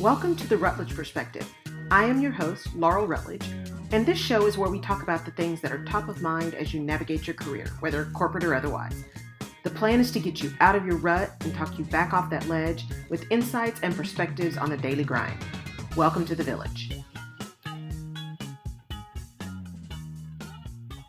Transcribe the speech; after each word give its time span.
Welcome 0.00 0.36
to 0.36 0.46
the 0.46 0.56
Rutledge 0.56 0.94
Perspective. 0.94 1.52
I 1.90 2.04
am 2.04 2.20
your 2.22 2.30
host, 2.30 2.72
Laurel 2.76 3.08
Rutledge, 3.08 3.44
and 3.90 4.06
this 4.06 4.16
show 4.16 4.46
is 4.46 4.56
where 4.56 4.70
we 4.70 4.78
talk 4.78 5.02
about 5.02 5.24
the 5.24 5.32
things 5.32 5.60
that 5.60 5.72
are 5.72 5.84
top 5.86 6.08
of 6.08 6.22
mind 6.22 6.54
as 6.54 6.72
you 6.72 6.78
navigate 6.78 7.26
your 7.26 7.34
career, 7.34 7.66
whether 7.80 8.04
corporate 8.14 8.44
or 8.44 8.54
otherwise. 8.54 9.02
The 9.64 9.70
plan 9.70 9.98
is 9.98 10.12
to 10.12 10.20
get 10.20 10.40
you 10.40 10.52
out 10.60 10.76
of 10.76 10.86
your 10.86 10.98
rut 10.98 11.32
and 11.40 11.52
talk 11.52 11.80
you 11.80 11.84
back 11.84 12.12
off 12.12 12.30
that 12.30 12.46
ledge 12.46 12.84
with 13.08 13.24
insights 13.32 13.80
and 13.82 13.92
perspectives 13.92 14.56
on 14.56 14.70
the 14.70 14.76
daily 14.76 15.02
grind. 15.02 15.36
Welcome 15.96 16.24
to 16.26 16.36
the 16.36 16.44
village. 16.44 16.92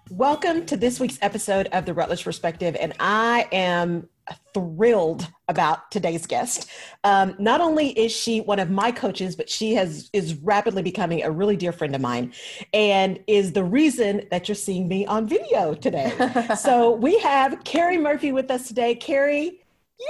Welcome 0.10 0.66
to 0.66 0.76
this 0.76 1.00
week's 1.00 1.20
episode 1.22 1.68
of 1.74 1.86
the 1.86 1.94
Rutledge 1.94 2.24
Perspective, 2.24 2.76
and 2.80 2.94
I 3.00 3.48
am 3.52 4.10
thrilled 4.54 5.28
about 5.48 5.92
today's 5.92 6.26
guest. 6.26 6.70
Um, 7.04 7.36
not 7.40 7.62
only 7.62 7.90
is 7.90 8.12
she 8.12 8.42
one 8.42 8.60
of 8.60 8.70
my 8.70 8.92
coaches, 8.92 9.36
but 9.36 9.50
she 9.50 9.74
has 9.74 10.10
is 10.14 10.36
rapidly 10.36 10.82
becoming 10.82 11.24
a 11.24 11.32
really 11.32 11.56
dear 11.56 11.72
friend 11.72 11.96
of 11.96 12.02
mine, 12.02 12.34
and 12.74 13.20
is 13.28 13.54
the 13.54 13.64
reason 13.64 14.28
that 14.32 14.48
you're 14.48 14.56
seeing 14.56 14.88
me 14.88 15.06
on 15.06 15.28
video 15.28 15.74
today. 15.74 16.14
so 16.60 16.92
we 16.92 17.20
have 17.20 17.64
Keri 17.64 17.98
Murphy 17.98 18.32
with 18.32 18.50
us 18.52 18.68
today. 18.68 18.96
Keri, 18.96 19.60
Yay! 20.00 20.06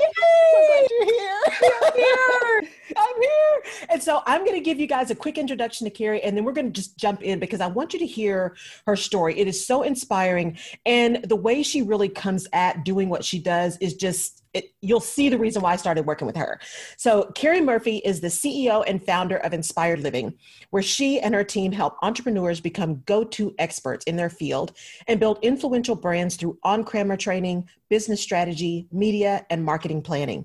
Yay! 0.00 0.06
So 0.52 0.66
glad 0.66 0.86
you're 0.90 1.04
here. 1.04 1.40
I'm 1.82 1.92
here. 1.94 2.70
I'm 2.96 3.22
here. 3.22 3.86
And 3.90 4.02
so 4.02 4.22
I'm 4.26 4.44
going 4.44 4.56
to 4.56 4.64
give 4.64 4.78
you 4.80 4.86
guys 4.86 5.10
a 5.10 5.14
quick 5.14 5.38
introduction 5.38 5.84
to 5.84 5.90
Keri, 5.90 6.22
and 6.22 6.36
then 6.36 6.44
we're 6.44 6.52
going 6.52 6.72
to 6.72 6.72
just 6.72 6.96
jump 6.96 7.22
in 7.22 7.38
because 7.38 7.60
I 7.60 7.66
want 7.66 7.92
you 7.92 7.98
to 7.98 8.06
hear 8.06 8.56
her 8.86 8.96
story. 8.96 9.38
It 9.38 9.48
is 9.48 9.64
so 9.66 9.82
inspiring. 9.82 10.58
And 10.86 11.24
the 11.24 11.36
way 11.36 11.62
she 11.62 11.82
really 11.82 12.08
comes 12.08 12.46
at 12.52 12.84
doing 12.84 13.08
what 13.08 13.24
she 13.24 13.38
does 13.38 13.76
is 13.78 13.94
just 13.94 14.42
it, 14.54 14.74
you'll 14.82 15.00
see 15.00 15.28
the 15.28 15.38
reason 15.38 15.62
why 15.62 15.72
I 15.72 15.76
started 15.76 16.04
working 16.04 16.26
with 16.26 16.36
her. 16.36 16.60
So, 16.96 17.30
Keri 17.34 17.60
Murphy 17.60 17.98
is 17.98 18.20
the 18.20 18.28
CEO 18.28 18.84
and 18.86 19.02
founder 19.02 19.38
of 19.38 19.54
Inspired 19.54 20.00
Living, 20.00 20.34
where 20.70 20.82
she 20.82 21.20
and 21.20 21.34
her 21.34 21.44
team 21.44 21.72
help 21.72 21.96
entrepreneurs 22.02 22.60
become 22.60 23.02
go 23.06 23.24
to 23.24 23.54
experts 23.58 24.04
in 24.04 24.16
their 24.16 24.28
field 24.28 24.72
and 25.08 25.18
build 25.18 25.38
influential 25.42 25.94
brands 25.94 26.36
through 26.36 26.58
on 26.64 26.84
camera 26.84 27.16
training, 27.16 27.66
business 27.88 28.20
strategy, 28.20 28.86
media, 28.92 29.46
and 29.48 29.64
marketing 29.64 30.02
planning. 30.02 30.44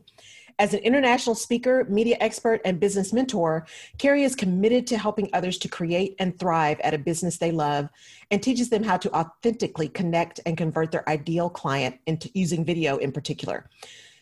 As 0.59 0.73
an 0.73 0.79
international 0.79 1.35
speaker, 1.35 1.85
media 1.87 2.17
expert, 2.19 2.61
and 2.65 2.79
business 2.79 3.13
mentor, 3.13 3.67
Keri 3.99 4.23
is 4.23 4.35
committed 4.35 4.87
to 4.87 4.97
helping 4.97 5.29
others 5.31 5.59
to 5.59 5.67
create 5.67 6.15
and 6.17 6.37
thrive 6.39 6.79
at 6.79 6.95
a 6.95 6.97
business 6.97 7.37
they 7.37 7.51
love 7.51 7.89
and 8.31 8.41
teaches 8.41 8.67
them 8.71 8.81
how 8.81 8.97
to 8.97 9.15
authentically 9.15 9.87
connect 9.87 10.39
and 10.47 10.57
convert 10.57 10.91
their 10.91 11.07
ideal 11.07 11.47
client 11.47 11.99
into 12.07 12.31
using 12.33 12.65
video 12.65 12.97
in 12.97 13.11
particular. 13.11 13.69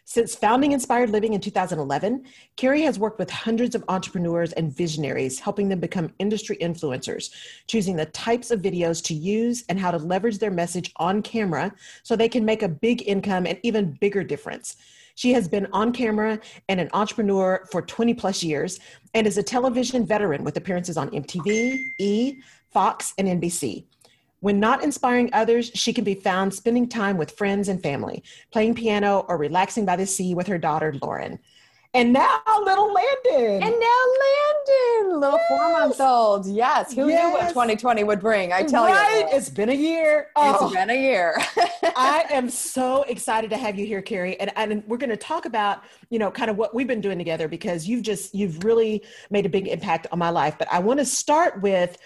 Since 0.03 0.35
founding 0.35 0.73
Inspired 0.73 1.09
Living 1.09 1.33
in 1.33 1.41
2011, 1.41 2.25
Keri 2.57 2.81
has 2.81 2.99
worked 2.99 3.17
with 3.17 3.29
hundreds 3.29 3.73
of 3.73 3.85
entrepreneurs 3.87 4.51
and 4.51 4.75
visionaries, 4.75 5.39
helping 5.39 5.69
them 5.69 5.79
become 5.79 6.13
industry 6.19 6.57
influencers, 6.57 7.31
choosing 7.67 7.95
the 7.95 8.07
types 8.07 8.51
of 8.51 8.61
videos 8.61 9.01
to 9.05 9.13
use 9.13 9.63
and 9.69 9.79
how 9.79 9.89
to 9.89 9.97
leverage 9.97 10.39
their 10.39 10.51
message 10.51 10.91
on 10.97 11.21
camera 11.21 11.73
so 12.03 12.15
they 12.15 12.29
can 12.29 12.43
make 12.43 12.61
a 12.61 12.67
big 12.67 13.07
income 13.07 13.47
and 13.47 13.57
even 13.63 13.93
bigger 13.93 14.23
difference. 14.23 14.75
She 15.15 15.33
has 15.33 15.47
been 15.47 15.67
on 15.71 15.91
camera 15.93 16.39
and 16.69 16.79
an 16.79 16.89
entrepreneur 16.93 17.65
for 17.71 17.81
20 17.81 18.13
plus 18.13 18.43
years 18.43 18.79
and 19.13 19.25
is 19.25 19.37
a 19.37 19.43
television 19.43 20.05
veteran 20.05 20.43
with 20.43 20.57
appearances 20.57 20.97
on 20.97 21.09
MTV, 21.09 21.77
E, 21.99 22.41
Fox, 22.71 23.13
and 23.17 23.27
NBC. 23.27 23.85
When 24.41 24.59
not 24.59 24.83
inspiring 24.83 25.29
others, 25.33 25.71
she 25.73 25.93
can 25.93 26.03
be 26.03 26.13
found 26.13 26.53
spending 26.53 26.87
time 26.87 27.17
with 27.17 27.31
friends 27.31 27.69
and 27.69 27.81
family, 27.81 28.23
playing 28.51 28.75
piano, 28.75 29.25
or 29.27 29.37
relaxing 29.37 29.85
by 29.85 29.95
the 29.95 30.05
sea 30.05 30.35
with 30.35 30.47
her 30.47 30.57
daughter, 30.57 30.93
Lauren. 31.01 31.39
And 31.95 32.11
now 32.11 32.41
little 32.65 32.93
Landon. 32.93 33.63
And 33.63 33.79
now 33.79 34.01
Landon, 34.21 35.19
little 35.21 35.39
yes. 35.39 35.47
four 35.47 35.71
month 35.71 36.01
old. 36.01 36.45
Yes. 36.45 36.93
Who 36.93 37.07
yes. 37.07 37.23
knew 37.23 37.31
what 37.31 37.47
2020 37.47 38.03
would 38.03 38.19
bring? 38.19 38.51
I 38.51 38.63
tell 38.63 38.83
right? 38.83 39.19
you. 39.31 39.37
It's 39.37 39.49
been 39.49 39.69
a 39.69 39.73
year. 39.73 40.27
Oh. 40.35 40.65
It's 40.65 40.75
been 40.75 40.89
a 40.89 40.93
year. 40.93 41.37
I 41.95 42.25
am 42.31 42.49
so 42.49 43.03
excited 43.03 43.49
to 43.51 43.57
have 43.57 43.79
you 43.79 43.85
here, 43.85 44.01
Keri. 44.01 44.37
And, 44.41 44.51
and 44.57 44.83
we're 44.87 44.97
going 44.97 45.09
to 45.09 45.15
talk 45.15 45.45
about, 45.45 45.83
you 46.09 46.19
know, 46.19 46.29
kind 46.31 46.51
of 46.51 46.57
what 46.57 46.75
we've 46.75 46.85
been 46.85 46.99
doing 46.99 47.17
together 47.17 47.47
because 47.47 47.87
you've 47.87 48.03
just, 48.03 48.35
you've 48.35 48.65
really 48.65 49.01
made 49.29 49.45
a 49.45 49.49
big 49.49 49.67
impact 49.67 50.05
on 50.11 50.19
my 50.19 50.29
life. 50.29 50.57
But 50.59 50.67
I 50.73 50.79
want 50.79 50.99
to 50.99 51.05
start 51.05 51.61
with 51.61 51.97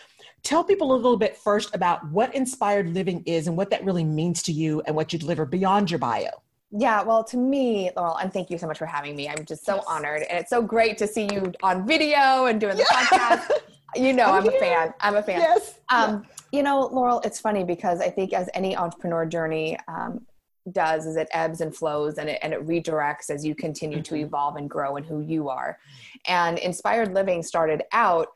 tell 0.43 0.63
people 0.63 0.93
a 0.93 0.97
little 0.97 1.17
bit 1.17 1.35
first 1.35 1.73
about 1.73 2.07
what 2.11 2.35
inspired 2.35 2.93
living 2.93 3.23
is 3.25 3.47
and 3.47 3.57
what 3.57 3.71
that 3.71 3.83
really 3.83 4.03
means 4.03 4.43
to 4.43 4.51
you 4.51 4.81
and 4.85 4.95
what 4.95 5.11
you 5.11 5.17
deliver 5.17 5.47
beyond 5.47 5.89
your 5.89 5.97
bio. 5.97 6.29
Yeah, 6.71 7.01
well, 7.01 7.23
to 7.25 7.37
me, 7.37 7.89
Laurel, 7.95 8.17
and 8.17 8.31
thank 8.31 8.51
you 8.51 8.57
so 8.57 8.67
much 8.67 8.77
for 8.77 8.85
having 8.85 9.15
me. 9.15 9.27
I'm 9.27 9.43
just 9.43 9.65
so 9.65 9.75
yes. 9.75 9.85
honored. 9.87 10.21
And 10.23 10.39
it's 10.39 10.51
so 10.51 10.61
great 10.61 10.97
to 10.99 11.07
see 11.07 11.27
you 11.31 11.51
on 11.63 11.87
video 11.87 12.45
and 12.45 12.59
doing 12.59 12.77
the 12.77 12.85
yeah. 12.89 13.05
podcast. 13.05 13.51
You 13.95 14.13
know, 14.13 14.25
I'm, 14.25 14.43
I'm 14.43 14.49
a 14.49 14.59
fan. 14.59 14.93
I'm 14.99 15.15
a 15.15 15.23
fan. 15.23 15.39
Yes. 15.39 15.79
Um, 15.91 16.23
yeah. 16.23 16.59
You 16.59 16.61
know, 16.61 16.81
Laurel, 16.81 17.21
it's 17.21 17.39
funny 17.39 17.63
because 17.63 18.01
I 18.01 18.09
think 18.11 18.33
as 18.33 18.47
any 18.53 18.77
entrepreneur 18.77 19.25
journey 19.25 19.79
um, 19.87 20.27
does, 20.71 21.07
is 21.07 21.15
it 21.15 21.27
ebbs 21.31 21.61
and 21.61 21.75
flows 21.75 22.19
and 22.19 22.29
it, 22.29 22.39
and 22.43 22.53
it 22.53 22.65
redirects 22.67 23.31
as 23.31 23.43
you 23.43 23.55
continue 23.55 23.97
mm-hmm. 23.97 24.15
to 24.15 24.21
evolve 24.21 24.57
and 24.57 24.69
grow 24.69 24.97
in 24.97 25.03
who 25.03 25.21
you 25.21 25.49
are. 25.49 25.79
And 26.27 26.59
Inspired 26.59 27.15
Living 27.15 27.41
started 27.41 27.81
out 27.91 28.27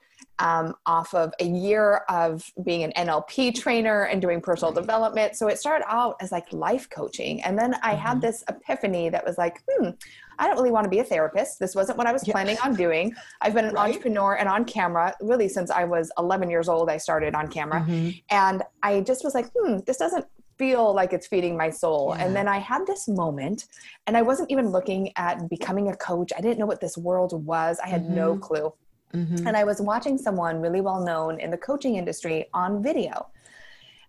um, 0.44 0.76
off 0.86 1.14
of 1.14 1.34
a 1.40 1.46
year 1.46 2.02
of 2.10 2.44
being 2.66 2.84
an 2.84 2.92
NLP 2.98 3.56
trainer 3.56 4.04
and 4.04 4.22
doing 4.22 4.42
personal 4.42 4.74
development. 4.74 5.38
So 5.38 5.48
it 5.48 5.58
started 5.58 5.86
out 5.88 6.18
as 6.20 6.34
like 6.34 6.52
life 6.52 6.90
coaching. 6.90 7.42
And 7.44 7.58
then 7.58 7.76
I 7.76 7.94
mm-hmm. 7.94 8.02
had 8.02 8.22
this 8.22 8.44
epiphany 8.50 9.10
that 9.10 9.26
was 9.26 9.38
like, 9.38 9.64
hmm, 9.70 9.92
I 10.38 10.48
don't 10.48 10.58
really 10.58 10.72
want 10.72 10.84
to 10.84 10.90
be 10.90 11.00
a 11.00 11.04
therapist. 11.04 11.60
This 11.60 11.76
wasn't 11.76 11.98
what 11.98 12.08
I 12.08 12.12
was 12.12 12.28
yeah. 12.28 12.34
planning 12.34 12.58
on 12.62 12.76
doing. 12.76 13.14
I've 13.42 13.54
been 13.54 13.66
an 13.66 13.76
right. 13.76 13.88
entrepreneur 13.88 14.36
and 14.36 14.50
on 14.50 14.66
camera 14.66 15.16
really 15.22 15.48
since 15.48 15.72
I 15.72 15.86
was 15.86 16.12
11 16.18 16.50
years 16.50 16.68
old. 16.68 16.90
I 16.90 16.98
started 16.98 17.36
on 17.36 17.48
camera. 17.48 17.80
Mm-hmm. 17.80 18.10
And 18.30 18.64
I 18.84 19.00
just 19.00 19.24
was 19.24 19.34
like, 19.34 19.50
hmm, 19.58 19.78
this 19.88 19.96
doesn't 19.96 20.26
feel 20.58 20.94
like 20.94 21.14
it's 21.14 21.26
feeding 21.28 21.56
my 21.56 21.70
soul. 21.70 22.14
Yeah. 22.18 22.26
And 22.26 22.36
then 22.36 22.50
I 22.50 22.58
had 22.58 22.86
this 22.86 23.08
moment, 23.08 23.66
and 24.08 24.16
I 24.16 24.22
wasn't 24.22 24.52
even 24.52 24.70
looking 24.70 25.12
at 25.16 25.50
becoming 25.50 25.90
a 25.90 25.96
coach. 25.96 26.32
I 26.38 26.42
didn't 26.42 26.60
know 26.60 26.66
what 26.66 26.80
this 26.80 26.98
world 26.98 27.46
was, 27.46 27.80
I 27.84 27.88
had 27.88 28.04
mm-hmm. 28.04 28.16
no 28.16 28.38
clue. 28.38 28.74
Mm-hmm. 29.14 29.48
And 29.48 29.56
I 29.56 29.64
was 29.64 29.80
watching 29.80 30.18
someone 30.18 30.60
really 30.60 30.82
well 30.82 31.02
known 31.02 31.40
in 31.40 31.52
the 31.52 31.58
coaching 31.58 31.96
industry 31.96 32.48
on 32.54 32.82
video. 32.82 33.28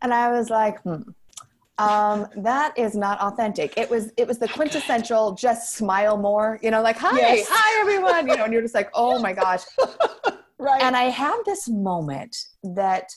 And 0.02 0.12
I 0.12 0.30
was 0.30 0.50
like, 0.50 0.80
hmm, 0.82 1.02
um, 1.78 2.28
that 2.36 2.76
is 2.78 2.94
not 2.94 3.20
authentic. 3.20 3.76
It 3.76 3.90
was 3.90 4.12
it 4.16 4.28
was 4.28 4.38
the 4.38 4.48
quintessential 4.48 5.32
just 5.32 5.74
smile 5.74 6.16
more, 6.16 6.58
you 6.62 6.70
know, 6.70 6.82
like 6.82 6.96
hi, 6.96 7.16
yes. 7.16 7.46
hi 7.50 7.80
everyone, 7.80 8.28
you 8.28 8.36
know, 8.36 8.44
and 8.44 8.52
you're 8.52 8.62
just 8.62 8.74
like, 8.74 8.90
oh 8.94 9.18
my 9.18 9.32
gosh. 9.32 9.62
right. 10.58 10.82
And 10.82 10.96
I 10.96 11.04
had 11.04 11.40
this 11.44 11.68
moment 11.68 12.36
that 12.62 13.10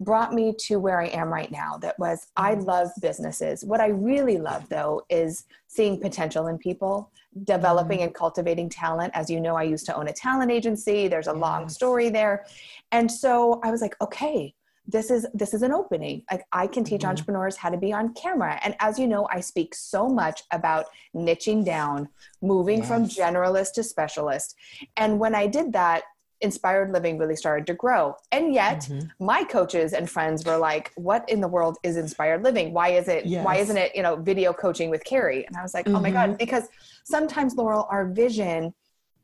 brought 0.00 0.32
me 0.32 0.54
to 0.58 0.78
where 0.78 1.00
I 1.00 1.06
am 1.06 1.32
right 1.32 1.50
now. 1.50 1.78
That 1.78 1.98
was 1.98 2.26
I 2.36 2.54
mm-hmm. 2.54 2.64
love 2.64 2.88
businesses. 3.00 3.64
What 3.64 3.80
I 3.80 3.88
really 3.88 4.38
love 4.38 4.68
though 4.68 5.02
is 5.08 5.44
seeing 5.68 6.00
potential 6.00 6.48
in 6.48 6.58
people 6.58 7.10
developing 7.44 7.98
mm-hmm. 7.98 8.06
and 8.06 8.14
cultivating 8.14 8.68
talent. 8.68 9.12
As 9.14 9.30
you 9.30 9.40
know, 9.40 9.56
I 9.56 9.64
used 9.64 9.86
to 9.86 9.94
own 9.94 10.08
a 10.08 10.12
talent 10.12 10.50
agency. 10.50 11.08
There's 11.08 11.28
a 11.28 11.32
yes. 11.32 11.40
long 11.40 11.68
story 11.68 12.10
there. 12.10 12.44
And 12.92 13.10
so 13.10 13.60
I 13.64 13.70
was 13.70 13.80
like, 13.80 13.96
okay, 14.00 14.54
this 14.86 15.10
is 15.10 15.26
this 15.32 15.54
is 15.54 15.62
an 15.62 15.72
opening 15.72 16.22
like 16.30 16.44
i 16.52 16.66
can 16.66 16.84
teach 16.84 17.00
mm-hmm. 17.00 17.10
entrepreneurs 17.10 17.56
how 17.56 17.70
to 17.70 17.78
be 17.78 17.92
on 17.92 18.12
camera 18.14 18.60
and 18.62 18.76
as 18.80 18.98
you 18.98 19.06
know 19.06 19.26
i 19.30 19.40
speak 19.40 19.74
so 19.74 20.08
much 20.08 20.42
about 20.52 20.86
niching 21.14 21.64
down 21.64 22.08
moving 22.42 22.78
yes. 22.78 22.88
from 22.88 23.06
generalist 23.06 23.72
to 23.72 23.82
specialist 23.82 24.56
and 24.96 25.18
when 25.18 25.34
i 25.34 25.46
did 25.46 25.72
that 25.72 26.02
inspired 26.40 26.92
living 26.92 27.16
really 27.18 27.36
started 27.36 27.66
to 27.66 27.74
grow 27.74 28.14
and 28.32 28.52
yet 28.52 28.80
mm-hmm. 28.80 29.24
my 29.24 29.44
coaches 29.44 29.92
and 29.92 30.10
friends 30.10 30.44
were 30.44 30.56
like 30.56 30.92
what 30.96 31.28
in 31.28 31.40
the 31.40 31.48
world 31.48 31.78
is 31.82 31.96
inspired 31.96 32.42
living 32.42 32.72
why 32.72 32.88
is 32.88 33.08
it 33.08 33.24
yes. 33.24 33.44
why 33.44 33.56
isn't 33.56 33.76
it 33.76 33.94
you 33.94 34.02
know 34.02 34.16
video 34.16 34.52
coaching 34.52 34.90
with 34.90 35.02
keri 35.04 35.46
and 35.46 35.56
i 35.56 35.62
was 35.62 35.74
like 35.74 35.86
mm-hmm. 35.86 35.96
oh 35.96 36.00
my 36.00 36.10
god 36.10 36.30
mm-hmm. 36.30 36.36
because 36.36 36.68
sometimes 37.04 37.54
laurel 37.54 37.86
our 37.90 38.06
vision 38.06 38.74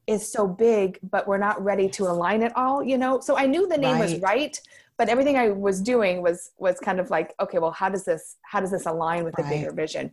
is 0.07 0.31
so 0.31 0.47
big 0.47 0.99
but 1.11 1.27
we're 1.27 1.39
not 1.39 1.63
ready 1.63 1.89
to 1.89 2.05
align 2.05 2.43
it 2.43 2.53
all 2.57 2.83
you 2.83 2.97
know 2.97 3.21
so 3.21 3.37
i 3.37 3.45
knew 3.45 3.69
the 3.69 3.77
name 3.77 3.97
right. 3.97 4.11
was 4.11 4.21
right 4.21 4.61
but 4.97 5.09
everything 5.09 5.37
i 5.37 5.49
was 5.49 5.81
doing 5.81 6.23
was 6.23 6.53
was 6.59 6.79
kind 6.79 7.01
of 7.01 7.11
like 7.11 7.35
okay 7.41 7.59
well 7.59 7.71
how 7.71 7.89
does 7.89 8.05
this 8.05 8.37
how 8.43 8.61
does 8.61 8.71
this 8.71 8.87
align 8.87 9.25
with 9.25 9.35
right. 9.37 9.49
the 9.49 9.57
bigger 9.57 9.73
vision 9.73 10.13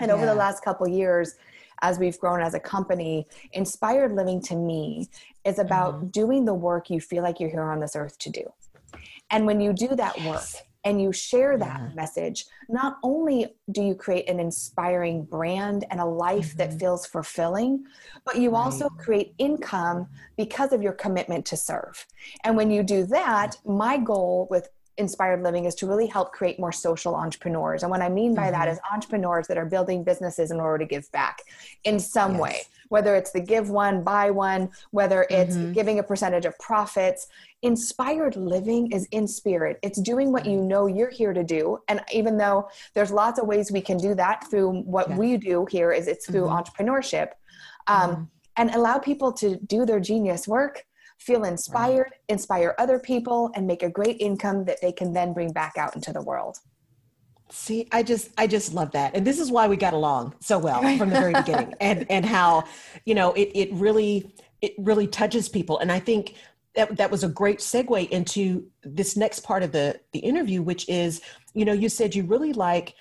and 0.00 0.08
yeah. 0.08 0.14
over 0.14 0.26
the 0.26 0.34
last 0.34 0.62
couple 0.64 0.86
years 0.88 1.36
as 1.84 1.98
we've 1.98 2.18
grown 2.18 2.40
as 2.40 2.54
a 2.54 2.60
company 2.60 3.26
inspired 3.52 4.12
living 4.12 4.40
to 4.40 4.56
me 4.56 5.06
is 5.44 5.58
about 5.58 5.94
mm-hmm. 5.94 6.06
doing 6.08 6.44
the 6.44 6.54
work 6.54 6.88
you 6.88 7.00
feel 7.00 7.22
like 7.22 7.38
you're 7.38 7.50
here 7.50 7.70
on 7.74 7.78
this 7.78 7.94
earth 7.94 8.18
to 8.18 8.30
do 8.30 8.44
and 9.30 9.46
when 9.46 9.60
you 9.60 9.72
do 9.72 9.88
that 9.94 10.18
work 10.22 10.48
and 10.84 11.00
you 11.00 11.12
share 11.12 11.56
that 11.56 11.80
yeah. 11.80 11.94
message, 11.94 12.44
not 12.68 12.98
only 13.02 13.46
do 13.70 13.82
you 13.82 13.94
create 13.94 14.28
an 14.28 14.38
inspiring 14.38 15.24
brand 15.24 15.84
and 15.90 15.98
a 15.98 16.04
life 16.04 16.50
mm-hmm. 16.50 16.58
that 16.58 16.78
feels 16.78 17.06
fulfilling, 17.06 17.84
but 18.24 18.36
you 18.38 18.50
right. 18.50 18.60
also 18.60 18.88
create 18.90 19.34
income 19.38 20.06
because 20.36 20.72
of 20.72 20.82
your 20.82 20.92
commitment 20.92 21.46
to 21.46 21.56
serve. 21.56 22.06
And 22.44 22.56
when 22.56 22.70
you 22.70 22.82
do 22.82 23.04
that, 23.06 23.56
my 23.64 23.96
goal 23.96 24.46
with 24.50 24.68
inspired 24.96 25.42
living 25.42 25.64
is 25.64 25.74
to 25.74 25.86
really 25.86 26.06
help 26.06 26.32
create 26.32 26.58
more 26.58 26.72
social 26.72 27.14
entrepreneurs 27.14 27.82
and 27.82 27.90
what 27.90 28.00
i 28.00 28.08
mean 28.08 28.34
by 28.34 28.44
mm-hmm. 28.44 28.52
that 28.52 28.68
is 28.68 28.78
entrepreneurs 28.92 29.46
that 29.48 29.58
are 29.58 29.64
building 29.64 30.04
businesses 30.04 30.50
in 30.50 30.60
order 30.60 30.78
to 30.78 30.88
give 30.88 31.10
back 31.12 31.42
in 31.84 31.98
some 31.98 32.32
yes. 32.32 32.40
way 32.40 32.60
whether 32.88 33.16
it's 33.16 33.32
the 33.32 33.40
give 33.40 33.70
one, 33.70 34.02
buy 34.02 34.30
one, 34.30 34.70
whether 34.90 35.26
it's 35.30 35.56
mm-hmm. 35.56 35.72
giving 35.72 35.98
a 35.98 36.02
percentage 36.02 36.44
of 36.44 36.58
profits. 36.58 37.26
Inspired 37.62 38.36
living 38.36 38.92
is 38.92 39.06
in 39.10 39.26
spirit. 39.26 39.78
It's 39.82 40.00
doing 40.00 40.30
what 40.30 40.46
you 40.46 40.60
know 40.60 40.86
you're 40.86 41.10
here 41.10 41.32
to 41.32 41.42
do. 41.42 41.78
And 41.88 42.00
even 42.12 42.36
though 42.36 42.68
there's 42.94 43.10
lots 43.10 43.40
of 43.40 43.46
ways 43.46 43.72
we 43.72 43.80
can 43.80 43.96
do 43.96 44.14
that 44.14 44.48
through 44.50 44.82
what 44.82 45.08
yeah. 45.08 45.16
we 45.16 45.36
do 45.36 45.66
here 45.70 45.92
is 45.92 46.06
it's 46.06 46.26
through 46.26 46.46
mm-hmm. 46.46 46.56
entrepreneurship. 46.56 47.30
Um, 47.86 48.10
mm-hmm. 48.10 48.22
and 48.56 48.70
allow 48.70 48.98
people 48.98 49.32
to 49.34 49.56
do 49.56 49.84
their 49.84 50.00
genius 50.00 50.46
work 50.48 50.86
feel 51.24 51.44
inspired, 51.44 52.12
inspire 52.28 52.74
other 52.78 52.98
people, 52.98 53.50
and 53.54 53.66
make 53.66 53.82
a 53.82 53.88
great 53.88 54.20
income 54.20 54.64
that 54.66 54.80
they 54.80 54.92
can 54.92 55.12
then 55.12 55.32
bring 55.32 55.52
back 55.52 55.74
out 55.78 55.94
into 55.94 56.12
the 56.12 56.22
world. 56.22 56.58
See, 57.50 57.88
I 57.92 58.02
just 58.02 58.30
I 58.36 58.46
just 58.46 58.74
love 58.74 58.90
that. 58.92 59.14
And 59.14 59.26
this 59.26 59.38
is 59.38 59.50
why 59.50 59.68
we 59.68 59.76
got 59.76 59.94
along 59.94 60.34
so 60.40 60.58
well 60.58 60.80
from 60.98 61.10
the 61.10 61.20
very 61.20 61.32
beginning. 61.42 61.74
And 61.80 62.06
and 62.10 62.26
how, 62.26 62.64
you 63.04 63.14
know, 63.14 63.32
it 63.32 63.50
it 63.54 63.72
really 63.72 64.34
it 64.60 64.74
really 64.78 65.06
touches 65.06 65.48
people. 65.48 65.78
And 65.78 65.90
I 65.92 65.98
think 65.98 66.34
that 66.74 66.96
that 66.96 67.10
was 67.10 67.22
a 67.22 67.28
great 67.28 67.58
segue 67.58 68.08
into 68.08 68.66
this 68.82 69.16
next 69.16 69.40
part 69.40 69.62
of 69.62 69.72
the 69.72 70.00
the 70.12 70.20
interview, 70.20 70.62
which 70.62 70.88
is, 70.88 71.20
you 71.54 71.64
know, 71.64 71.72
you 71.72 71.88
said 71.88 72.14
you 72.14 72.24
really 72.24 72.52
like 72.52 72.94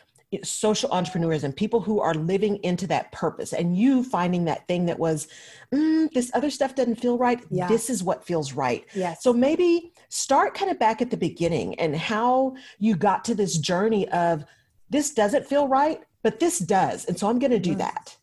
social 0.43 0.89
entrepreneurs 0.91 1.43
and 1.43 1.55
people 1.55 1.81
who 1.81 1.99
are 1.99 2.13
living 2.13 2.57
into 2.57 2.87
that 2.87 3.11
purpose 3.11 3.53
and 3.53 3.77
you 3.77 4.03
finding 4.03 4.45
that 4.45 4.67
thing 4.67 4.85
that 4.85 4.97
was 4.97 5.27
mm, 5.73 6.09
this 6.11 6.31
other 6.33 6.49
stuff 6.49 6.75
doesn't 6.75 6.95
feel 6.95 7.17
right 7.17 7.43
yeah. 7.49 7.67
this 7.67 7.89
is 7.89 8.03
what 8.03 8.25
feels 8.25 8.53
right 8.53 8.85
yes. 8.93 9.21
so 9.23 9.33
maybe 9.33 9.91
start 10.09 10.53
kind 10.53 10.71
of 10.71 10.79
back 10.79 11.01
at 11.01 11.09
the 11.09 11.17
beginning 11.17 11.75
and 11.79 11.95
how 11.95 12.55
you 12.79 12.95
got 12.95 13.25
to 13.25 13.35
this 13.35 13.57
journey 13.57 14.07
of 14.09 14.43
this 14.89 15.13
doesn't 15.13 15.45
feel 15.45 15.67
right 15.67 16.01
but 16.21 16.39
this 16.39 16.59
does 16.59 17.05
and 17.05 17.17
so 17.17 17.27
i'm 17.27 17.39
going 17.39 17.51
to 17.51 17.59
do 17.59 17.73
mm. 17.73 17.79
that 17.79 18.15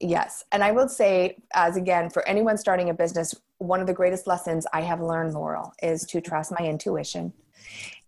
yes 0.00 0.44
and 0.52 0.62
i 0.62 0.70
will 0.70 0.88
say 0.88 1.36
as 1.54 1.76
again 1.76 2.10
for 2.10 2.26
anyone 2.28 2.56
starting 2.56 2.90
a 2.90 2.94
business 2.94 3.34
one 3.58 3.80
of 3.80 3.86
the 3.86 3.94
greatest 3.94 4.26
lessons 4.26 4.66
i 4.72 4.80
have 4.80 5.00
learned 5.00 5.32
laurel 5.34 5.72
is 5.82 6.04
to 6.04 6.20
trust 6.20 6.52
my 6.58 6.66
intuition 6.66 7.32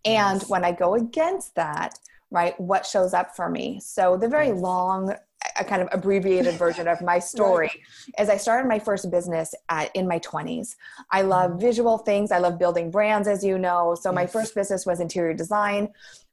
and 0.05 0.41
yes. 0.41 0.49
when 0.49 0.65
i 0.65 0.73
go 0.73 0.95
against 0.95 1.55
that 1.55 1.99
right? 2.31 2.59
What 2.61 2.85
shows 2.87 3.15
up 3.15 3.35
for 3.35 3.49
me. 3.49 3.81
So 3.81 4.17
the 4.17 4.29
very 4.29 4.53
long, 4.53 5.15
a 5.59 5.65
kind 5.65 5.81
of 5.81 5.89
abbreviated 5.93 6.55
version 6.55 6.89
of 6.89 7.01
my 7.01 7.19
story 7.33 7.69
right. 7.69 8.23
is 8.23 8.29
I 8.29 8.37
started 8.37 8.69
my 8.69 8.79
first 8.79 9.11
business 9.11 9.55
at, 9.69 9.95
in 9.95 10.07
my 10.07 10.19
20s. 10.21 10.75
I 11.11 11.23
love 11.23 11.53
mm-hmm. 11.53 11.61
visual 11.61 11.99
things. 11.99 12.31
I 12.31 12.39
love 12.39 12.59
building 12.59 12.91
brands, 12.91 13.29
as 13.29 13.45
you 13.45 13.59
know. 13.59 13.97
So 13.99 14.13
my 14.13 14.27
first 14.27 14.55
business 14.55 14.85
was 14.85 15.01
interior 15.01 15.35
design, 15.35 15.89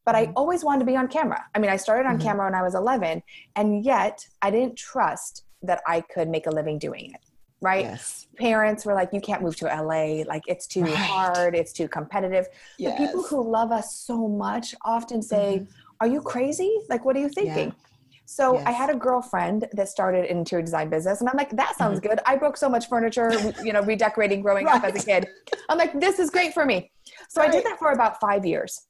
but 0.05 0.15
I 0.15 0.25
mm-hmm. 0.25 0.33
always 0.35 0.63
wanted 0.63 0.79
to 0.79 0.85
be 0.85 0.97
on 0.97 1.07
camera. 1.07 1.45
I 1.53 1.59
mean, 1.59 1.71
I 1.71 1.77
started 1.77 2.07
on 2.07 2.17
mm-hmm. 2.17 2.27
camera 2.27 2.45
when 2.47 2.55
I 2.55 2.63
was 2.63 2.75
11, 2.75 3.23
and 3.55 3.83
yet 3.85 4.27
I 4.41 4.51
didn't 4.51 4.75
trust 4.77 5.43
that 5.61 5.81
I 5.87 6.01
could 6.01 6.29
make 6.29 6.47
a 6.47 6.51
living 6.51 6.77
doing 6.77 7.11
it 7.13 7.21
right? 7.61 7.85
Yes. 7.85 8.27
Parents 8.37 8.85
were 8.85 8.93
like, 8.93 9.09
you 9.11 9.19
can't 9.19 9.41
move 9.41 9.55
to 9.55 9.65
LA. 9.65 10.23
Like, 10.27 10.43
it's 10.45 10.67
too 10.67 10.83
right. 10.83 10.93
hard. 10.93 11.55
It's 11.55 11.73
too 11.73 11.87
competitive. 11.87 12.45
Yes. 12.77 12.99
The 12.99 13.07
people 13.07 13.23
who 13.23 13.49
love 13.49 13.71
us 13.71 13.95
so 13.95 14.27
much 14.27 14.75
often 14.83 15.23
say, 15.23 15.61
mm-hmm 15.61 15.84
are 15.99 16.07
you 16.07 16.21
crazy? 16.21 16.77
Like, 16.89 17.05
what 17.05 17.15
are 17.15 17.19
you 17.19 17.29
thinking? 17.29 17.67
Yeah. 17.67 17.85
So 18.25 18.55
yes. 18.55 18.63
I 18.65 18.71
had 18.71 18.89
a 18.89 18.95
girlfriend 18.95 19.67
that 19.73 19.87
started 19.87 20.25
an 20.25 20.37
interior 20.37 20.63
design 20.63 20.89
business, 20.89 21.19
and 21.21 21.29
I'm 21.29 21.37
like, 21.37 21.51
that 21.51 21.77
sounds 21.77 21.99
mm-hmm. 21.99 22.09
good. 22.09 22.19
I 22.25 22.35
broke 22.35 22.57
so 22.57 22.67
much 22.67 22.87
furniture, 22.89 23.31
you 23.63 23.71
know, 23.71 23.81
redecorating 23.81 24.41
growing 24.41 24.65
right. 24.65 24.77
up 24.77 24.83
as 24.83 25.01
a 25.01 25.05
kid. 25.05 25.27
I'm 25.69 25.77
like, 25.77 25.99
this 25.99 26.17
is 26.17 26.31
great 26.31 26.53
for 26.53 26.65
me. 26.65 26.91
So 27.29 27.41
right. 27.41 27.49
I 27.49 27.53
did 27.53 27.65
that 27.65 27.77
for 27.77 27.91
about 27.91 28.19
five 28.19 28.45
years, 28.45 28.87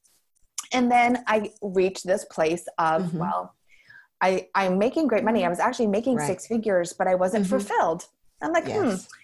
and 0.72 0.90
then 0.90 1.24
I 1.28 1.52
reached 1.62 2.08
this 2.08 2.26
place 2.26 2.66
of 2.78 3.04
mm-hmm. 3.04 3.18
well, 3.18 3.56
I 4.22 4.48
I'm 4.56 4.78
making 4.78 5.08
great 5.08 5.26
money. 5.26 5.46
I 5.46 5.50
was 5.50 5.60
actually 5.60 5.88
making 5.88 6.16
right. 6.16 6.28
six 6.28 6.48
figures, 6.48 6.94
but 6.94 7.08
I 7.08 7.16
wasn't 7.16 7.46
mm-hmm. 7.46 7.58
fulfilled. 7.58 8.06
I'm 8.42 8.54
like, 8.54 8.66
hmm. 8.66 8.70
yes. 8.70 9.06
hmm 9.06 9.16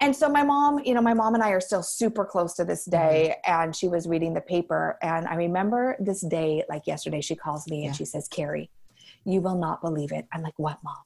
and 0.00 0.14
so 0.14 0.28
my 0.28 0.42
mom, 0.42 0.80
you 0.84 0.94
know, 0.94 1.00
my 1.00 1.14
mom 1.14 1.34
and 1.34 1.42
I 1.42 1.50
are 1.50 1.60
still 1.60 1.82
super 1.82 2.24
close 2.24 2.54
to 2.54 2.64
this 2.64 2.84
day. 2.84 3.34
Mm-hmm. 3.46 3.62
And 3.62 3.76
she 3.76 3.88
was 3.88 4.06
reading 4.06 4.34
the 4.34 4.40
paper. 4.40 4.98
And 5.02 5.26
I 5.26 5.34
remember 5.34 5.96
this 5.98 6.20
day, 6.20 6.64
like 6.68 6.86
yesterday, 6.86 7.20
she 7.20 7.34
calls 7.34 7.66
me 7.68 7.80
yeah. 7.80 7.88
and 7.88 7.96
she 7.96 8.04
says, 8.04 8.28
Keri, 8.28 8.70
you 9.24 9.40
will 9.40 9.56
not 9.56 9.80
believe 9.80 10.12
it. 10.12 10.26
I'm 10.32 10.42
like, 10.42 10.58
what, 10.58 10.78
mom? 10.84 10.96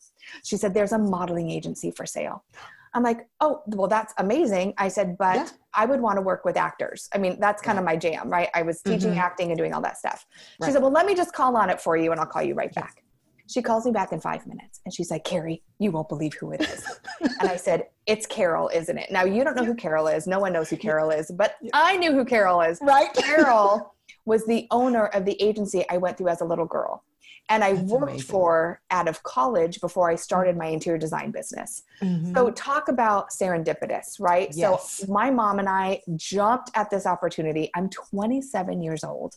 She 0.43 0.57
said, 0.57 0.75
there's 0.75 0.93
a 0.93 0.99
modeling 0.99 1.51
agency 1.51 1.91
for 1.91 2.05
sale. 2.05 2.45
I'm 2.93 3.05
like, 3.05 3.29
oh, 3.41 3.63
well, 3.67 3.87
that's 3.87 4.13
amazing. 4.19 4.75
I 4.77 4.89
said, 4.89 5.17
but 5.17 5.37
yeah. 5.37 5.49
I 5.73 5.87
would 5.87 6.01
want 6.01 6.17
to 6.17 6.23
work 6.23 6.45
with 6.45 6.57
actors. 6.57 7.09
I 7.15 7.19
mean, 7.19 7.39
that's 7.39 7.63
kind 7.63 7.77
yeah. 7.77 7.81
of 7.81 7.87
my 7.87 7.95
jam, 7.97 8.29
right? 8.29 8.49
I 8.53 8.63
was 8.63 8.83
teaching 8.83 9.11
mm-hmm. 9.11 9.21
acting 9.21 9.51
and 9.51 9.59
doing 9.59 9.73
all 9.73 9.81
that 9.83 9.99
stuff. 9.99 10.27
Right. 10.61 10.67
She 10.67 10.73
said, 10.73 10.83
well, 10.83 10.91
let 10.91 11.07
me 11.07 11.15
just 11.15 11.33
call 11.33 11.57
on 11.57 11.71
it 11.71 11.81
for 11.81 11.97
you 11.97 12.11
and 12.11 12.21
I'll 12.21 12.27
call 12.27 12.43
you 12.43 12.55
right 12.55 12.75
back. 12.75 13.05
She 13.51 13.63
calls 13.63 13.85
me 13.85 13.91
back 13.91 14.13
in 14.13 14.21
five 14.21 14.47
minutes 14.47 14.81
and 14.85 14.95
she's 14.95 15.11
like, 15.11 15.25
Keri, 15.25 15.63
you 15.81 15.91
won't 15.91 16.09
believe 16.09 16.35
who 16.35 16.53
it 16.53 16.61
is. 16.61 16.85
and 17.21 17.49
I 17.49 17.57
said, 17.57 17.89
It's 18.07 18.25
Carol, 18.25 18.71
isn't 18.73 18.97
it? 18.97 19.11
Now, 19.11 19.25
you 19.25 19.43
don't 19.43 19.57
know 19.57 19.65
who 19.65 19.75
Carol 19.75 20.07
is. 20.07 20.29
No 20.29 20.39
one 20.39 20.53
knows 20.53 20.71
who 20.71 20.77
Carol 20.77 21.11
is, 21.11 21.33
but 21.33 21.57
I 21.73 21.97
knew 21.97 22.13
who 22.13 22.25
Carol 22.25 22.61
is. 22.61 22.79
Right. 22.81 23.13
Carol 23.13 23.95
was 24.25 24.47
the 24.47 24.69
owner 24.71 25.07
of 25.07 25.25
the 25.25 25.41
agency 25.43 25.85
I 25.91 25.97
went 25.97 26.17
through 26.17 26.29
as 26.29 26.41
a 26.43 26.45
little 26.45 26.65
girl 26.65 27.03
and 27.51 27.65
I 27.65 27.75
That's 27.75 27.91
worked 27.91 28.05
amazing. 28.05 28.27
for 28.29 28.81
out 28.93 29.09
of 29.09 29.23
college 29.25 29.81
before 29.81 30.09
I 30.09 30.15
started 30.15 30.57
my 30.57 30.67
interior 30.67 30.99
design 30.99 31.33
business. 31.33 31.83
Mm-hmm. 32.01 32.33
So 32.33 32.51
talk 32.53 32.89
about 32.89 33.31
serendipitous, 33.31 34.21
right? 34.21 34.49
Yes. 34.55 35.01
So 35.05 35.13
my 35.13 35.31
mom 35.31 35.59
and 35.59 35.69
I 35.69 36.01
jumped 36.15 36.71
at 36.77 36.91
this 36.91 37.07
opportunity. 37.07 37.69
I'm 37.75 37.91
27 37.91 38.81
years 38.81 39.03
old. 39.03 39.37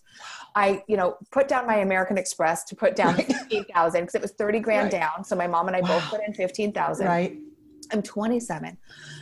I, 0.56 0.84
you 0.88 0.96
know, 0.96 1.18
put 1.32 1.48
down 1.48 1.66
my 1.66 1.78
American 1.78 2.20
Express 2.20 2.64
to 2.66 2.76
put 2.76 2.96
down 2.96 3.16
15,000 3.16 4.02
because 4.02 4.16
it 4.16 4.22
was 4.22 4.32
30 4.34 4.60
grand 4.60 4.94
right. 4.94 5.02
down. 5.02 5.24
So 5.24 5.36
my 5.36 5.48
mom 5.48 5.68
and 5.68 5.76
I 5.76 5.82
both 5.82 6.04
put 6.04 6.22
in 6.26 6.36
15,000. 6.36 7.08
Right. 7.08 7.40
I'm 7.92 8.04
27. 8.04 8.78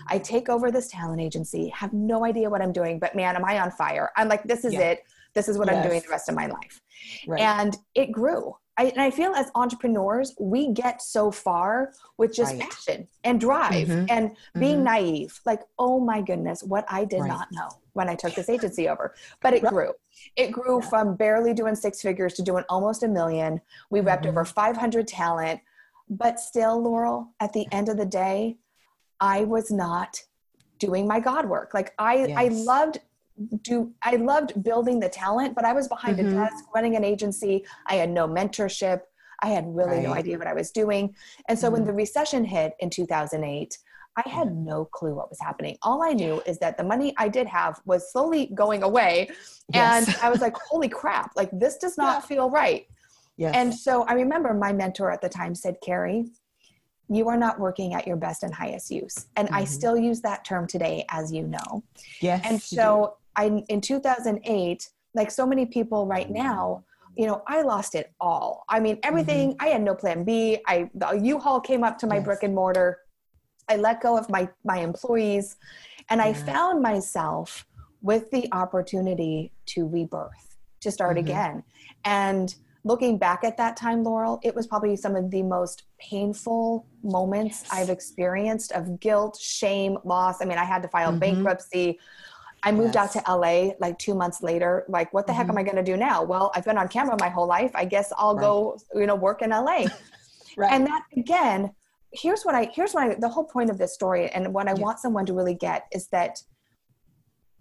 I 0.08 0.20
take 0.20 0.50
over 0.50 0.70
this 0.70 0.90
talent 0.90 1.22
agency, 1.22 1.70
have 1.70 1.94
no 1.94 2.26
idea 2.26 2.50
what 2.50 2.62
I'm 2.62 2.74
doing, 2.74 3.00
but 3.00 3.16
man, 3.16 3.38
am 3.38 3.46
I 3.46 3.60
on 3.60 3.72
fire? 3.72 4.12
I'm 4.18 4.28
like, 4.28 4.44
this 4.44 4.66
is 4.66 4.74
yeah. 4.74 4.82
it. 4.82 5.04
This 5.34 5.48
is 5.48 5.58
what 5.58 5.68
yes. 5.68 5.78
I'm 5.78 5.90
doing 5.90 6.02
the 6.02 6.10
rest 6.10 6.28
of 6.28 6.36
my 6.36 6.48
life. 6.48 6.82
Right. 7.26 7.42
And 7.42 7.78
it 7.96 8.12
grew. 8.12 8.56
I, 8.82 8.86
and 8.86 9.02
I 9.02 9.12
feel 9.12 9.34
as 9.34 9.52
entrepreneurs, 9.54 10.34
we 10.40 10.72
get 10.72 11.04
so 11.04 11.30
far 11.30 11.94
with 12.18 12.34
just 12.34 12.54
right. 12.54 12.62
passion 12.62 13.08
and 13.24 13.40
drive 13.40 13.88
mm-hmm. 13.88 14.06
and 14.10 14.36
being 14.58 14.78
mm-hmm. 14.78 14.86
naive. 14.86 15.40
Like, 15.46 15.62
oh 15.78 16.00
my 16.00 16.22
goodness, 16.22 16.64
what 16.64 16.86
I 16.90 17.06
did 17.06 17.22
right. 17.22 17.28
not 17.28 17.52
know 17.52 17.70
when 17.94 18.10
I 18.10 18.16
took 18.16 18.34
this 18.34 18.50
agency 18.50 18.90
over. 18.90 19.14
But 19.40 19.54
it 19.54 19.64
grew. 19.64 19.94
It 20.36 20.52
grew 20.52 20.82
yeah. 20.82 20.90
from 20.90 21.16
barely 21.16 21.54
doing 21.54 21.76
six 21.76 22.02
figures 22.02 22.34
to 22.36 22.42
doing 22.42 22.64
almost 22.70 23.04
a 23.04 23.08
million. 23.08 23.62
We 23.92 24.00
mm-hmm. 24.00 24.08
repped 24.08 24.26
over 24.26 24.46
500 24.46 25.08
talent. 25.08 25.62
But 26.10 26.40
still, 26.40 26.82
Laurel, 26.82 27.30
at 27.40 27.54
the 27.54 27.68
end 27.72 27.88
of 27.88 27.98
the 27.98 28.06
day, 28.06 28.58
I 29.20 29.44
was 29.44 29.70
not 29.70 30.24
doing 30.80 31.08
my 31.08 31.20
God 31.20 31.48
work. 31.48 31.76
Like 31.76 31.94
I, 32.00 32.26
yes. 32.26 32.36
I 32.36 32.48
loved 32.48 32.98
do 33.62 33.94
I 34.04 34.16
loved 34.16 34.64
building 34.64 35.00
the 35.00 35.10
talent, 35.10 35.56
but 35.56 35.66
I 35.66 35.74
was 35.74 35.88
behind 35.88 36.18
mm-hmm. 36.18 36.38
a 36.38 36.46
desk 36.46 36.66
running 36.74 36.96
an 36.96 37.04
agency. 37.04 37.66
I 37.88 37.96
had 37.96 38.10
no 38.10 38.28
mentorship. 38.28 39.02
I 39.42 39.48
had 39.48 39.66
really 39.68 39.98
right. 39.98 40.04
no 40.04 40.14
idea 40.14 40.38
what 40.38 40.48
I 40.48 40.54
was 40.54 40.72
doing. 40.72 41.16
And 41.48 41.58
so 41.58 41.68
mm-hmm. 41.68 41.74
when 41.74 41.86
the 41.86 41.94
recession 41.94 42.46
hit 42.46 42.74
in 42.80 42.90
2008, 42.90 43.78
I 44.18 44.30
had 44.30 44.50
mm-hmm. 44.50 44.66
no 44.66 44.86
clue 44.86 45.16
what 45.16 45.30
was 45.30 45.40
happening. 45.40 45.78
All 45.82 46.04
I 46.04 46.12
knew 46.12 46.42
is 46.46 46.60
that 46.60 46.78
the 46.78 46.84
money 46.84 47.14
I 47.18 47.28
did 47.28 47.48
have 47.48 47.80
was 47.86 48.12
slowly 48.12 48.52
going 48.54 48.84
away. 48.84 49.30
Yes. 49.74 50.08
And 50.08 50.18
I 50.22 50.30
was 50.30 50.42
like, 50.42 50.56
holy 50.58 50.90
crap, 50.90 51.32
like 51.36 51.50
this 51.54 51.78
does 51.78 51.98
not 51.98 52.18
yeah. 52.18 52.28
feel 52.28 52.50
right. 52.50 52.86
Yes. 53.38 53.54
And 53.56 53.74
so 53.74 54.04
I 54.04 54.14
remember 54.14 54.54
my 54.54 54.74
mentor 54.74 55.12
at 55.12 55.22
the 55.22 55.30
time 55.30 55.56
said, 55.56 55.78
Keri, 55.82 56.26
you 57.10 57.28
are 57.28 57.38
not 57.38 57.60
working 57.60 57.94
at 57.94 58.06
your 58.06 58.16
best 58.16 58.44
and 58.44 58.54
highest 58.54 58.92
use. 58.92 59.28
And 59.36 59.48
mm-hmm. 59.48 59.58
I 59.58 59.64
still 59.66 59.98
use 59.98 60.22
that 60.22 60.46
term 60.46 60.68
today, 60.68 61.06
as 61.10 61.32
you 61.32 61.48
know. 61.48 61.84
Yes. 62.22 62.42
And 62.46 62.62
so 62.62 63.16
I 63.42 63.64
in 63.70 63.82
2008, 63.82 64.90
like 65.16 65.32
so 65.32 65.46
many 65.46 65.66
people 65.66 66.06
right 66.06 66.30
now, 66.30 66.84
you 67.18 67.28
know, 67.28 67.44
I 67.48 67.62
lost 67.62 67.96
it 67.96 68.14
all. 68.22 68.64
I 68.70 68.80
mean, 68.80 69.00
everything. 69.04 69.52
Mm-hmm. 69.52 69.66
I 69.66 69.70
had 69.70 69.82
no 69.82 69.96
plan 69.96 70.24
B. 70.24 70.60
I 70.68 70.90
the 70.94 71.12
U-Haul 71.12 71.60
came 71.60 71.84
up 71.84 71.98
to 72.00 72.08
my 72.08 72.18
yes. 72.18 72.26
brick 72.26 72.44
and 72.44 72.56
mortar. 72.56 73.00
I 73.68 73.78
let 73.78 74.02
go 74.02 74.18
of 74.18 74.30
my 74.30 74.50
my 74.64 74.78
employees, 74.78 75.58
and 76.10 76.20
yeah. 76.20 76.28
I 76.28 76.34
found 76.34 76.82
myself 76.82 77.66
with 78.02 78.30
the 78.32 78.48
opportunity 78.52 79.52
to 79.68 79.88
rebirth, 79.88 80.58
to 80.82 80.92
start 80.92 81.18
mm-hmm. 81.18 81.28
again. 81.28 81.64
And 82.06 82.54
looking 82.84 83.18
back 83.18 83.44
at 83.44 83.58
that 83.58 83.78
time, 83.78 84.04
Laurel, 84.04 84.40
it 84.44 84.56
was 84.56 84.66
probably 84.66 84.96
some 84.96 85.16
of 85.16 85.30
the 85.30 85.44
most 85.44 85.84
painful 86.00 86.88
moments 87.04 87.64
yes. 87.64 87.70
I've 87.72 87.90
experienced 87.90 88.72
of 88.72 89.00
guilt, 89.00 89.38
shame, 89.40 89.98
loss. 90.04 90.42
I 90.42 90.46
mean, 90.46 90.58
I 90.58 90.66
had 90.66 90.82
to 90.84 90.90
file 90.90 91.10
mm-hmm. 91.10 91.20
bankruptcy. 91.20 92.00
I 92.64 92.72
moved 92.72 92.96
yes. 92.96 93.16
out 93.16 93.26
to 93.26 93.36
LA 93.36 93.74
like 93.80 93.98
two 93.98 94.14
months 94.14 94.44
later. 94.44 94.86
Like, 94.88 95.14
what 95.14 95.26
the 95.26 95.34
mm-hmm. 95.34 95.42
heck 95.42 95.50
am 95.50 95.58
I 95.58 95.64
going 95.64 95.78
to 95.78 95.84
do 95.84 95.98
now? 95.98 96.24
Well, 96.24 96.52
I've 96.56 96.66
been 96.66 96.78
on 96.78 96.88
camera 96.88 97.16
my 97.20 97.30
whole 97.30 97.48
life. 97.48 97.72
I 97.74 97.86
guess 97.86 98.14
I'll 98.18 98.36
right. 98.36 98.42
go, 98.42 98.78
you 98.94 99.08
know, 99.08 99.16
work 99.16 99.42
in 99.42 99.50
LA. 99.50 99.86
right. 100.58 100.72
And 100.72 100.86
that 100.86 101.04
again, 101.18 101.72
here's 102.14 102.44
what 102.44 102.56
I, 102.56 102.70
here's 102.74 102.94
what 102.94 103.04
I, 103.04 103.16
the 103.16 103.30
whole 103.30 103.46
point 103.46 103.70
of 103.70 103.78
this 103.78 103.94
story 103.94 104.30
and 104.30 104.54
what 104.54 104.68
I 104.68 104.74
yeah. 104.74 104.82
want 104.82 105.00
someone 105.00 105.26
to 105.26 105.34
really 105.34 105.56
get 105.56 105.88
is 105.92 106.08
that 106.08 106.42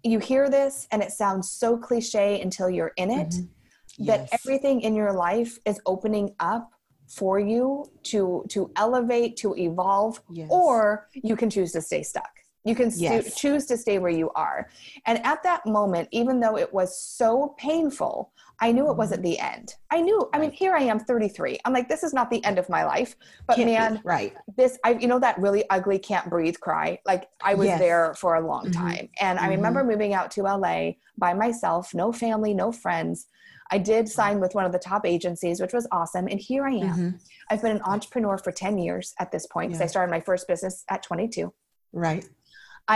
you 0.03 0.19
hear 0.19 0.49
this 0.49 0.87
and 0.91 1.01
it 1.01 1.11
sounds 1.11 1.51
so 1.51 1.77
cliche 1.77 2.41
until 2.41 2.69
you're 2.69 2.91
in 2.97 3.11
it, 3.11 3.29
mm-hmm. 3.29 4.03
yes. 4.03 4.29
that 4.29 4.39
everything 4.39 4.81
in 4.81 4.95
your 4.95 5.13
life 5.13 5.57
is 5.65 5.79
opening 5.85 6.35
up 6.39 6.71
for 7.07 7.39
you 7.39 7.85
to 8.03 8.45
to 8.49 8.71
elevate 8.77 9.35
to 9.35 9.53
evolve 9.57 10.21
Yes. 10.29 10.47
or 10.49 11.09
you 11.13 11.35
can 11.35 11.49
choose 11.49 11.73
to 11.73 11.81
stay 11.81 12.03
stuck 12.03 12.31
you 12.63 12.75
can 12.75 12.91
stu- 12.91 13.03
Yes. 13.03 13.35
choose 13.35 13.65
to 13.67 13.77
stay 13.77 13.97
where 13.97 14.11
you 14.11 14.29
are 14.35 14.69
and 15.07 15.23
at 15.25 15.41
that 15.43 15.65
moment 15.65 16.07
even 16.11 16.39
though 16.39 16.57
it 16.57 16.71
was 16.73 16.99
so 16.99 17.55
painful 17.57 18.31
i 18.59 18.71
knew 18.71 18.89
it 18.91 18.97
wasn't 18.97 19.21
the 19.23 19.39
end 19.39 19.73
i 19.89 19.99
knew 19.99 20.29
i 20.33 20.37
mean 20.39 20.51
here 20.51 20.75
i 20.75 20.81
am 20.81 20.99
33 20.99 21.57
i'm 21.65 21.73
like 21.73 21.89
this 21.89 22.03
is 22.03 22.13
not 22.13 22.29
the 22.29 22.43
end 22.43 22.59
of 22.59 22.69
my 22.69 22.83
life 22.85 23.15
but 23.47 23.55
Can't 23.55 23.67
be, 23.67 23.73
man 23.73 24.01
right. 24.03 24.35
this 24.57 24.77
i 24.83 24.91
you 24.91 25.07
know 25.07 25.19
that 25.19 25.37
really 25.39 25.67
ugly 25.71 25.97
can't 25.97 26.29
breathe 26.29 26.55
cry 26.59 26.99
like 27.05 27.29
i 27.43 27.53
was 27.55 27.67
Yes. 27.67 27.79
there 27.79 28.13
for 28.15 28.35
a 28.35 28.45
long 28.47 28.65
Mhm. 28.67 28.73
time 28.73 29.09
and 29.19 29.39
i 29.39 29.47
Mhm. 29.47 29.55
remember 29.55 29.83
moving 29.83 30.13
out 30.13 30.29
to 30.31 30.43
la 30.43 30.91
by 31.17 31.33
myself 31.33 31.93
no 31.95 32.11
family 32.11 32.53
no 32.53 32.71
friends 32.71 33.27
i 33.71 33.77
did 33.79 34.07
sign 34.07 34.39
with 34.39 34.53
one 34.53 34.65
of 34.65 34.71
the 34.71 34.79
top 34.79 35.05
agencies 35.05 35.59
which 35.61 35.73
was 35.73 35.87
awesome 35.91 36.27
and 36.27 36.39
here 36.39 36.65
i 36.67 36.71
am 36.73 36.95
Mhm. 36.95 37.19
i've 37.49 37.61
been 37.63 37.75
an 37.77 37.81
entrepreneur 37.85 38.37
for 38.37 38.51
10 38.51 38.77
years 38.77 39.15
at 39.19 39.31
this 39.31 39.47
point 39.47 39.69
because 39.69 39.79
Yeah. 39.79 39.85
i 39.85 39.87
started 39.87 40.11
my 40.11 40.19
first 40.19 40.47
business 40.47 40.83
at 40.89 41.01
22 41.01 41.51
Right. 41.93 42.23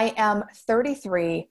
I 0.02 0.14
am 0.18 0.38
33 0.54 1.50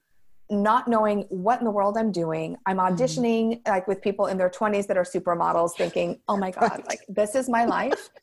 not 0.50 0.82
knowing 0.94 1.18
what 1.44 1.58
in 1.60 1.64
the 1.64 1.70
world 1.78 1.96
i'm 2.00 2.12
doing 2.24 2.48
i'm 2.66 2.76
Mm-hmm. 2.78 2.94
auditioning 2.94 3.46
like 3.74 3.86
with 3.90 4.00
people 4.08 4.26
in 4.32 4.36
their 4.40 4.50
20s 4.58 4.86
that 4.88 4.96
are 5.02 5.08
supermodels 5.16 5.72
thinking 5.80 6.08
oh 6.30 6.36
my 6.44 6.50
god 6.50 6.62
Right. 6.78 6.86
like 6.92 7.00
this 7.08 7.34
is 7.34 7.48
my 7.58 7.64
life 7.64 8.10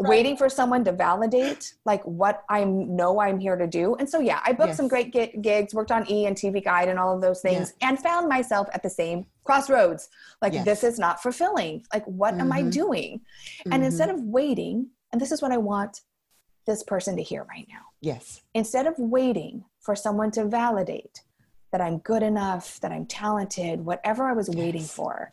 Right. 0.00 0.10
waiting 0.10 0.36
for 0.36 0.48
someone 0.48 0.84
to 0.84 0.92
validate 0.92 1.74
like 1.90 2.02
what 2.04 2.44
I 2.48 2.62
know 2.62 3.20
I'm 3.20 3.40
here 3.40 3.56
to 3.56 3.66
do. 3.66 3.96
And 3.96 4.08
so 4.08 4.20
yeah, 4.20 4.38
I 4.48 4.52
booked 4.52 4.76
some 4.76 4.86
great 4.86 5.12
gi- 5.12 5.34
gigs, 5.48 5.74
worked 5.74 5.90
on 5.90 6.08
E 6.08 6.26
and 6.26 6.36
TV 6.36 6.62
Guide 6.62 6.88
and 6.88 7.00
all 7.00 7.12
of 7.16 7.20
those 7.20 7.40
things, 7.40 7.72
and 7.82 7.98
found 7.98 8.28
myself 8.28 8.68
at 8.72 8.84
the 8.84 8.90
same 9.00 9.26
crossroads. 9.42 10.08
Like 10.40 10.52
Yes. 10.52 10.64
this 10.70 10.84
is 10.84 10.96
not 11.00 11.20
fulfilling. 11.20 11.82
Like 11.92 12.04
what 12.04 12.34
am 12.38 12.52
I 12.52 12.62
Mhm. 12.62 12.70
doing? 12.70 13.20
And 13.72 13.82
Mhm. 13.82 13.86
instead 13.86 14.08
of 14.14 14.20
waiting, 14.38 14.76
and 15.10 15.20
this 15.20 15.32
is 15.32 15.42
what 15.42 15.50
I 15.50 15.56
want 15.72 16.02
this 16.64 16.84
person 16.84 17.16
to 17.16 17.22
hear 17.30 17.42
right 17.42 17.66
now. 17.68 17.86
Yes. 18.00 18.42
Instead 18.54 18.86
of 18.86 18.94
waiting 18.98 19.64
for 19.80 19.94
someone 19.96 20.30
to 20.32 20.44
validate 20.44 21.22
that 21.72 21.80
I'm 21.80 21.98
good 21.98 22.22
enough, 22.22 22.80
that 22.80 22.92
I'm 22.92 23.06
talented, 23.06 23.84
whatever 23.84 24.26
I 24.28 24.32
was 24.32 24.48
waiting 24.50 24.82
Yes. 24.82 24.92
for, 24.92 25.32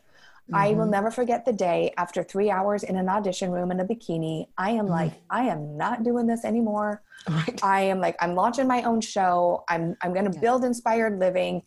I 0.52 0.74
will 0.74 0.86
Mhm. 0.86 0.90
never 0.90 1.10
forget 1.10 1.44
the 1.44 1.52
day 1.52 1.92
after 1.96 2.22
three 2.22 2.50
hours 2.50 2.84
in 2.84 2.96
an 2.96 3.08
audition 3.08 3.50
room 3.50 3.72
in 3.72 3.80
a 3.80 3.84
bikini. 3.84 4.46
I 4.56 4.70
am 4.72 4.86
Mhm. 4.86 4.90
like, 4.90 5.12
I 5.28 5.44
am 5.48 5.76
not 5.76 6.04
doing 6.04 6.26
this 6.26 6.44
anymore. 6.44 7.02
Right. 7.28 7.58
I 7.64 7.80
am 7.82 8.00
like, 8.00 8.16
I'm 8.20 8.34
launching 8.36 8.68
my 8.68 8.82
own 8.84 9.00
show. 9.00 9.64
I'm 9.68 9.96
I'm 10.02 10.12
going 10.12 10.26
to 10.30 10.34
Yeah. 10.34 10.40
build 10.40 10.64
inspired 10.64 11.18
living, 11.18 11.62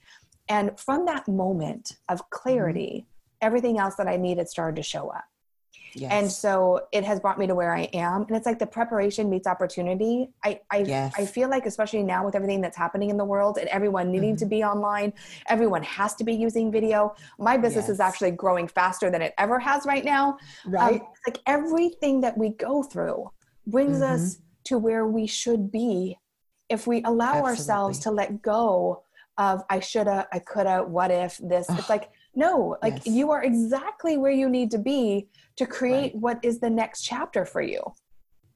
and 0.47 0.79
from 0.79 1.05
that 1.07 1.27
moment 1.27 1.97
of 2.07 2.29
clarity, 2.29 3.05
everything 3.41 3.77
else 3.79 3.95
that 3.95 4.07
I 4.07 4.15
needed 4.15 4.47
started 4.47 4.75
to 4.77 4.83
show 4.83 5.09
up. 5.09 5.25
Yes. 5.93 6.11
And 6.11 6.31
so 6.31 6.87
it 6.91 7.03
has 7.03 7.19
brought 7.19 7.39
me 7.39 7.47
to 7.47 7.55
where 7.55 7.73
I 7.75 7.83
am. 7.93 8.23
And 8.23 8.35
it's 8.37 8.45
like 8.45 8.59
the 8.59 8.67
preparation 8.67 9.29
meets 9.29 9.47
opportunity. 9.47 10.29
I 10.43 10.61
I, 10.71 10.77
Yes. 10.79 11.13
I 11.17 11.25
feel 11.25 11.49
like 11.49 11.65
especially 11.65 12.03
now 12.03 12.25
with 12.25 12.35
everything 12.35 12.61
that's 12.61 12.77
happening 12.77 13.09
in 13.09 13.17
the 13.17 13.25
world 13.25 13.57
and 13.57 13.67
everyone 13.69 14.11
needing 14.11 14.31
Mm-hmm. 14.35 14.37
to 14.37 14.45
be 14.45 14.63
online, 14.63 15.13
everyone 15.47 15.83
has 15.83 16.15
to 16.15 16.23
be 16.23 16.33
using 16.33 16.71
video. 16.71 17.15
My 17.37 17.57
business 17.57 17.89
is 17.89 17.99
actually 17.99 18.31
growing 18.31 18.67
faster 18.67 19.09
than 19.09 19.21
it 19.21 19.33
ever 19.37 19.57
has 19.59 19.85
right 19.85 20.05
now. 20.05 20.37
Um, 20.65 20.71
right. 20.73 20.95
it's 21.01 21.27
like 21.27 21.39
everything 21.47 22.21
that 22.21 22.37
we 22.37 22.49
go 22.49 22.83
through 22.83 23.29
brings 23.67 23.97
Mm-hmm. 23.99 24.13
us 24.15 24.37
to 24.65 24.77
where 24.77 25.05
we 25.07 25.25
should 25.27 25.71
be 25.71 26.17
if 26.69 26.85
we 26.85 27.01
allow 27.03 27.43
ourselves 27.43 27.99
to 27.99 28.11
let 28.11 28.41
go 28.43 29.03
of 29.37 29.63
I 29.69 29.79
shoulda, 29.79 30.27
I 30.31 30.39
coulda, 30.39 30.83
what 30.83 31.09
if 31.11 31.37
this. 31.37 31.67
It's 31.69 31.89
like, 31.89 32.09
no, 32.35 32.77
like 32.81 32.93
Yes. 33.05 33.07
you 33.07 33.31
are 33.31 33.43
exactly 33.43 34.17
where 34.17 34.31
you 34.31 34.49
need 34.49 34.71
to 34.71 34.77
be 34.77 35.27
to 35.57 35.65
create 35.65 36.15
what 36.15 36.39
is 36.43 36.59
the 36.59 36.69
next 36.69 37.01
chapter 37.01 37.45
for 37.45 37.61
you. 37.61 37.81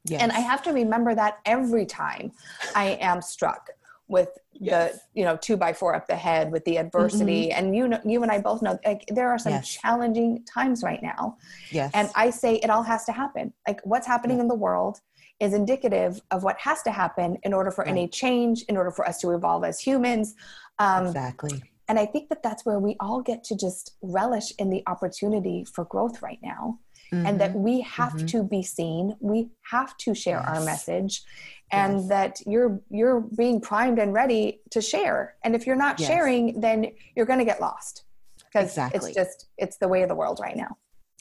yes. 0.05 0.21
And 0.21 0.31
I 0.31 0.39
have 0.39 0.61
to 0.63 0.71
remember 0.73 1.15
that 1.15 1.39
every 1.45 1.85
time 1.85 2.31
I 2.75 2.97
am 3.01 3.21
struck 3.21 3.69
with 4.07 4.29
Yes. 4.55 4.93
the 4.93 5.01
you 5.19 5.25
know 5.25 5.35
two 5.37 5.57
by 5.57 5.73
four 5.73 5.95
up 5.95 6.07
the 6.07 6.15
head 6.15 6.51
with 6.51 6.63
the 6.65 6.77
adversity 6.77 7.51
and 7.51 7.75
you 7.75 7.87
know 7.87 7.99
you 8.05 8.21
and 8.21 8.31
i 8.31 8.37
both 8.37 8.61
know 8.61 8.77
like 8.85 9.03
there 9.07 9.29
are 9.29 9.39
some 9.39 9.53
Yes. 9.53 9.67
challenging 9.67 10.43
times 10.45 10.83
right 10.83 11.01
now 11.01 11.37
yes. 11.71 11.89
and 11.95 12.09
I 12.15 12.29
say 12.29 12.55
it 12.57 12.69
all 12.69 12.83
has 12.83 13.03
to 13.05 13.11
happen. 13.11 13.51
Like 13.67 13.79
what's 13.83 14.05
happening 14.05 14.39
in 14.39 14.47
the 14.47 14.55
world 14.55 14.99
is 15.39 15.53
indicative 15.53 16.21
of 16.31 16.43
what 16.43 16.57
has 16.59 16.83
to 16.83 16.91
happen 16.91 17.37
in 17.43 17.51
order 17.53 17.71
for 17.71 17.83
any 17.85 18.07
change, 18.07 18.61
in 18.69 18.77
order 18.77 18.91
for 18.91 19.07
us 19.07 19.17
to 19.21 19.31
evolve 19.31 19.63
as 19.63 19.79
humans. 19.79 20.35
Um, 20.79 21.07
exactly. 21.07 21.63
And 21.87 21.99
I 21.99 22.05
think 22.05 22.29
that 22.29 22.43
that's 22.43 22.65
where 22.65 22.79
we 22.79 22.95
all 22.99 23.21
get 23.21 23.43
to 23.45 23.55
just 23.55 23.95
relish 24.01 24.51
in 24.57 24.69
the 24.69 24.83
opportunity 24.87 25.65
for 25.65 25.85
growth 25.85 26.21
right 26.21 26.39
now. 26.41 26.79
And 27.11 27.39
that 27.41 27.53
Mhm. 27.53 27.61
we 27.61 27.81
have 27.81 28.13
Mhm. 28.13 28.27
to 28.29 28.43
be 28.43 28.63
seen, 28.63 29.15
we 29.19 29.49
have 29.69 29.95
to 29.97 30.15
share 30.15 30.39
our 30.39 30.61
message, 30.65 31.23
and 31.71 31.99
Yes. 31.99 32.09
that 32.09 32.41
you're 32.47 32.81
you're 32.89 33.19
being 33.21 33.61
primed 33.61 33.99
and 33.99 34.13
ready 34.13 34.61
to 34.71 34.81
share. 34.81 35.35
And 35.43 35.55
if 35.55 35.67
you're 35.67 35.75
not 35.75 35.99
Yes. 35.99 36.07
sharing, 36.07 36.59
then 36.59 36.91
you're 37.15 37.25
going 37.27 37.39
to 37.39 37.45
get 37.45 37.61
lost 37.61 38.03
because 38.45 38.69
Exactly. 38.71 39.11
it's 39.11 39.15
just 39.15 39.45
it's 39.57 39.77
the 39.77 39.87
way 39.87 40.01
of 40.01 40.09
the 40.09 40.15
world 40.15 40.39
right 40.41 40.55
now. 40.57 40.77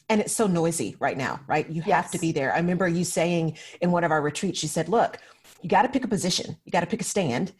and 0.09 0.21
it's 0.21 0.33
so 0.33 0.47
noisy 0.47 0.95
right 0.99 1.17
now, 1.17 1.41
right? 1.47 1.71
You 1.71 1.81
have 1.83 2.11
to 2.11 2.19
be 2.19 2.33
there. 2.33 2.53
I 2.53 2.59
remember 2.59 2.87
you 2.87 3.03
saying 3.05 3.57
in 3.81 3.93
one 3.93 4.05
of 4.05 4.11
our 4.11 4.21
retreats, 4.21 4.63
you 4.63 4.69
said, 4.69 4.89
look, 4.91 5.17
you 5.63 5.71
got 5.71 5.83
to 5.83 5.89
pick 5.89 6.05
a 6.05 6.09
position, 6.09 6.57
you 6.65 6.73
got 6.73 6.81
to 6.81 6.87
pick 6.87 7.01
a 7.01 7.05
stand, 7.05 7.53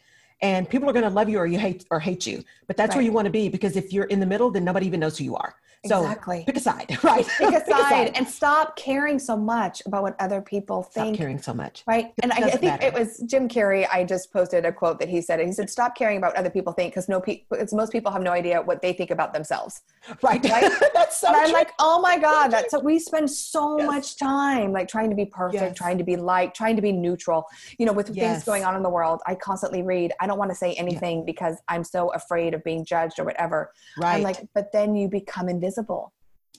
and 0.43 0.69
people 0.69 0.89
are 0.89 0.93
going 0.93 1.05
to 1.05 1.09
love 1.09 1.29
you 1.29 1.39
or 1.39 1.47
you 1.47 1.57
hate 1.57 1.85
or 1.89 2.01
hate 2.01 2.27
you. 2.27 2.43
But 2.67 2.75
that's 2.75 2.95
where 2.95 3.03
you 3.03 3.13
want 3.13 3.25
to 3.25 3.31
be 3.31 3.47
because 3.47 3.77
if 3.77 3.93
you're 3.93 4.05
in 4.05 4.19
the 4.19 4.25
middle, 4.25 4.51
then 4.51 4.65
nobody 4.65 4.85
even 4.85 4.99
knows 4.99 5.17
who 5.17 5.23
you 5.23 5.35
are. 5.37 5.55
So 5.85 5.99
exactly. 6.01 6.43
pick 6.45 6.55
a 6.55 6.59
side, 6.61 6.97
right? 7.03 7.27
pick 7.37 7.53
a 7.53 7.65
side 7.69 8.11
and 8.15 8.25
stop 8.27 8.77
caring 8.77 9.19
so 9.19 9.35
much 9.35 9.81
about 9.85 10.03
what 10.03 10.15
other 10.19 10.41
people 10.41 10.83
Stop 10.83 10.93
think 10.93 11.15
Stop 11.15 11.21
caring 11.21 11.41
so 11.41 11.53
much. 11.53 11.83
right 11.87 12.11
and 12.23 12.31
I, 12.31 12.37
I 12.37 12.49
think 12.51 12.63
matter. 12.63 12.85
it 12.87 12.93
was 12.93 13.19
jim 13.25 13.49
carrey 13.49 13.85
i 13.91 14.03
just 14.05 14.31
posted 14.31 14.63
a 14.65 14.71
quote 14.71 14.97
that 14.99 15.09
he 15.09 15.21
said 15.21 15.39
he 15.41 15.51
said 15.51 15.69
stop 15.69 15.95
caring 15.97 16.17
about 16.17 16.31
what 16.31 16.37
other 16.37 16.49
people 16.49 16.71
think 16.71 16.93
because 16.93 17.09
no 17.09 17.19
people 17.19 17.45
because 17.57 17.73
most 17.73 17.91
people 17.91 18.11
have 18.13 18.21
no 18.21 18.31
idea 18.31 18.61
what 18.61 18.81
they 18.81 18.93
think 18.93 19.11
about 19.11 19.33
themselves 19.33 19.81
Right. 20.21 20.43
Right? 20.49 20.71
that's 20.93 21.19
so 21.19 21.27
and 21.27 21.35
i'm 21.35 21.51
like 21.51 21.71
oh 21.79 21.99
my 22.01 22.17
god 22.17 22.47
that's 22.49 22.71
what 22.73 22.83
we 22.85 22.97
spend 22.97 23.29
so 23.29 23.77
Yes. 23.77 23.87
much 23.87 24.17
time 24.17 24.71
like 24.71 24.87
trying 24.87 25.09
to 25.09 25.15
be 25.17 25.25
perfect 25.25 25.61
Yes. 25.61 25.75
trying 25.77 25.97
to 25.97 26.03
be 26.05 26.15
liked 26.15 26.55
trying 26.55 26.77
to 26.77 26.81
be 26.81 26.93
neutral 26.93 27.45
you 27.77 27.85
know 27.85 27.93
with 27.93 28.07
things 28.15 28.43
going 28.45 28.63
on 28.63 28.75
in 28.77 28.83
the 28.83 28.89
world 28.89 29.19
i 29.27 29.35
constantly 29.35 29.81
read 29.81 30.13
i 30.21 30.27
don't 30.27 30.37
want 30.39 30.49
to 30.51 30.55
say 30.55 30.73
anything 30.75 31.25
because 31.25 31.57
i'm 31.67 31.83
so 31.83 32.09
afraid 32.13 32.53
of 32.53 32.63
being 32.63 32.85
judged 32.85 33.19
or 33.19 33.25
whatever 33.25 33.71
right. 33.97 34.15
i'm 34.15 34.21
like 34.21 34.37
but 34.55 34.71
then 34.71 34.95
you 34.95 35.09
become 35.09 35.49
invisible 35.49 35.72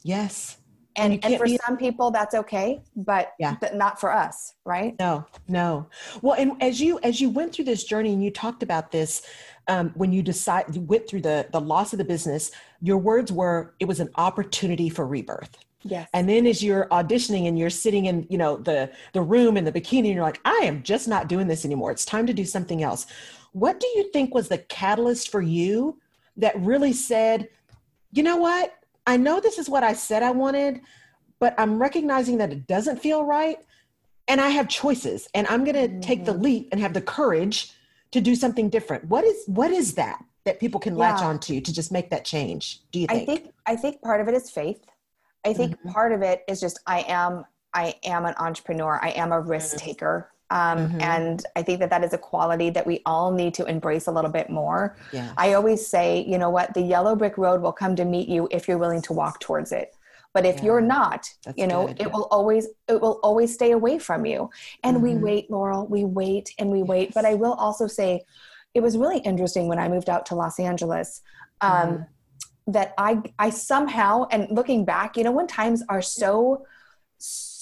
yes. 0.03 0.59
and, 0.97 1.13
you 1.15 1.21
and, 1.23 1.39
for 1.39 1.49
some 1.49 1.77
people 1.77 2.11
that's 2.11 2.35
okay 2.35 2.81
but 2.95 3.33
Yeah. 3.39 3.57
but 3.61 3.75
not 3.75 4.01
for 4.01 4.13
us 4.13 4.55
right 4.65 4.95
No, 4.99 5.25
no. 5.49 5.87
Well, 6.23 6.35
and 6.39 6.63
as 6.63 6.81
you 6.81 6.99
as 7.03 7.21
you 7.21 7.31
went 7.31 7.53
through 7.53 7.65
this 7.67 7.85
journey 7.85 8.13
and 8.13 8.23
you 8.23 8.31
talked 8.31 8.63
about 8.63 8.91
this, 8.93 9.23
um, 9.67 9.91
when 9.95 10.13
you 10.13 10.23
decide 10.23 10.75
you 10.75 10.83
went 10.83 11.09
through 11.09 11.23
the 11.23 11.49
the 11.51 11.61
loss 11.61 11.93
of 11.93 11.99
the 11.99 12.05
business, 12.05 12.51
your 12.81 12.99
words 12.99 13.33
were 13.33 13.75
it 13.81 13.87
was 13.87 14.01
an 14.01 14.11
opportunity 14.17 14.89
for 14.89 15.07
rebirth. 15.07 15.57
yes 15.83 16.09
And 16.13 16.29
then 16.29 16.47
as 16.47 16.63
you're 16.63 16.87
auditioning 16.89 17.49
and 17.49 17.59
you're 17.59 17.71
sitting 17.71 18.05
in, 18.07 18.27
you 18.31 18.39
know, 18.39 18.57
the 18.57 18.91
the 19.13 19.23
room 19.23 19.57
in 19.57 19.65
the 19.65 19.73
bikini, 19.73 20.07
and 20.11 20.15
you're 20.15 20.23
like, 20.23 20.41
I 20.45 20.61
am 20.63 20.83
just 20.83 21.09
not 21.09 21.29
doing 21.29 21.49
this 21.49 21.65
anymore. 21.65 21.91
It's 21.91 22.05
time 22.05 22.27
to 22.27 22.35
do 22.35 22.45
something 22.45 22.83
else. 22.83 23.07
What 23.53 23.81
do 23.81 23.87
you 23.97 24.11
think 24.13 24.35
was 24.35 24.49
the 24.49 24.59
catalyst 24.59 25.31
for 25.31 25.43
you 25.43 25.99
that 26.37 26.55
really 26.61 26.93
said, 26.93 27.49
you 28.13 28.23
know 28.23 28.37
what? 28.37 28.75
I 29.07 29.17
know 29.17 29.41
this 29.41 29.59
is 29.59 29.69
what 29.69 29.85
I 29.85 29.93
said 29.93 30.23
I 30.23 30.31
wanted, 30.31 30.81
but 31.39 31.55
I'm 31.59 31.79
recognizing 31.79 32.39
that 32.39 32.53
it 32.53 32.67
doesn't 32.67 32.99
feel 33.01 33.25
right. 33.25 33.59
And 34.27 34.41
I 34.41 34.49
have 34.49 34.69
choices, 34.69 35.29
and 35.35 35.47
I'm 35.49 35.65
going 35.65 36.01
to 36.01 36.01
take 36.01 36.25
the 36.25 36.33
Mhm. 36.33 36.43
leap 36.43 36.69
and 36.73 36.81
have 36.81 36.95
the 36.95 37.03
courage 37.03 37.73
to 38.13 38.21
do 38.23 38.35
something 38.35 38.71
different. 38.71 39.05
What 39.05 39.25
is 39.25 39.45
what 39.47 39.71
is 39.71 39.95
that 39.97 40.25
that 40.45 40.61
people 40.61 40.81
can 40.81 40.95
latch 40.97 41.21
Yeah. 41.21 41.29
onto 41.29 41.61
to 41.61 41.73
just 41.73 41.93
make 41.93 42.09
that 42.11 42.25
change? 42.25 42.81
Do 42.91 43.01
you 43.01 43.07
think? 43.07 43.23
I 43.23 43.27
think? 43.27 43.55
I 43.67 43.77
think 43.77 44.01
part 44.01 44.23
of 44.23 44.29
it 44.29 44.35
is 44.35 44.51
faith. 44.51 44.81
I 45.45 45.53
think 45.53 45.79
Mhm. 45.83 45.93
part 45.93 46.13
of 46.13 46.23
it 46.23 46.43
is 46.49 46.59
just 46.61 46.79
I 46.87 47.01
am 47.01 47.45
I 47.75 47.97
am 48.05 48.25
an 48.25 48.35
entrepreneur. 48.39 48.99
I 49.03 49.11
am 49.11 49.33
a 49.33 49.41
risk 49.41 49.77
Mhm. 49.77 49.81
taker. 49.81 50.31
Um, 50.51 50.89
Mhm. 50.89 51.03
And 51.03 51.47
I 51.57 51.63
think 51.63 51.81
that 51.81 51.91
that 51.91 52.05
is 52.05 52.13
a 52.13 52.19
quality 52.19 52.71
that 52.71 52.87
we 52.87 53.01
all 53.07 53.33
need 53.33 53.55
to 53.55 53.65
embrace 53.65 54.07
a 54.07 54.13
little 54.13 54.31
bit 54.31 54.51
more. 54.51 54.97
I 55.37 55.55
always 55.55 55.87
say, 55.87 56.23
you 56.27 56.39
know 56.39 56.51
what, 56.51 56.75
the 56.75 56.83
yellow 56.83 57.17
brick 57.17 57.39
road 57.39 57.63
will 57.63 57.73
come 57.73 57.97
to 57.97 58.05
meet 58.05 58.29
you 58.29 58.49
if 58.51 58.69
you're 58.69 58.79
willing 58.79 59.03
to 59.03 59.13
walk 59.13 59.41
towards 59.41 59.73
it. 59.73 59.95
But 60.33 60.45
if 60.45 60.57
Yeah. 60.57 60.65
you're 60.65 60.81
not, 60.81 61.29
That's 61.45 61.57
you 61.57 61.67
know, 61.67 61.87
good. 61.87 62.01
it 62.01 62.13
will 62.13 62.29
always 62.31 62.69
it 62.89 63.01
will 63.01 63.21
always 63.23 63.55
stay 63.55 63.71
away 63.71 63.99
from 63.99 64.27
you. 64.27 64.51
And 64.83 65.03
we 65.03 65.15
Mhm. 65.15 65.21
wait, 65.21 65.51
Laurel, 65.51 65.87
we 65.87 66.05
wait 66.05 66.53
and 66.59 66.71
we 66.71 66.83
wait. 66.83 67.15
But 67.15 67.25
I 67.25 67.35
will 67.35 67.55
also 67.55 67.87
say 67.87 68.25
it 68.75 68.83
was 68.83 68.99
really 68.99 69.19
interesting 69.19 69.69
when 69.69 69.79
I 69.79 69.89
moved 69.89 70.11
out 70.11 70.27
to 70.27 70.35
Los 70.35 70.59
Angeles. 70.59 71.23
Um, 71.61 71.89
Mhm. 71.89 72.07
that 72.67 72.95
I 72.99 73.23
I 73.39 73.51
somehow 73.51 74.27
and 74.31 74.49
looking 74.51 74.85
back, 74.85 75.17
you 75.17 75.25
know, 75.25 75.33
when 75.33 75.47
times 75.47 75.83
are 75.89 76.03
so 76.03 76.65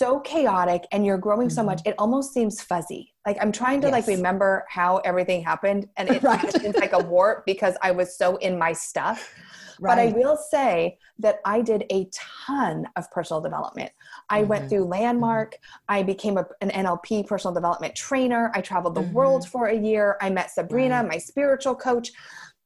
so 0.03 0.19
chaotic 0.19 0.83
and 0.91 1.07
you're 1.07 1.17
growing 1.17 1.49
so 1.49 1.63
Mhm. 1.63 1.67
much, 1.67 1.83
it 1.85 1.95
almost 1.97 2.33
seems 2.33 2.61
fuzzy. 2.61 3.15
Like 3.25 3.37
I'm 3.41 3.53
trying 3.53 3.81
to 3.83 3.89
like 3.89 4.09
remember 4.09 4.65
how 4.69 4.97
everything 4.99 5.45
happened, 5.45 5.89
and 5.97 6.09
it 6.17 6.23
Right. 6.25 6.53
seems 6.61 6.77
like 6.77 6.93
a 6.93 6.99
warp 6.99 7.47
because 7.47 7.77
I 7.83 7.93
was 7.93 8.17
so 8.17 8.37
in 8.39 8.59
my 8.59 8.73
stuff. 8.73 9.33
But 9.81 9.99
I 9.99 10.07
will 10.09 10.37
say 10.37 10.99
that 11.19 11.41
I 11.45 11.61
did 11.61 11.85
a 11.91 12.09
ton 12.13 12.87
of 12.95 13.11
personal 13.11 13.41
development. 13.41 13.91
I 14.29 14.41
mm-hmm. 14.41 14.49
went 14.49 14.69
through 14.69 14.85
Landmark. 14.85 15.57
I 15.89 16.03
became 16.05 16.37
a, 16.39 16.47
an 16.61 16.71
NLP 16.71 17.27
personal 17.27 17.53
development 17.55 17.97
trainer. 17.97 18.53
I 18.55 18.61
traveled 18.61 18.95
the 18.95 19.01
mm-hmm. 19.03 19.13
world 19.13 19.49
for 19.49 19.67
a 19.67 19.77
year. 19.77 20.19
I 20.21 20.31
met 20.31 20.51
Sabrina, 20.53 20.97
right. 20.97 21.09
my 21.09 21.19
spiritual 21.19 21.75
coach. 21.75 22.13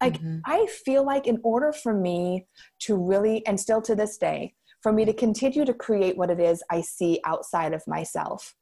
Like, 0.03 0.19
mm-hmm. 0.19 0.41
I 0.45 0.67
feel 0.85 1.05
like 1.07 1.27
in 1.27 1.39
order 1.43 1.73
for 1.73 1.95
me 1.95 2.47
to 2.81 2.97
really, 2.97 3.47
and 3.47 3.59
still 3.59 3.81
to 3.83 3.95
this 3.95 4.19
day, 4.19 4.55
for 4.87 4.93
me 4.93 5.05
to 5.05 5.13
continue 5.13 5.65
to 5.65 5.75
create 5.75 6.17
what 6.17 6.31
it 6.31 6.39
is 6.39 6.63
I 6.71 6.81
see 6.81 7.19
outside 7.25 7.73
of 7.75 7.85
myself, 7.89 8.55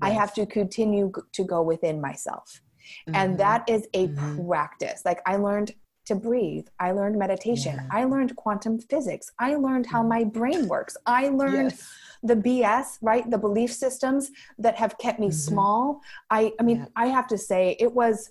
yes. 0.00 0.10
I 0.10 0.10
have 0.10 0.32
to 0.34 0.46
continue 0.46 1.10
to 1.32 1.44
go 1.44 1.60
within 1.60 2.00
myself. 2.00 2.62
Mm-hmm. 3.08 3.16
And 3.16 3.38
that 3.40 3.68
is 3.68 3.88
a 3.92 4.06
mm-hmm. 4.06 4.46
practice. 4.46 5.02
Like, 5.04 5.20
I 5.26 5.38
learned 5.38 5.72
to 6.04 6.14
breathe. 6.14 6.68
I 6.78 6.92
learned 6.92 7.18
meditation. 7.18 7.74
Yeah. 7.74 7.88
I 7.90 8.04
learned 8.04 8.36
quantum 8.36 8.78
physics. 8.78 9.32
I 9.40 9.56
learned 9.56 9.86
how 9.86 10.02
mm-hmm. 10.02 10.08
my 10.10 10.22
brain 10.22 10.68
works. 10.68 10.96
I 11.04 11.30
learned 11.30 11.72
yes. 11.72 11.92
the 12.22 12.36
BS, 12.36 12.98
right? 13.02 13.28
The 13.28 13.38
belief 13.38 13.72
systems 13.72 14.30
that 14.58 14.76
have 14.76 14.96
kept 14.98 15.18
me 15.18 15.30
mm-hmm. 15.30 15.34
small. 15.34 16.00
I 16.30 16.52
I 16.60 16.62
mean, 16.62 16.76
yeah. 16.76 16.86
I 16.94 17.06
have 17.06 17.26
to 17.26 17.38
say 17.38 17.76
it 17.80 17.92
was 17.92 18.30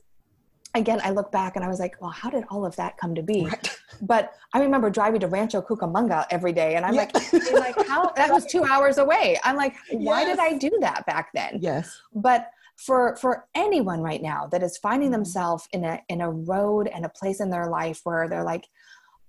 again, 0.74 1.02
I 1.04 1.12
look 1.12 1.32
back 1.32 1.56
and 1.56 1.66
I 1.66 1.68
was 1.68 1.80
like, 1.80 2.00
well, 2.02 2.12
how 2.12 2.30
did 2.30 2.44
all 2.50 2.66
of 2.66 2.76
that 2.78 2.98
come 2.98 3.16
to 3.16 3.24
be? 3.24 3.46
Right. 3.46 3.78
But 4.04 4.34
I 4.52 4.62
remember 4.62 4.90
driving 4.90 5.20
to 5.20 5.28
Rancho 5.28 5.62
Cucamonga 5.62 6.26
every 6.32 6.54
day. 6.54 6.76
And 6.76 6.84
I'm 6.84 6.96
yeah. 6.96 7.08
like, 7.14 7.34
like, 7.54 7.88
how 7.88 8.12
that 8.14 8.32
was 8.32 8.48
two 8.48 8.64
hours 8.64 8.98
away. 8.98 9.38
I'm 9.44 9.56
like, 9.56 9.76
why 9.92 10.22
yes. 10.22 10.30
did 10.30 10.40
I 10.40 10.58
do 10.58 10.76
that 10.82 11.06
back 11.06 11.30
then? 11.36 11.60
Yes. 11.62 12.02
But 12.16 12.50
for 12.78 13.16
for 13.18 13.46
anyone 13.54 14.02
right 14.02 14.24
now 14.24 14.48
that 14.48 14.64
is 14.64 14.78
finding 14.78 15.10
mm-hmm. 15.10 15.18
themselves 15.18 15.68
in 15.72 15.84
a 15.84 16.02
in 16.10 16.22
a 16.22 16.32
road 16.32 16.88
and 16.88 17.06
a 17.06 17.10
place 17.10 17.42
in 17.42 17.52
their 17.52 17.70
life 17.70 18.02
where 18.06 18.28
they're 18.28 18.44
like, 18.44 18.68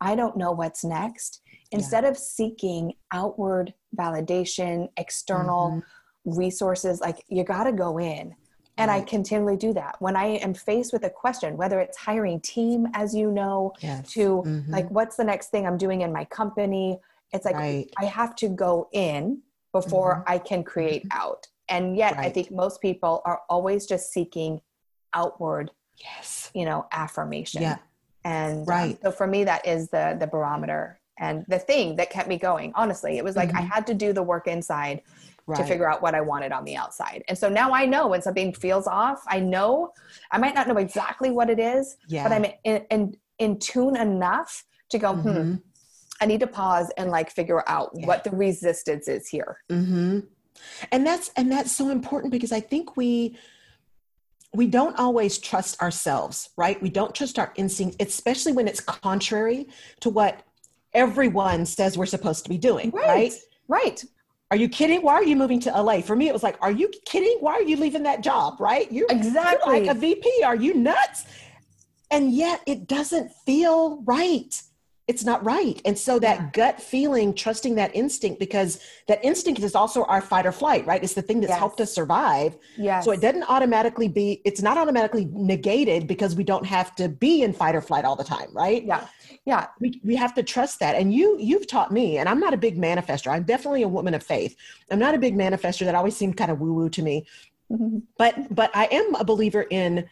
I 0.00 0.14
don't 0.14 0.38
know 0.38 0.52
what's 0.52 0.84
next. 0.84 1.42
Instead 1.70 2.04
yeah. 2.04 2.10
of 2.10 2.16
seeking 2.16 2.94
outward 3.12 3.74
validation, 3.98 4.88
external 4.96 5.70
mm-hmm. 5.70 6.38
resources, 6.38 7.00
like 7.00 7.22
you 7.28 7.44
got 7.44 7.64
to 7.64 7.72
go 7.72 7.98
in 7.98 8.34
and 8.78 8.88
right. 8.88 9.02
i 9.02 9.04
continually 9.04 9.56
do 9.56 9.72
that 9.72 9.96
when 10.00 10.16
i 10.16 10.26
am 10.26 10.54
faced 10.54 10.92
with 10.92 11.04
a 11.04 11.10
question 11.10 11.56
whether 11.56 11.80
it's 11.80 11.96
hiring 11.96 12.40
team 12.40 12.86
as 12.94 13.14
you 13.14 13.30
know 13.30 13.72
yes. 13.80 14.10
to 14.10 14.42
mm-hmm. 14.46 14.72
like 14.72 14.88
what's 14.90 15.16
the 15.16 15.24
next 15.24 15.48
thing 15.48 15.66
i'm 15.66 15.78
doing 15.78 16.00
in 16.02 16.12
my 16.12 16.24
company 16.26 16.98
it's 17.32 17.44
like 17.44 17.54
right. 17.54 17.90
i 17.98 18.04
have 18.04 18.34
to 18.34 18.48
go 18.48 18.88
in 18.92 19.38
before 19.72 20.16
mm-hmm. 20.16 20.32
i 20.32 20.38
can 20.38 20.62
create 20.62 21.04
mm-hmm. 21.04 21.20
out 21.20 21.46
and 21.68 21.96
yet 21.96 22.16
right. 22.16 22.26
i 22.26 22.30
think 22.30 22.50
most 22.50 22.80
people 22.80 23.22
are 23.24 23.42
always 23.48 23.86
just 23.86 24.12
seeking 24.12 24.60
outward 25.14 25.70
yes 25.96 26.50
you 26.54 26.64
know 26.64 26.86
affirmation 26.92 27.62
yeah 27.62 27.76
and 28.24 28.66
right 28.66 28.92
um, 28.92 28.98
so 29.02 29.10
for 29.10 29.26
me 29.26 29.44
that 29.44 29.66
is 29.66 29.88
the 29.88 30.16
the 30.18 30.26
barometer 30.26 30.98
and 31.18 31.44
the 31.48 31.58
thing 31.58 31.96
that 31.96 32.10
kept 32.10 32.28
me 32.28 32.38
going 32.38 32.72
honestly 32.74 33.18
it 33.18 33.24
was 33.24 33.36
like 33.36 33.50
i 33.50 33.58
mm-hmm. 33.58 33.66
had 33.66 33.86
to 33.86 33.94
do 33.94 34.12
the 34.12 34.22
work 34.22 34.46
inside 34.46 35.02
right. 35.46 35.58
to 35.58 35.64
figure 35.64 35.90
out 35.90 36.02
what 36.02 36.14
I 36.14 36.20
wanted 36.20 36.52
on 36.52 36.64
the 36.64 36.76
outside. 36.76 37.24
And 37.28 37.36
so 37.36 37.48
now 37.48 37.72
I 37.72 37.86
know 37.86 38.08
when 38.08 38.22
something 38.22 38.52
feels 38.52 38.86
off, 38.86 39.22
I 39.28 39.40
know 39.40 39.92
I 40.30 40.38
might 40.38 40.54
not 40.54 40.68
know 40.68 40.76
exactly 40.76 41.30
what 41.30 41.50
it 41.50 41.58
is, 41.58 41.96
yeah. 42.08 42.22
but 42.22 42.32
I'm 42.32 42.46
in, 42.64 42.84
in, 42.90 43.16
in 43.38 43.58
tune 43.58 43.96
enough 43.96 44.64
to 44.90 44.98
go, 44.98 45.14
hmm, 45.14 45.28
mm-hmm. 45.28 45.50
hmm, 45.52 45.54
I 46.20 46.26
need 46.26 46.40
to 46.40 46.46
pause 46.46 46.90
and 46.96 47.10
like 47.10 47.30
figure 47.30 47.68
out 47.68 47.90
yeah. 47.94 48.06
what 48.06 48.24
the 48.24 48.30
resistance 48.30 49.08
is 49.08 49.28
here. 49.28 49.58
Mm-hmm. 49.70 50.20
And 50.92 51.06
that's, 51.06 51.30
and 51.36 51.50
that's 51.50 51.72
so 51.72 51.88
important 51.88 52.30
because 52.30 52.52
I 52.52 52.60
think 52.60 52.96
we, 52.96 53.36
we 54.54 54.66
don't 54.66 54.96
always 54.98 55.38
trust 55.38 55.80
ourselves, 55.82 56.50
right? 56.56 56.80
We 56.80 56.90
don't 56.90 57.14
trust 57.14 57.38
our 57.38 57.52
instincts, 57.56 57.96
especially 58.00 58.52
when 58.52 58.68
it's 58.68 58.80
contrary 58.80 59.68
to 60.00 60.10
what 60.10 60.42
everyone 60.92 61.64
says 61.64 61.96
we're 61.96 62.06
supposed 62.06 62.44
to 62.44 62.50
be 62.50 62.58
doing, 62.58 62.90
right? 62.90 63.06
Right. 63.08 63.32
right 63.66 64.04
are 64.52 64.56
you 64.56 64.68
kidding? 64.68 65.00
Why 65.00 65.14
are 65.14 65.24
you 65.24 65.34
moving 65.34 65.60
to 65.60 65.70
LA? 65.70 66.02
For 66.02 66.14
me, 66.14 66.28
it 66.28 66.32
was 66.34 66.42
like, 66.42 66.58
are 66.60 66.70
you 66.70 66.90
kidding? 67.06 67.38
Why 67.40 67.54
are 67.54 67.62
you 67.62 67.78
leaving 67.78 68.02
that 68.02 68.20
job? 68.20 68.60
Right? 68.60 68.92
You're 68.92 69.06
exactly 69.08 69.78
you're 69.78 69.86
like 69.86 69.96
a 69.96 69.98
VP. 69.98 70.42
Are 70.44 70.54
you 70.54 70.74
nuts? 70.74 71.24
And 72.10 72.30
yet 72.30 72.60
it 72.66 72.86
doesn't 72.86 73.32
feel 73.46 74.02
right. 74.02 74.62
It's 75.08 75.24
not 75.24 75.42
right. 75.42 75.80
And 75.86 75.98
so 75.98 76.18
that 76.18 76.38
yeah. 76.38 76.50
gut 76.52 76.82
feeling, 76.82 77.32
trusting 77.32 77.76
that 77.76 77.96
instinct, 77.96 78.38
because 78.38 78.78
that 79.08 79.24
instinct 79.24 79.62
is 79.62 79.74
also 79.74 80.04
our 80.04 80.20
fight 80.20 80.44
or 80.44 80.52
flight, 80.52 80.86
right? 80.86 81.02
It's 81.02 81.14
the 81.14 81.22
thing 81.22 81.40
that's 81.40 81.52
yes. 81.52 81.58
helped 81.58 81.80
us 81.80 81.90
survive. 81.90 82.54
Yeah. 82.76 83.00
So 83.00 83.10
it 83.12 83.22
doesn't 83.22 83.44
automatically 83.44 84.08
be, 84.08 84.42
it's 84.44 84.60
not 84.60 84.76
automatically 84.76 85.24
negated 85.32 86.06
because 86.06 86.36
we 86.36 86.44
don't 86.44 86.66
have 86.66 86.94
to 86.96 87.08
be 87.08 87.42
in 87.42 87.54
fight 87.54 87.74
or 87.74 87.80
flight 87.80 88.04
all 88.04 88.16
the 88.16 88.24
time, 88.24 88.50
right? 88.52 88.84
Yeah 88.84 89.06
yeah 89.44 89.66
we, 89.80 90.00
we 90.04 90.16
have 90.16 90.34
to 90.34 90.42
trust 90.42 90.80
that 90.80 90.94
and 90.94 91.12
you 91.12 91.36
you've 91.38 91.66
taught 91.66 91.92
me 91.92 92.18
and 92.18 92.28
i'm 92.28 92.40
not 92.40 92.54
a 92.54 92.56
big 92.56 92.78
manifester 92.78 93.30
i'm 93.30 93.42
definitely 93.42 93.82
a 93.82 93.88
woman 93.88 94.14
of 94.14 94.22
faith 94.22 94.56
i'm 94.90 94.98
not 94.98 95.14
a 95.14 95.18
big 95.18 95.34
manifester 95.34 95.84
that 95.84 95.94
always 95.94 96.16
seemed 96.16 96.36
kind 96.36 96.50
of 96.50 96.60
woo 96.60 96.72
woo 96.72 96.88
to 96.88 97.02
me 97.02 97.26
mm-hmm. 97.70 97.98
but 98.18 98.54
but 98.54 98.70
i 98.74 98.86
am 98.90 99.14
a 99.16 99.24
believer 99.24 99.66
in 99.70 100.08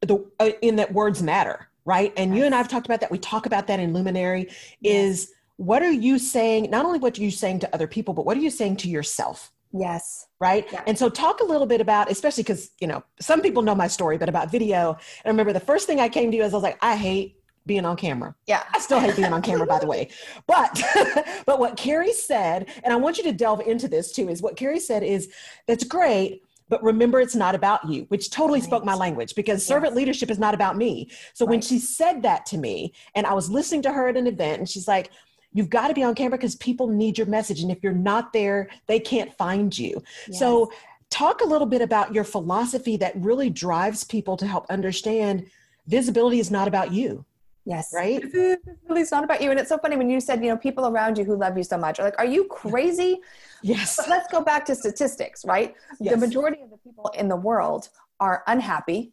the 0.00 0.24
uh, 0.40 0.50
in 0.60 0.76
that 0.76 0.92
words 0.92 1.22
matter 1.22 1.68
right 1.84 2.12
and 2.16 2.30
yes. 2.30 2.38
you 2.38 2.44
and 2.44 2.54
i've 2.54 2.68
talked 2.68 2.86
about 2.86 3.00
that 3.00 3.10
we 3.10 3.18
talk 3.18 3.46
about 3.46 3.66
that 3.66 3.80
in 3.80 3.92
luminary 3.92 4.48
yes. 4.80 4.94
is 4.94 5.32
what 5.56 5.82
are 5.82 5.92
you 5.92 6.18
saying 6.18 6.70
not 6.70 6.84
only 6.84 6.98
what 6.98 7.18
are 7.18 7.22
you 7.22 7.30
saying 7.30 7.58
to 7.58 7.74
other 7.74 7.86
people 7.86 8.14
but 8.14 8.24
what 8.26 8.36
are 8.36 8.40
you 8.40 8.50
saying 8.50 8.76
to 8.76 8.88
yourself 8.88 9.52
Yes. 9.74 10.26
Right. 10.38 10.66
Yeah. 10.70 10.82
And 10.86 10.98
so 10.98 11.08
talk 11.08 11.40
a 11.40 11.44
little 11.44 11.66
bit 11.66 11.80
about, 11.80 12.10
especially 12.10 12.42
because, 12.42 12.72
you 12.78 12.86
know, 12.86 13.02
some 13.20 13.40
people 13.40 13.62
know 13.62 13.74
my 13.74 13.86
story, 13.86 14.18
but 14.18 14.28
about 14.28 14.50
video. 14.50 14.90
And 14.90 14.98
I 15.24 15.28
remember 15.28 15.54
the 15.54 15.60
first 15.60 15.86
thing 15.86 15.98
I 15.98 16.10
came 16.10 16.30
to 16.30 16.36
you 16.36 16.42
is 16.42 16.52
I 16.52 16.56
was 16.56 16.62
like, 16.62 16.78
I 16.82 16.94
hate 16.94 17.41
being 17.66 17.84
on 17.84 17.96
camera. 17.96 18.34
Yeah. 18.46 18.62
I 18.72 18.78
still 18.78 19.00
hate 19.00 19.16
being 19.16 19.32
on 19.32 19.42
camera, 19.42 19.66
by 19.66 19.78
the 19.78 19.86
way. 19.86 20.10
But 20.46 20.82
but 21.46 21.58
what 21.58 21.76
Keri 21.76 22.12
said, 22.12 22.68
and 22.84 22.92
I 22.92 22.96
want 22.96 23.18
you 23.18 23.24
to 23.24 23.32
delve 23.32 23.60
into 23.60 23.88
this 23.88 24.12
too, 24.12 24.28
is 24.28 24.42
what 24.42 24.56
Keri 24.56 24.80
said 24.80 25.02
is 25.02 25.32
that's 25.66 25.84
great, 25.84 26.42
but 26.68 26.82
remember 26.82 27.20
it's 27.20 27.34
not 27.34 27.54
about 27.54 27.88
you, 27.88 28.04
which 28.08 28.30
totally 28.30 28.60
right. 28.60 28.66
spoke 28.66 28.84
my 28.84 28.94
language 28.94 29.34
because 29.34 29.60
yes. 29.60 29.66
servant 29.66 29.94
leadership 29.94 30.30
is 30.30 30.38
not 30.38 30.54
about 30.54 30.76
me. 30.76 31.10
So 31.34 31.44
right. 31.44 31.50
when 31.50 31.60
she 31.60 31.78
said 31.78 32.22
that 32.22 32.46
to 32.46 32.58
me, 32.58 32.92
and 33.14 33.26
I 33.26 33.34
was 33.34 33.50
listening 33.50 33.82
to 33.82 33.92
her 33.92 34.08
at 34.08 34.16
an 34.16 34.26
event, 34.26 34.58
and 34.58 34.68
she's 34.68 34.88
like, 34.88 35.10
You've 35.54 35.68
got 35.68 35.88
to 35.88 35.94
be 35.94 36.02
on 36.02 36.14
camera 36.14 36.38
because 36.38 36.56
people 36.56 36.88
need 36.88 37.18
your 37.18 37.26
message. 37.26 37.60
And 37.60 37.70
if 37.70 37.82
you're 37.82 37.92
not 37.92 38.32
there, 38.32 38.70
they 38.86 38.98
can't 38.98 39.36
find 39.36 39.76
you. 39.76 40.02
Yes. 40.26 40.38
So 40.38 40.72
talk 41.10 41.42
a 41.42 41.44
little 41.44 41.66
bit 41.66 41.82
about 41.82 42.14
your 42.14 42.24
philosophy 42.24 42.96
that 42.96 43.12
really 43.16 43.50
drives 43.50 44.02
people 44.02 44.34
to 44.38 44.46
help 44.46 44.64
understand 44.70 45.44
visibility 45.86 46.40
is 46.40 46.50
not 46.50 46.68
about 46.68 46.90
you 46.90 47.22
Yes. 47.64 47.92
Right? 47.94 48.22
It's 48.24 49.12
not 49.12 49.24
about 49.24 49.40
you. 49.40 49.50
And 49.50 49.60
it's 49.60 49.68
so 49.68 49.78
funny 49.78 49.96
when 49.96 50.10
you 50.10 50.20
said, 50.20 50.42
you 50.42 50.50
know, 50.50 50.56
people 50.56 50.86
around 50.86 51.16
you 51.16 51.24
who 51.24 51.36
love 51.36 51.56
you 51.56 51.62
so 51.62 51.78
much 51.78 52.00
are 52.00 52.02
like, 52.02 52.18
are 52.18 52.26
you 52.26 52.44
crazy? 52.44 53.20
Yes. 53.62 53.96
But 53.96 54.08
let's 54.08 54.30
go 54.30 54.42
back 54.42 54.64
to 54.66 54.74
statistics, 54.74 55.44
right? 55.44 55.74
Yes. 56.00 56.14
The 56.14 56.26
majority 56.26 56.62
of 56.62 56.70
the 56.70 56.78
people 56.78 57.10
in 57.16 57.28
the 57.28 57.36
world 57.36 57.88
are 58.20 58.42
unhappy. 58.46 59.12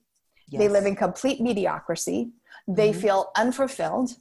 Yes. 0.50 0.60
They 0.60 0.68
live 0.68 0.86
in 0.86 0.96
complete 0.96 1.40
mediocrity. 1.42 2.32
They 2.68 2.90
mm-hmm. 2.90 3.00
feel 3.00 3.32
unfulfilled. 3.38 4.16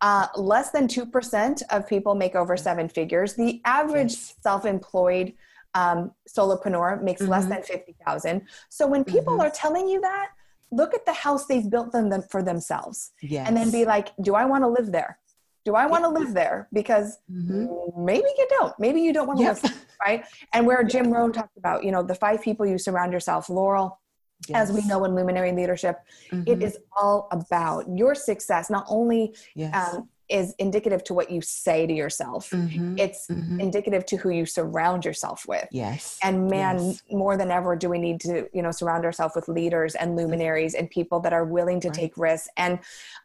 Uh, 0.00 0.28
less 0.36 0.70
than 0.70 0.86
2% 0.86 1.62
of 1.70 1.88
people 1.88 2.14
make 2.14 2.36
over 2.36 2.56
seven 2.56 2.88
figures. 2.88 3.34
The 3.34 3.60
average 3.64 4.12
yes. 4.12 4.34
self 4.40 4.64
employed 4.64 5.32
um, 5.74 6.12
solopreneur 6.28 7.02
makes 7.02 7.22
mm-hmm. 7.22 7.32
less 7.32 7.46
than 7.46 7.62
50,000. 7.62 8.42
So 8.68 8.86
when 8.86 9.04
people 9.04 9.34
mm-hmm. 9.34 9.42
are 9.42 9.50
telling 9.50 9.88
you 9.88 10.00
that, 10.00 10.30
look 10.70 10.94
at 10.94 11.04
the 11.06 11.12
house 11.12 11.46
they've 11.46 11.70
built 11.70 11.92
them, 11.92 12.08
them 12.08 12.22
for 12.22 12.42
themselves 12.42 13.12
yes. 13.22 13.46
and 13.48 13.56
then 13.56 13.70
be 13.70 13.84
like 13.84 14.08
do 14.22 14.34
i 14.34 14.44
want 14.44 14.62
to 14.62 14.68
live 14.68 14.92
there 14.92 15.18
do 15.64 15.74
i 15.74 15.86
want 15.86 16.04
to 16.04 16.08
live 16.08 16.34
there 16.34 16.68
because 16.72 17.18
mm-hmm. 17.30 18.04
maybe 18.04 18.26
you 18.36 18.46
don't 18.50 18.78
maybe 18.78 19.00
you 19.00 19.12
don't 19.12 19.26
want 19.26 19.38
to 19.38 19.44
yep. 19.44 19.62
live 19.62 19.86
right 20.00 20.24
and 20.52 20.66
where 20.66 20.82
jim 20.92 21.12
rohn 21.12 21.32
talked 21.32 21.56
about 21.56 21.84
you 21.84 21.90
know 21.90 22.02
the 22.02 22.14
five 22.14 22.42
people 22.42 22.66
you 22.66 22.78
surround 22.78 23.12
yourself 23.12 23.48
laurel 23.48 24.00
yes. 24.48 24.68
as 24.68 24.74
we 24.74 24.86
know 24.86 25.04
in 25.04 25.14
luminary 25.14 25.52
leadership 25.52 26.00
mm-hmm. 26.30 26.42
it 26.46 26.62
is 26.62 26.78
all 26.96 27.28
about 27.32 27.84
your 27.96 28.14
success 28.14 28.70
not 28.70 28.84
only 28.88 29.34
yes. 29.54 29.94
um, 29.94 30.08
is 30.28 30.54
indicative 30.58 31.02
to 31.04 31.14
what 31.14 31.30
you 31.30 31.40
say 31.40 31.86
to 31.86 31.92
yourself. 31.92 32.50
Mm-hmm, 32.50 32.98
it's 32.98 33.26
mm-hmm. 33.28 33.60
indicative 33.60 34.04
to 34.06 34.16
who 34.16 34.30
you 34.30 34.44
surround 34.44 35.04
yourself 35.04 35.46
with. 35.48 35.66
Yes. 35.70 36.18
And 36.22 36.48
man, 36.48 36.78
yes. 36.78 37.02
more 37.10 37.36
than 37.36 37.50
ever 37.50 37.76
do 37.76 37.88
we 37.88 37.98
need 37.98 38.20
to, 38.20 38.48
you 38.52 38.62
know, 38.62 38.70
surround 38.70 39.04
ourselves 39.04 39.34
with 39.34 39.48
leaders 39.48 39.94
and 39.94 40.16
luminaries 40.16 40.74
and 40.74 40.90
people 40.90 41.20
that 41.20 41.32
are 41.32 41.44
willing 41.44 41.80
to 41.80 41.88
right. 41.88 41.96
take 41.96 42.18
risks. 42.18 42.48
And 42.56 42.78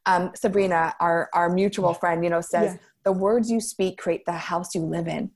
um, 0.05 0.31
Sabrina, 0.35 0.95
our 0.99 1.29
our 1.33 1.49
mutual 1.49 1.91
yeah. 1.91 1.97
friend, 1.97 2.23
you 2.23 2.29
know, 2.29 2.41
says 2.41 2.73
yeah. 2.73 2.79
the 3.03 3.11
words 3.11 3.51
you 3.51 3.59
speak 3.59 3.97
create 3.97 4.25
the 4.25 4.31
house 4.31 4.73
you 4.73 4.81
live 4.81 5.07
in. 5.07 5.31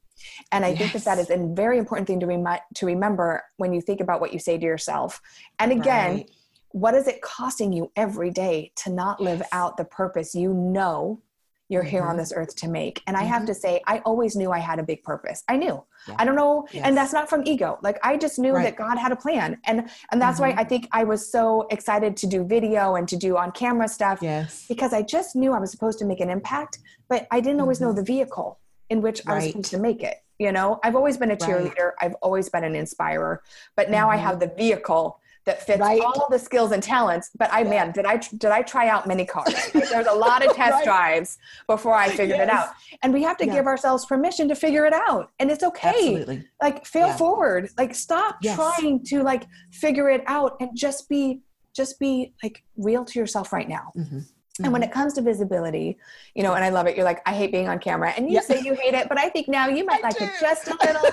And 0.51 0.65
I 0.65 0.69
yes. 0.69 0.79
think 0.79 0.93
that 0.93 1.05
that 1.05 1.19
is 1.19 1.29
a 1.29 1.37
very 1.53 1.77
important 1.77 2.07
thing 2.07 2.19
to 2.21 2.27
remind 2.27 2.61
to 2.75 2.85
remember 2.85 3.43
when 3.57 3.73
you 3.73 3.81
think 3.81 4.01
about 4.01 4.21
what 4.21 4.33
you 4.33 4.39
say 4.39 4.57
to 4.57 4.65
yourself. 4.65 5.21
And 5.59 5.71
again, 5.71 6.15
right. 6.15 6.31
what 6.71 6.95
is 6.95 7.07
it 7.07 7.21
costing 7.21 7.73
you 7.73 7.91
every 7.95 8.31
day 8.31 8.71
to 8.77 8.89
not 8.91 9.19
yes. 9.19 9.25
live 9.25 9.41
out 9.51 9.77
the 9.77 9.85
purpose 9.85 10.33
you 10.33 10.53
know 10.53 11.21
you're 11.69 11.81
mm-hmm. 11.81 11.89
here 11.89 12.01
on 12.03 12.09
mm-hmm. 12.09 12.19
this 12.19 12.33
earth 12.35 12.55
to 12.57 12.67
make. 12.67 13.01
And 13.07 13.15
mm-hmm. 13.15 13.25
I 13.25 13.27
have 13.27 13.41
mm-hmm. 13.41 13.47
to 13.47 13.55
say, 13.55 13.81
I 13.87 13.99
always 13.99 14.35
knew 14.35 14.51
I 14.51 14.59
had 14.59 14.79
a 14.79 14.83
big 14.83 15.03
purpose. 15.03 15.43
I 15.47 15.57
knew. 15.57 15.83
Yeah. 16.07 16.15
I 16.17 16.25
don't 16.25 16.35
know, 16.35 16.67
yes. 16.71 16.85
and 16.85 16.95
that's 16.95 17.11
not 17.11 17.29
from 17.29 17.45
ego. 17.45 17.79
Like 17.81 17.99
I 18.01 18.15
just 18.15 18.39
knew 18.39 18.53
right. 18.53 18.63
that 18.63 18.77
God 18.77 18.97
had 18.97 19.11
a 19.11 19.15
plan, 19.15 19.59
and 19.65 19.89
and 20.11 20.21
that's 20.21 20.39
mm-hmm. 20.39 20.55
why 20.55 20.61
I 20.61 20.63
think 20.63 20.87
I 20.93 21.03
was 21.03 21.29
so 21.29 21.67
excited 21.69 22.15
to 22.17 22.27
do 22.27 22.45
video 22.45 22.95
and 22.95 23.07
to 23.09 23.17
do 23.17 23.35
on 23.35 23.51
camera 23.51 23.89
stuff. 23.89 24.19
Yes, 24.21 24.65
because 24.69 24.93
I 24.93 25.01
just 25.01 25.35
knew 25.35 25.51
I 25.51 25.59
was 25.59 25.69
supposed 25.69 25.99
to 25.99 26.05
make 26.05 26.21
an 26.21 26.29
impact, 26.29 26.79
but 27.09 27.27
I 27.29 27.41
didn't 27.41 27.59
always 27.59 27.81
know 27.81 27.87
mm-hmm. 27.87 27.97
the 27.97 28.03
vehicle 28.03 28.59
in 28.89 29.01
which 29.01 29.21
right. 29.25 29.33
I 29.33 29.35
was 29.35 29.47
supposed 29.47 29.71
to 29.71 29.79
make 29.79 30.01
it. 30.01 30.15
You 30.39 30.51
know, 30.53 30.79
I've 30.83 30.95
always 30.95 31.17
been 31.17 31.31
a 31.31 31.35
cheerleader. 31.35 31.77
Right. 31.77 31.93
I've 31.99 32.15
always 32.21 32.47
been 32.47 32.63
an 32.63 32.75
inspirer, 32.75 33.43
but 33.75 33.89
now 33.89 34.09
I 34.09 34.15
have 34.15 34.39
the 34.39 34.53
vehicle 34.55 35.19
that 35.47 35.65
fits 35.65 35.79
right. 35.79 35.99
all 35.99 36.27
the 36.29 36.37
skills 36.37 36.71
and 36.71 36.83
talents. 36.83 37.31
But 37.35 37.51
I, 37.51 37.61
yeah. 37.61 37.69
man, 37.69 37.91
did 37.91 38.05
I 38.05 38.17
did 38.17 38.51
I 38.51 38.61
try 38.61 38.89
out 38.89 39.07
many 39.07 39.25
cars? 39.25 39.71
There's 39.73 40.05
a 40.05 40.13
lot 40.13 40.45
of 40.45 40.55
test 40.55 40.73
right. 40.73 40.83
drives 40.83 41.39
before 41.65 41.95
I 41.95 42.09
figured 42.09 42.37
yes. 42.37 42.47
it 42.47 42.49
out, 42.49 42.69
and 43.01 43.11
we 43.11 43.23
have 43.23 43.37
to 43.37 43.47
yeah. 43.47 43.55
give 43.55 43.65
ourselves 43.65 44.05
permission 44.05 44.47
to 44.49 44.55
figure 44.55 44.85
it 44.85 44.93
out, 44.93 45.31
and 45.39 45.49
it's 45.49 45.63
okay. 45.63 45.89
Absolutely. 45.89 46.45
Like 46.61 46.85
fail 46.85 47.07
yeah. 47.07 47.17
forward. 47.17 47.69
Like 47.77 47.95
stop 47.95 48.37
yes. 48.43 48.55
trying 48.55 49.03
to 49.05 49.23
like 49.23 49.47
figure 49.71 50.09
it 50.09 50.21
out, 50.27 50.57
and 50.59 50.69
just 50.75 51.09
be 51.09 51.41
just 51.75 51.99
be 51.99 52.33
like 52.43 52.63
real 52.75 53.05
to 53.05 53.19
yourself 53.19 53.51
right 53.51 53.67
now. 53.67 53.91
Mm-hmm. 53.97 54.19
Mm-hmm. 54.57 54.65
And 54.65 54.73
when 54.73 54.81
mm-hmm. 54.81 54.91
it 54.91 54.93
comes 54.93 55.13
to 55.13 55.21
visibility, 55.21 55.97
you 56.33 56.41
know, 56.41 56.55
and 56.55 56.63
I 56.63 56.69
love 56.69 56.87
it. 56.87 56.95
You're 56.95 57.05
like, 57.05 57.21
I 57.27 57.33
hate 57.33 57.51
being 57.51 57.67
on 57.67 57.77
camera, 57.79 58.11
and 58.17 58.31
you 58.31 58.41
say 58.41 58.59
you 58.61 58.73
hate 58.73 58.95
it, 58.95 59.07
but 59.07 59.19
I 59.19 59.29
think 59.29 59.47
now 59.47 59.67
you 59.67 59.85
might 59.85 60.03
I 60.03 60.07
like 60.07 60.17
do. 60.17 60.25
it 60.25 60.31
just 60.41 60.67
a 60.67 60.71
little, 60.81 61.11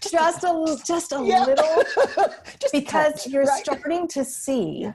just 0.00 0.44
a 0.44 0.78
just 0.86 1.12
a 1.12 1.24
yeah. 1.24 1.44
little, 1.44 1.84
just 2.60 2.72
because 2.72 3.26
you're 3.26 3.44
right. 3.44 3.62
starting 3.64 4.08
to 4.08 4.24
see 4.24 4.90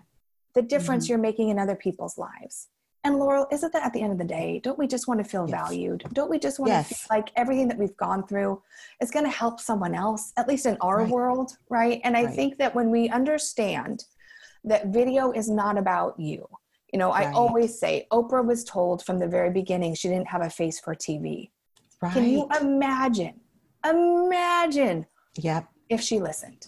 the 0.56 0.62
difference 0.62 1.06
mm-hmm. 1.06 1.12
you're 1.12 1.20
making 1.20 1.50
in 1.50 1.60
other 1.60 1.76
people's 1.76 2.18
lives. 2.18 2.68
And 3.04 3.18
Laurel, 3.18 3.48
isn't 3.50 3.72
that 3.72 3.86
at 3.86 3.94
the 3.94 4.02
end 4.02 4.12
of 4.12 4.18
the 4.18 4.26
day, 4.26 4.60
don't 4.62 4.78
we 4.78 4.86
just 4.86 5.08
want 5.08 5.24
to 5.24 5.24
feel 5.24 5.48
yes. 5.48 5.58
valued? 5.58 6.04
Don't 6.12 6.30
we 6.30 6.38
just 6.38 6.60
want 6.60 6.72
yes. 6.72 6.90
to 6.90 6.96
feel 6.96 7.18
like 7.18 7.32
everything 7.38 7.70
that 7.70 7.78
we've 7.78 7.96
gone 7.96 8.28
through 8.28 8.62
is 9.02 9.10
going 9.10 9.24
to 9.24 9.32
help 9.32 9.62
someone 9.62 9.96
else, 9.96 10.34
at 10.36 10.50
least 10.50 10.66
in 10.66 10.76
our 10.82 11.04
right. 11.04 11.10
world, 11.10 11.54
right? 11.70 12.02
And 12.04 12.18
I 12.18 12.26
right. 12.26 12.36
think 12.36 12.58
that 12.58 12.76
when 12.76 12.90
we 12.90 13.08
understand 13.10 14.04
that 14.66 14.88
video 14.88 15.32
is 15.32 15.50
not 15.50 15.78
about 15.78 16.20
you, 16.20 16.46
you 16.92 17.00
know. 17.00 17.12
I 17.12 17.32
always 17.32 17.80
say 17.80 18.08
Oprah 18.12 18.46
was 18.46 18.64
told 18.64 19.06
from 19.06 19.20
the 19.20 19.28
very 19.28 19.52
beginning 19.52 19.96
she 19.96 20.10
didn't 20.10 20.28
have 20.28 20.42
a 20.42 20.50
face 20.50 20.80
for 20.80 20.94
TV. 20.94 21.52
Right. 22.02 22.14
Can 22.14 22.28
you 22.30 22.50
imagine? 22.60 23.40
Imagine. 23.86 25.06
Yep. 25.36 25.68
If 25.90 26.02
she 26.02 26.20
listened. 26.20 26.68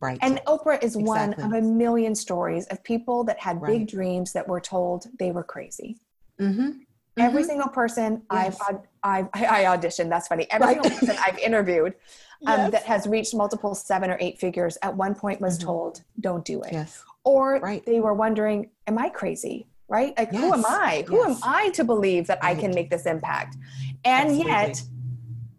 Right. 0.00 0.18
And 0.20 0.40
Oprah 0.46 0.82
is 0.82 0.96
exactly. 0.96 1.04
one 1.04 1.34
of 1.34 1.52
a 1.52 1.62
million 1.62 2.14
stories 2.14 2.66
of 2.66 2.82
people 2.84 3.24
that 3.24 3.38
had 3.38 3.60
right. 3.60 3.78
big 3.78 3.88
dreams 3.88 4.32
that 4.32 4.46
were 4.46 4.60
told 4.60 5.06
they 5.18 5.30
were 5.30 5.44
crazy. 5.44 5.98
Mm-hmm. 6.38 6.70
Every 7.16 7.42
mm-hmm. 7.42 7.48
single 7.48 7.68
person 7.68 8.22
yes. 8.32 8.58
I've, 8.68 8.78
I've 9.02 9.28
I 9.34 9.64
auditioned. 9.64 10.10
That's 10.10 10.28
funny. 10.28 10.46
Every 10.50 10.66
right. 10.66 10.82
single 10.82 10.98
person 10.98 11.16
I've 11.24 11.38
interviewed 11.38 11.94
um, 12.46 12.58
yes. 12.58 12.72
that 12.72 12.82
has 12.84 13.06
reached 13.06 13.34
multiple 13.34 13.74
seven 13.74 14.10
or 14.10 14.18
eight 14.20 14.38
figures 14.38 14.76
at 14.82 14.94
one 14.94 15.14
point 15.14 15.40
was 15.40 15.58
mm-hmm. 15.58 15.66
told, 15.66 16.02
"Don't 16.20 16.44
do 16.44 16.62
it." 16.62 16.72
Yes 16.72 17.02
or 17.24 17.58
right. 17.58 17.84
they 17.84 18.00
were 18.00 18.14
wondering 18.14 18.70
am 18.86 18.98
i 18.98 19.08
crazy 19.08 19.66
right 19.88 20.16
like 20.16 20.28
yes. 20.32 20.40
who 20.40 20.52
am 20.52 20.64
i 20.66 21.04
who 21.08 21.22
am 21.24 21.36
i 21.42 21.70
to 21.70 21.82
believe 21.82 22.26
that 22.26 22.38
i 22.42 22.54
can 22.54 22.72
make 22.74 22.90
this 22.90 23.06
impact 23.06 23.56
and 24.04 24.28
Absolutely. 24.28 24.52
yet 24.52 24.82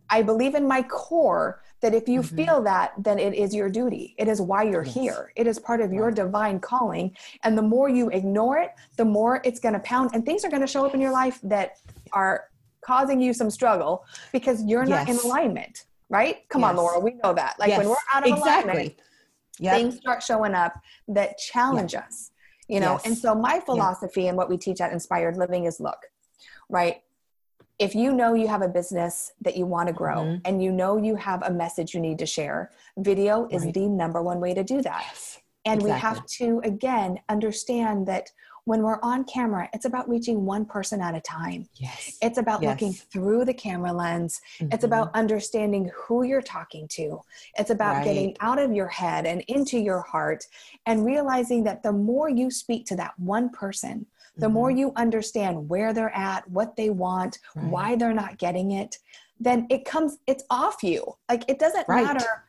i 0.09 0.21
believe 0.21 0.55
in 0.55 0.67
my 0.67 0.81
core 0.83 1.61
that 1.81 1.93
if 1.93 2.07
you 2.07 2.21
mm-hmm. 2.21 2.35
feel 2.35 2.63
that 2.63 2.93
then 2.97 3.19
it 3.19 3.33
is 3.33 3.53
your 3.53 3.69
duty 3.69 4.15
it 4.17 4.27
is 4.27 4.41
why 4.41 4.63
you're 4.63 4.83
yes. 4.83 4.93
here 4.93 5.31
it 5.35 5.45
is 5.47 5.59
part 5.59 5.81
of 5.81 5.93
your 5.93 6.11
divine 6.11 6.59
calling 6.59 7.15
and 7.43 7.57
the 7.57 7.61
more 7.61 7.89
you 7.89 8.09
ignore 8.09 8.57
it 8.57 8.71
the 8.97 9.05
more 9.05 9.41
it's 9.43 9.59
going 9.59 9.73
to 9.73 9.79
pound 9.81 10.09
and 10.13 10.25
things 10.25 10.43
are 10.43 10.49
going 10.49 10.61
to 10.61 10.67
show 10.67 10.85
up 10.85 10.93
in 10.93 11.01
your 11.01 11.11
life 11.11 11.39
that 11.43 11.77
are 12.11 12.45
causing 12.81 13.19
you 13.21 13.33
some 13.33 13.49
struggle 13.49 14.05
because 14.31 14.63
you're 14.63 14.85
not 14.85 15.09
in 15.09 15.17
alignment 15.17 15.85
right 16.09 16.47
come 16.49 16.63
on 16.63 16.75
laura 16.75 16.99
we 16.99 17.13
know 17.23 17.33
that 17.33 17.55
like 17.59 17.75
when 17.77 17.87
we're 17.87 17.95
out 18.13 18.27
of 18.27 18.37
exactly. 18.37 18.71
alignment 18.71 18.99
yep. 19.59 19.75
things 19.75 19.97
start 19.97 20.21
showing 20.21 20.53
up 20.53 20.73
that 21.07 21.37
challenge 21.37 21.93
yep. 21.93 22.05
us 22.05 22.31
you 22.67 22.79
know 22.79 22.93
yes. 22.93 23.05
and 23.05 23.17
so 23.17 23.35
my 23.35 23.59
philosophy 23.59 24.23
yep. 24.23 24.29
and 24.29 24.37
what 24.37 24.49
we 24.49 24.57
teach 24.57 24.81
at 24.81 24.91
inspired 24.91 25.37
living 25.37 25.65
is 25.65 25.79
look 25.79 25.99
right 26.69 27.01
if 27.79 27.93
you 27.93 28.13
know 28.13 28.33
you 28.33 28.47
have 28.47 28.61
a 28.61 28.67
business 28.67 29.33
that 29.41 29.57
you 29.57 29.65
want 29.65 29.87
to 29.87 29.93
grow 29.93 30.17
mm-hmm. 30.17 30.41
and 30.45 30.63
you 30.63 30.71
know 30.71 30.97
you 30.97 31.15
have 31.15 31.43
a 31.43 31.51
message 31.51 31.93
you 31.93 31.99
need 31.99 32.19
to 32.19 32.25
share 32.25 32.71
video 32.97 33.43
right. 33.43 33.53
is 33.53 33.71
the 33.73 33.87
number 33.87 34.21
one 34.21 34.39
way 34.39 34.53
to 34.53 34.63
do 34.63 34.81
that 34.81 35.03
yes. 35.07 35.39
and 35.65 35.81
exactly. 35.81 35.93
we 35.93 35.99
have 35.99 36.25
to 36.25 36.61
again 36.63 37.19
understand 37.29 38.07
that 38.07 38.29
when 38.65 38.81
we're 38.81 38.99
on 39.03 39.23
camera, 39.25 39.69
it's 39.73 39.85
about 39.85 40.09
reaching 40.09 40.43
one 40.43 40.65
person 40.65 40.99
at 40.99 41.15
a 41.15 41.21
time. 41.21 41.69
Yes. 41.75 42.17
It's 42.21 42.39
about 42.39 42.63
yes. 42.63 42.71
looking 42.71 42.93
through 42.93 43.45
the 43.45 43.53
camera 43.53 43.93
lens. 43.93 44.41
Mm-hmm. 44.59 44.73
It's 44.73 44.83
about 44.83 45.11
understanding 45.13 45.91
who 45.95 46.23
you're 46.23 46.41
talking 46.41 46.87
to. 46.89 47.21
It's 47.59 47.69
about 47.69 47.97
right. 47.97 48.05
getting 48.05 48.35
out 48.39 48.59
of 48.59 48.73
your 48.73 48.87
head 48.87 49.27
and 49.27 49.41
into 49.47 49.77
your 49.77 50.01
heart 50.01 50.45
and 50.87 51.05
realizing 51.05 51.63
that 51.65 51.83
the 51.83 51.91
more 51.91 52.27
you 52.27 52.49
speak 52.49 52.87
to 52.87 52.95
that 52.95 53.13
one 53.19 53.49
person, 53.49 54.07
the 54.37 54.45
mm-hmm. 54.45 54.53
more 54.53 54.71
you 54.71 54.91
understand 54.95 55.69
where 55.69 55.93
they're 55.93 56.15
at, 56.15 56.49
what 56.49 56.75
they 56.75 56.89
want, 56.89 57.39
right. 57.55 57.65
why 57.65 57.95
they're 57.95 58.13
not 58.13 58.37
getting 58.37 58.71
it, 58.71 58.97
then 59.39 59.67
it 59.69 59.85
comes, 59.85 60.17
it's 60.27 60.43
off 60.49 60.83
you. 60.83 61.15
Like 61.29 61.43
it 61.47 61.59
doesn't 61.59 61.87
right. 61.87 62.03
matter 62.03 62.45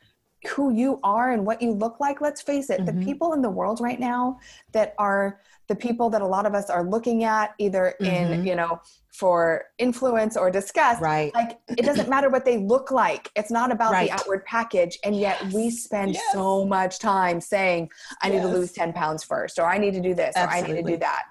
who 0.48 0.72
you 0.72 1.00
are 1.02 1.32
and 1.32 1.44
what 1.44 1.60
you 1.60 1.72
look 1.72 1.98
like. 2.00 2.20
Let's 2.20 2.42
face 2.42 2.70
it, 2.70 2.80
mm-hmm. 2.80 2.98
the 2.98 3.04
people 3.04 3.32
in 3.32 3.42
the 3.42 3.50
world 3.50 3.80
right 3.80 3.98
now 3.98 4.38
that 4.72 4.94
are 4.98 5.40
the 5.68 5.74
people 5.74 6.10
that 6.10 6.22
a 6.22 6.26
lot 6.26 6.46
of 6.46 6.54
us 6.54 6.70
are 6.70 6.84
looking 6.84 7.24
at 7.24 7.54
either 7.58 7.94
mm-hmm. 8.00 8.32
in 8.32 8.46
you 8.46 8.54
know 8.54 8.80
for 9.12 9.64
influence 9.78 10.36
or 10.36 10.50
disgust 10.50 11.00
right 11.00 11.34
like 11.34 11.58
it 11.70 11.84
doesn't 11.84 12.08
matter 12.08 12.28
what 12.28 12.44
they 12.44 12.58
look 12.58 12.90
like 12.90 13.30
it's 13.34 13.50
not 13.50 13.72
about 13.72 13.92
right. 13.92 14.08
the 14.08 14.14
outward 14.14 14.44
package 14.44 14.98
and 15.04 15.18
yet 15.18 15.38
yes. 15.42 15.52
we 15.52 15.70
spend 15.70 16.14
yes. 16.14 16.22
so 16.32 16.64
much 16.64 16.98
time 16.98 17.40
saying 17.40 17.88
i 18.22 18.28
need 18.28 18.42
to 18.42 18.48
lose 18.48 18.72
10 18.72 18.92
pounds 18.92 19.24
first 19.24 19.58
or 19.58 19.66
i 19.66 19.78
need 19.78 19.94
to 19.94 20.00
do 20.00 20.14
this 20.14 20.34
Absolutely. 20.36 20.72
or 20.72 20.74
i 20.74 20.76
need 20.76 20.86
to 20.86 20.92
do 20.92 20.98
that 20.98 21.24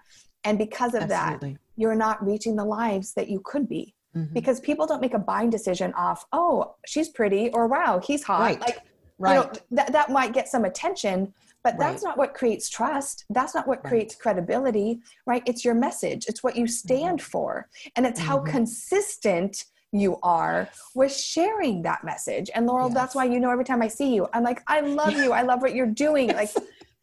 and 0.45 0.57
because 0.57 0.93
of 0.93 1.03
Absolutely. 1.03 1.53
that 1.53 1.59
you're 1.75 1.95
not 1.95 2.25
reaching 2.25 2.55
the 2.55 2.65
lives 2.65 3.13
that 3.13 3.27
you 3.29 3.41
could 3.43 3.67
be 3.67 3.93
mm-hmm. 4.15 4.33
because 4.33 4.59
people 4.59 4.87
don't 4.87 5.01
make 5.01 5.13
a 5.13 5.19
buying 5.19 5.49
decision 5.49 5.93
off 5.93 6.25
oh 6.31 6.75
she's 6.85 7.09
pretty 7.09 7.49
or 7.51 7.67
wow 7.67 7.99
he's 8.03 8.23
hot 8.23 8.39
right. 8.39 8.61
like 8.61 8.79
right. 9.17 9.35
you 9.35 9.41
know 9.41 9.51
that, 9.71 9.91
that 9.91 10.09
might 10.09 10.33
get 10.33 10.47
some 10.47 10.65
attention 10.65 11.33
but 11.65 11.79
that's 11.79 12.03
right. 12.03 12.09
not 12.09 12.17
what 12.19 12.35
creates 12.35 12.69
trust. 12.69 13.25
That's 13.31 13.55
not 13.55 13.67
what 13.67 13.79
right. 13.83 13.89
creates 13.89 14.13
credibility, 14.13 14.99
right? 15.25 15.41
It's 15.47 15.65
your 15.65 15.73
message, 15.73 16.25
it's 16.27 16.43
what 16.43 16.55
you 16.55 16.67
stand 16.67 17.17
mm-hmm. 17.17 17.25
for. 17.25 17.67
And 17.95 18.05
it's 18.05 18.19
mm-hmm. 18.19 18.29
how 18.29 18.39
consistent 18.41 19.65
you 19.91 20.19
are 20.21 20.69
with 20.93 21.11
sharing 21.11 21.81
that 21.81 22.03
message. 22.03 22.51
And 22.53 22.67
Laurel, 22.67 22.89
yes. 22.89 22.93
that's 22.93 23.15
why 23.15 23.25
you 23.25 23.39
know 23.39 23.49
every 23.49 23.65
time 23.65 23.81
I 23.81 23.87
see 23.87 24.13
you, 24.13 24.27
I'm 24.31 24.43
like, 24.43 24.61
I 24.67 24.81
love 24.81 25.13
you. 25.17 25.31
I 25.31 25.41
love 25.41 25.63
what 25.63 25.73
you're 25.73 25.87
doing. 25.87 26.27
Like 26.27 26.51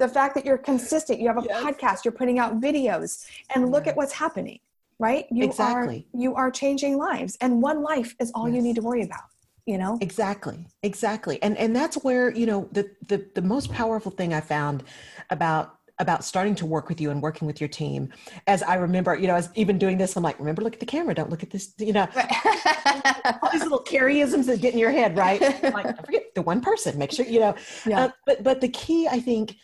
the 0.03 0.09
fact 0.09 0.35
that 0.35 0.45
you're 0.45 0.59
consistent, 0.59 1.21
you 1.21 1.29
have 1.29 1.39
a 1.39 1.47
yes. 1.47 1.63
podcast, 1.63 2.05
you're 2.05 2.13
putting 2.13 2.41
out 2.41 2.61
videos, 2.61 3.25
and 3.55 3.71
look 3.71 3.87
at 3.87 3.97
what's 3.97 4.13
happening, 4.13 4.59
right? 4.99 5.27
You 5.31 5.45
exactly. 5.45 6.09
are 6.13 6.21
you 6.21 6.35
are 6.35 6.51
changing 6.51 6.99
lives. 6.99 7.39
And 7.41 7.63
one 7.63 7.83
life 7.83 8.17
is 8.19 8.33
all 8.35 8.49
yes. 8.49 8.57
you 8.57 8.63
need 8.63 8.77
to 8.77 8.83
worry 8.83 9.03
about 9.03 9.23
you 9.65 9.79
know 9.79 9.97
exactly 10.01 10.67
exactly 10.83 11.41
and 11.41 11.57
and 11.57 11.77
that's 11.77 11.95
where 12.03 12.33
you 12.33 12.47
know 12.47 12.69
the 12.73 12.91
the, 13.07 13.25
the 13.37 13.43
most 13.43 13.71
powerful 13.71 14.11
thing 14.11 14.35
i 14.35 14.41
found 14.41 14.83
about 15.31 15.79
about 16.01 16.25
starting 16.25 16.57
to 16.57 16.67
work 16.67 16.89
with 16.89 17.01
you 17.01 17.13
and 17.13 17.23
working 17.23 17.47
with 17.47 17.61
your 17.61 17.69
team 17.69 18.09
as 18.49 18.65
i 18.65 18.75
remember 18.75 19.15
you 19.15 19.29
know 19.29 19.37
as 19.37 19.51
even 19.55 19.79
doing 19.79 19.97
this 19.97 20.17
i'm 20.17 20.23
like 20.25 20.37
remember 20.41 20.63
look 20.63 20.75
at 20.75 20.81
the 20.81 20.87
camera 20.87 21.15
don't 21.15 21.31
look 21.31 21.45
at 21.45 21.51
this 21.51 21.75
you 21.79 21.93
know 21.93 22.09
all 23.41 23.53
these 23.53 23.63
little 23.63 23.85
carryisms 23.85 24.47
that 24.47 24.61
get 24.61 24.73
in 24.73 24.81
your 24.81 24.91
head 24.91 25.17
right 25.17 25.41
like 25.73 26.05
forget 26.05 26.35
the 26.35 26.43
one 26.43 26.61
person 26.61 26.99
make 26.99 27.13
sure 27.13 27.25
you 27.25 27.39
know 27.39 27.55
yeah. 27.87 28.07
Uh, 28.07 28.11
but 28.27 28.43
but 28.43 28.61
the 28.61 28.69
key 28.69 29.07
i 29.07 29.21
think 29.21 29.55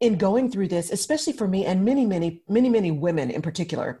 in 0.00 0.16
going 0.16 0.50
through 0.50 0.68
this 0.68 0.90
especially 0.90 1.32
for 1.32 1.46
me 1.46 1.64
and 1.66 1.84
many 1.84 2.06
many 2.06 2.42
many 2.48 2.68
many 2.68 2.90
women 2.90 3.30
in 3.30 3.42
particular 3.42 4.00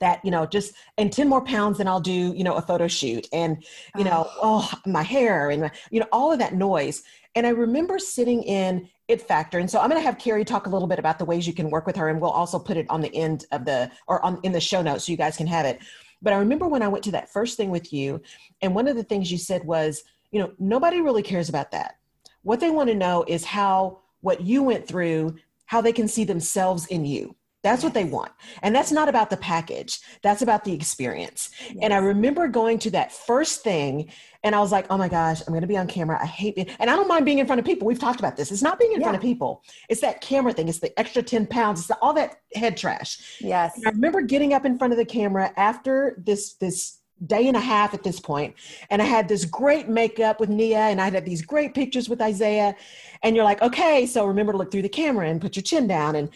that 0.00 0.20
you 0.24 0.30
know 0.30 0.46
just 0.46 0.74
and 0.98 1.12
10 1.12 1.28
more 1.28 1.42
pounds 1.42 1.80
and 1.80 1.88
i'll 1.88 2.00
do 2.00 2.34
you 2.34 2.44
know 2.44 2.54
a 2.54 2.62
photo 2.62 2.86
shoot 2.86 3.26
and 3.32 3.64
you 3.96 4.04
know 4.04 4.28
ah. 4.42 4.68
oh 4.76 4.90
my 4.90 5.02
hair 5.02 5.50
and 5.50 5.70
you 5.90 6.00
know 6.00 6.06
all 6.12 6.32
of 6.32 6.38
that 6.38 6.54
noise. 6.54 7.02
And 7.34 7.46
i 7.46 7.50
remember 7.50 7.98
sitting 7.98 8.42
in 8.44 8.88
it 9.08 9.20
factor 9.20 9.58
and 9.58 9.70
so 9.70 9.80
i'm 9.80 9.90
going 9.90 10.00
to 10.00 10.06
have 10.06 10.18
keri 10.18 10.44
talk 10.44 10.66
a 10.66 10.70
little 10.70 10.88
bit 10.88 10.98
about 10.98 11.18
the 11.18 11.24
ways 11.24 11.46
you 11.46 11.52
can 11.52 11.70
work 11.70 11.86
with 11.86 11.96
her 11.96 12.08
and 12.08 12.20
we'll 12.20 12.30
also 12.30 12.58
put 12.58 12.76
it 12.76 12.86
on 12.88 13.00
the 13.00 13.14
end 13.14 13.44
of 13.52 13.64
the 13.64 13.90
or 14.08 14.24
on 14.24 14.40
in 14.42 14.52
the 14.52 14.60
show 14.60 14.82
notes 14.82 15.04
so 15.04 15.12
you 15.12 15.18
guys 15.18 15.36
can 15.36 15.46
have 15.46 15.66
it. 15.66 15.78
But 16.22 16.32
i 16.32 16.36
remember 16.36 16.66
when 16.66 16.82
i 16.82 16.88
went 16.88 17.04
to 17.04 17.10
that 17.12 17.30
first 17.30 17.56
thing 17.56 17.70
with 17.70 17.92
you 17.92 18.22
and 18.62 18.74
one 18.74 18.88
of 18.88 18.96
the 18.96 19.04
things 19.04 19.30
you 19.30 19.38
said 19.38 19.64
was 19.64 20.02
you 20.30 20.40
know 20.40 20.52
nobody 20.58 21.00
really 21.00 21.22
cares 21.22 21.48
about 21.48 21.70
that. 21.72 21.96
What 22.42 22.60
they 22.60 22.70
want 22.70 22.88
to 22.88 22.94
know 22.94 23.24
is 23.26 23.44
how 23.44 24.00
what 24.20 24.40
you 24.40 24.62
went 24.62 24.86
through 24.86 25.36
how 25.66 25.80
they 25.80 25.92
can 25.92 26.08
see 26.08 26.24
themselves 26.24 26.86
in 26.86 27.04
you 27.04 27.34
That's 27.62 27.82
what 27.82 27.94
they 27.94 28.04
want. 28.04 28.30
And 28.62 28.72
that's 28.72 28.92
not 28.92 29.08
about 29.08 29.28
the 29.28 29.36
package. 29.36 29.98
That's 30.22 30.40
about 30.40 30.62
the 30.62 30.72
experience. 30.72 31.50
Yes. 31.64 31.78
And 31.82 31.92
I 31.92 31.96
remember 31.96 32.46
going 32.46 32.78
to 32.80 32.90
that 32.92 33.10
first 33.10 33.64
thing 33.64 34.12
and 34.44 34.54
I 34.54 34.60
was 34.60 34.70
like, 34.70 34.86
oh 34.88 34.96
my 34.96 35.08
gosh, 35.08 35.40
I'm 35.40 35.48
going 35.48 35.62
to 35.62 35.66
be 35.66 35.76
on 35.76 35.88
camera. 35.88 36.16
I 36.22 36.26
hate 36.26 36.54
it. 36.56 36.70
And 36.78 36.88
I 36.88 36.94
don't 36.94 37.08
mind 37.08 37.24
being 37.24 37.40
in 37.40 37.46
front 37.46 37.58
of 37.58 37.64
people. 37.64 37.88
We've 37.88 37.98
talked 37.98 38.20
about 38.20 38.36
this. 38.36 38.52
It's 38.52 38.62
not 38.62 38.78
being 38.78 38.92
in 38.92 39.00
yeah. 39.00 39.06
front 39.06 39.16
of 39.16 39.22
people. 39.22 39.64
It's 39.88 40.00
that 40.02 40.20
camera 40.20 40.52
thing. 40.52 40.68
It's 40.68 40.78
the 40.78 40.96
extra 40.96 41.20
10 41.20 41.48
pounds. 41.48 41.80
It's 41.80 41.88
the, 41.88 41.96
all 41.96 42.12
that 42.14 42.36
head 42.54 42.76
trash. 42.76 43.40
Yes. 43.40 43.76
And 43.76 43.88
I 43.88 43.90
remember 43.90 44.20
getting 44.20 44.52
up 44.52 44.64
in 44.64 44.78
front 44.78 44.92
of 44.92 44.98
the 44.98 45.04
camera 45.04 45.52
after 45.56 46.22
this, 46.24 46.54
this 46.54 46.98
day 47.24 47.48
and 47.48 47.56
a 47.56 47.60
half 47.60 47.94
at 47.94 48.02
this 48.02 48.20
point 48.20 48.54
and 48.90 49.00
i 49.00 49.04
had 49.04 49.26
this 49.26 49.46
great 49.46 49.88
makeup 49.88 50.38
with 50.38 50.50
nia 50.50 50.78
and 50.78 51.00
i 51.00 51.08
had 51.08 51.24
these 51.24 51.40
great 51.40 51.72
pictures 51.72 52.10
with 52.10 52.20
isaiah 52.20 52.76
and 53.22 53.34
you're 53.34 53.44
like 53.44 53.62
okay 53.62 54.04
so 54.04 54.26
remember 54.26 54.52
to 54.52 54.58
look 54.58 54.70
through 54.70 54.82
the 54.82 54.88
camera 54.88 55.26
and 55.26 55.40
put 55.40 55.56
your 55.56 55.62
chin 55.62 55.86
down 55.86 56.16
and 56.16 56.28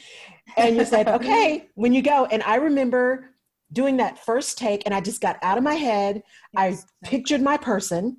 and 0.57 0.77
you 0.77 0.85
said 0.87 1.07
okay 1.07 1.69
when 1.75 1.93
you 1.93 2.01
go 2.01 2.25
and 2.27 2.43
i 2.45 2.55
remember 2.55 3.31
doing 3.73 3.99
that 3.99 4.25
first 4.25 4.57
take 4.57 4.83
and 4.87 4.95
i 4.95 5.01
just 5.03 5.21
got 5.21 5.37
out 5.43 5.59
of 5.59 5.65
my 5.65 5.75
head 5.75 6.23
yes. 6.55 6.87
i 7.05 7.07
pictured 7.07 7.43
my 7.43 7.59
person 7.59 8.17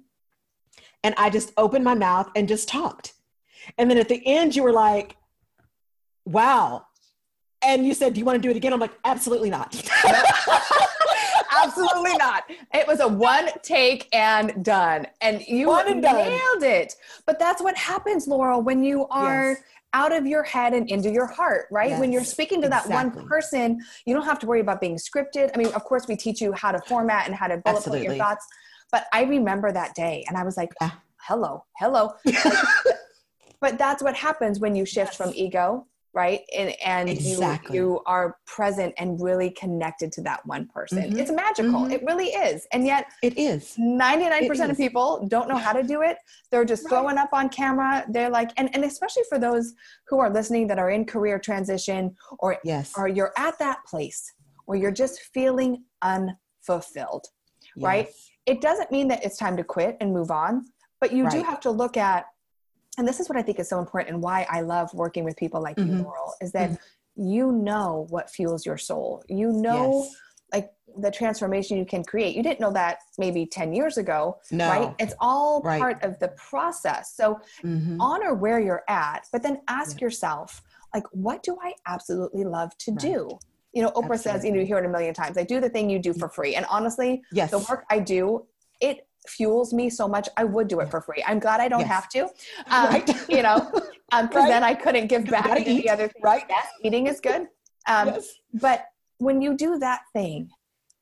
and 1.04 1.16
i 1.18 1.32
just 1.32 1.52
opened 1.58 1.84
my 1.84 1.96
mouth 1.96 2.30
and 2.36 2.48
just 2.48 2.68
talked 2.68 3.14
and 3.80 3.90
then 3.90 3.98
at 3.98 4.08
the 4.08 4.22
end 4.28 4.56
you 4.56 4.62
were 4.62 4.72
like 4.72 5.18
wow 6.26 6.86
and 7.64 7.88
you 7.88 7.96
said 7.96 8.14
do 8.14 8.20
you 8.20 8.26
want 8.26 8.36
to 8.36 8.42
do 8.42 8.52
it 8.52 8.56
again 8.56 8.72
i'm 8.72 8.80
like 8.80 8.94
absolutely 9.04 9.50
not 9.50 9.74
Absolutely 11.52 12.16
not. 12.18 12.44
It 12.74 12.88
was 12.88 13.00
a 13.00 13.08
one 13.08 13.50
take 13.62 14.08
and 14.14 14.64
done. 14.64 15.08
And 15.22 15.42
you 15.48 15.68
one 15.68 15.88
and 15.88 16.02
nailed 16.02 16.62
done. 16.62 16.64
it. 16.64 16.96
But 17.26 17.40
that's 17.40 17.62
what 17.62 17.78
happens, 17.78 18.28
Laurel, 18.28 18.62
when 18.62 18.84
you 18.84 19.08
are 19.08 19.52
yes. 19.52 19.62
out 19.94 20.14
of 20.14 20.26
your 20.26 20.44
head 20.44 20.74
and 20.74 20.90
into 20.90 21.12
your 21.12 21.28
heart, 21.28 21.66
right? 21.72 21.92
Yes. 21.92 22.00
When 22.00 22.12
you're 22.12 22.24
speaking 22.24 22.62
to 22.62 22.68
exactly. 22.68 22.94
that 22.94 23.16
one 23.16 23.28
person, 23.28 23.82
you 24.06 24.14
don't 24.14 24.26
have 24.26 24.40
to 24.40 24.48
worry 24.48 24.62
about 24.62 24.80
being 24.80 24.98
scripted. 24.98 25.52
I 25.54 25.58
mean, 25.58 25.68
of 25.74 25.84
course, 25.84 26.08
we 26.08 26.16
teach 26.16 26.42
you 26.42 26.54
how 26.54 26.72
to 26.72 26.80
format 26.88 27.28
and 27.28 27.36
how 27.36 27.48
to 27.48 27.58
bullet 27.58 27.84
point 27.84 28.04
your 28.04 28.16
thoughts. 28.16 28.46
But 28.92 29.06
I 29.14 29.24
remember 29.24 29.72
that 29.72 29.96
day 29.96 30.26
and 30.28 30.38
I 30.38 30.44
was 30.44 30.58
like, 30.58 30.70
yeah. 30.82 30.92
hello, 31.28 31.66
hello. 31.78 32.14
but 33.62 33.78
that's 33.78 34.04
what 34.04 34.16
happens 34.16 34.60
when 34.60 34.76
you 34.76 34.86
shift 34.86 35.12
yes. 35.12 35.18
from 35.18 35.32
ego 35.36 35.88
right 36.14 36.42
and 36.56 36.74
and 36.84 37.10
exactly. 37.10 37.76
you, 37.76 37.84
you 37.84 38.02
are 38.06 38.38
present 38.46 38.94
and 38.98 39.22
really 39.22 39.50
connected 39.52 40.12
to 40.12 40.22
that 40.22 40.46
one 40.46 40.68
person 40.68 40.98
mm-hmm. 41.00 41.18
it's 41.18 41.32
magical 41.32 41.82
mm-hmm. 41.82 41.92
it 41.92 42.04
really 42.04 42.28
is 42.28 42.68
and 42.74 42.86
yet 42.86 43.06
it 43.24 43.38
is 43.38 43.76
99% 43.80 44.42
it 44.42 44.70
of 44.70 44.78
people 44.78 45.26
don't 45.30 45.48
know 45.48 45.58
how 45.58 45.72
to 45.72 45.84
do 45.84 46.02
it 46.02 46.18
they're 46.52 46.66
just 46.66 46.84
right. 46.86 46.90
throwing 46.90 47.18
up 47.18 47.30
on 47.34 47.48
camera 47.50 48.06
they're 48.10 48.30
like 48.30 48.52
and, 48.58 48.74
and 48.74 48.84
especially 48.84 49.24
for 49.30 49.40
those 49.40 49.74
who 50.08 50.20
are 50.20 50.30
listening 50.30 50.68
that 50.68 50.80
are 50.80 50.90
in 50.90 51.06
career 51.06 51.40
transition 51.40 52.16
or 52.40 52.58
yes 52.64 52.94
or 52.98 53.08
you're 53.08 53.34
at 53.38 53.58
that 53.60 53.80
place 53.86 54.34
where 54.66 54.78
you're 54.78 54.92
just 54.92 55.20
feeling 55.34 55.84
unfulfilled 56.02 57.26
yes. 57.76 57.86
right 57.86 58.10
it 58.46 58.60
doesn't 58.60 58.92
mean 58.92 59.08
that 59.08 59.24
it's 59.24 59.38
time 59.38 59.56
to 59.56 59.64
quit 59.64 59.96
and 60.02 60.12
move 60.12 60.32
on 60.32 60.66
but 61.00 61.14
you 61.14 61.24
right. 61.24 61.32
do 61.32 61.44
have 61.44 61.60
to 61.62 61.72
look 61.72 61.96
at 61.96 62.26
and 62.98 63.08
this 63.08 63.20
is 63.20 63.30
what 63.30 63.38
I 63.38 63.42
think 63.42 63.60
is 63.60 63.70
so 63.70 63.80
important 63.80 64.14
and 64.14 64.24
why 64.24 64.46
I 64.50 64.62
love 64.62 64.94
working 64.94 65.24
with 65.24 65.38
people 65.38 65.62
like 65.62 65.78
mm-hmm. 65.78 65.98
you, 65.98 66.04
Laurel, 66.04 66.34
is 66.42 66.52
that 66.52 66.72
mm-hmm. 66.72 67.28
you 67.28 67.52
know 67.52 68.06
what 68.10 68.30
fuels 68.30 68.66
your 68.66 68.78
soul. 68.78 69.24
You 69.30 69.52
know 69.52 70.04
yes. 70.04 70.16
like 70.54 70.72
the 70.98 71.10
transformation 71.10 71.78
you 71.78 71.86
can 71.86 72.04
create. 72.04 72.36
You 72.36 72.44
didn't 72.44 72.60
know 72.60 72.72
that 72.74 73.00
maybe 73.18 73.46
10 73.46 73.74
years 73.74 73.98
ago, 73.98 74.38
no. 74.52 74.70
right? 74.70 74.96
It's 75.00 75.14
all 75.20 75.62
right. 75.62 75.80
part 75.80 76.04
of 76.04 76.20
the 76.20 76.30
process. 76.30 77.16
So 77.16 77.40
mm-hmm. 77.64 78.00
honor 78.02 78.34
where 78.34 78.60
you're 78.60 78.84
at, 78.90 79.26
but 79.32 79.42
then 79.42 79.62
ask 79.70 80.00
yeah. 80.00 80.06
yourself, 80.06 80.62
like, 80.94 81.06
what 81.12 81.44
do 81.44 81.58
I 81.64 81.74
absolutely 81.88 82.44
love 82.44 82.78
to 82.80 82.92
right. 82.92 83.00
do? 83.00 83.40
You 83.72 83.84
know, 83.84 83.90
Oprah 83.92 84.16
Absolutely. 84.16 84.18
says, 84.18 84.44
you 84.44 84.52
know, 84.52 84.60
you 84.60 84.66
hear 84.66 84.80
it 84.80 84.86
a 84.86 84.90
million 84.90 85.14
times. 85.14 85.38
I 85.38 85.44
do 85.44 85.62
the 85.62 85.70
thing 85.70 85.90
you 85.90 86.00
do 86.00 86.14
for 86.14 86.28
free. 86.28 86.56
And 86.56 86.66
honestly, 86.70 87.22
yes. 87.32 87.52
the 87.52 87.60
work 87.60 87.86
I 87.90 88.00
do, 88.00 88.46
it 88.82 89.08
fuels 89.28 89.74
me 89.74 89.90
so 89.90 90.08
much 90.08 90.28
i 90.38 90.44
would 90.44 90.68
do 90.68 90.80
it 90.80 90.90
for 90.90 91.02
free 91.02 91.24
i'm 91.28 91.40
glad 91.40 91.60
i 91.60 91.68
don't 91.68 91.82
yes. 91.82 91.90
have 91.90 92.10
to 92.10 92.24
um, 92.68 92.90
right. 92.90 93.30
you 93.30 93.42
know 93.42 93.70
because 93.72 93.90
um, 94.12 94.28
right. 94.30 94.48
then 94.48 94.64
i 94.64 94.74
couldn't 94.74 95.08
give 95.08 95.26
back 95.26 95.58
to 95.58 95.64
the 95.64 95.90
other 95.90 96.08
things. 96.08 96.24
right 96.24 96.44
yes 96.50 96.68
eating 96.84 97.08
is 97.08 97.20
good 97.20 97.48
um, 97.88 98.08
yes. 98.08 98.34
but 98.54 98.86
when 99.18 99.42
you 99.42 99.56
do 99.56 99.78
that 99.78 100.02
thing 100.14 100.50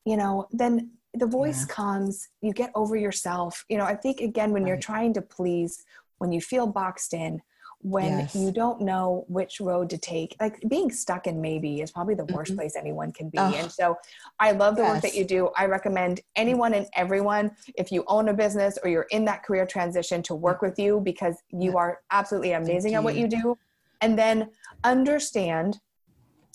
you 0.04 0.16
know 0.16 0.46
then 0.52 0.90
the 1.14 1.26
voice 1.26 1.66
yeah. 1.66 1.74
comes 1.74 2.28
you 2.40 2.52
get 2.52 2.70
over 2.74 2.96
yourself 2.96 3.64
you 3.68 3.78
know 3.78 3.84
i 3.84 3.94
think 3.94 4.20
again 4.20 4.52
when 4.52 4.62
right. 4.62 4.68
you're 4.68 4.78
trying 4.78 5.12
to 5.12 5.22
please 5.22 5.84
when 6.18 6.30
you 6.30 6.40
feel 6.40 6.66
boxed 6.66 7.14
in 7.14 7.40
when 7.82 8.18
yes. 8.18 8.34
you 8.34 8.52
don't 8.52 8.80
know 8.80 9.24
which 9.28 9.58
road 9.58 9.88
to 9.88 9.96
take 9.96 10.36
like 10.38 10.62
being 10.68 10.90
stuck 10.90 11.26
in 11.26 11.40
maybe 11.40 11.80
is 11.80 11.90
probably 11.90 12.14
the 12.14 12.26
worst 12.26 12.50
mm-hmm. 12.50 12.60
place 12.60 12.76
anyone 12.76 13.10
can 13.10 13.30
be 13.30 13.38
oh. 13.38 13.54
and 13.54 13.72
so 13.72 13.96
i 14.38 14.52
love 14.52 14.76
the 14.76 14.82
yes. 14.82 14.92
work 14.92 15.02
that 15.02 15.14
you 15.14 15.24
do 15.24 15.48
i 15.56 15.64
recommend 15.64 16.20
anyone 16.36 16.74
and 16.74 16.86
everyone 16.94 17.50
if 17.76 17.90
you 17.90 18.04
own 18.06 18.28
a 18.28 18.34
business 18.34 18.78
or 18.82 18.90
you're 18.90 19.06
in 19.10 19.24
that 19.24 19.42
career 19.42 19.64
transition 19.64 20.22
to 20.22 20.34
work 20.34 20.60
with 20.60 20.78
you 20.78 21.00
because 21.00 21.36
you 21.50 21.78
are 21.78 22.00
absolutely 22.10 22.52
amazing 22.52 22.94
at 22.94 23.02
what 23.02 23.16
you 23.16 23.26
do 23.26 23.56
and 24.02 24.18
then 24.18 24.50
understand 24.84 25.80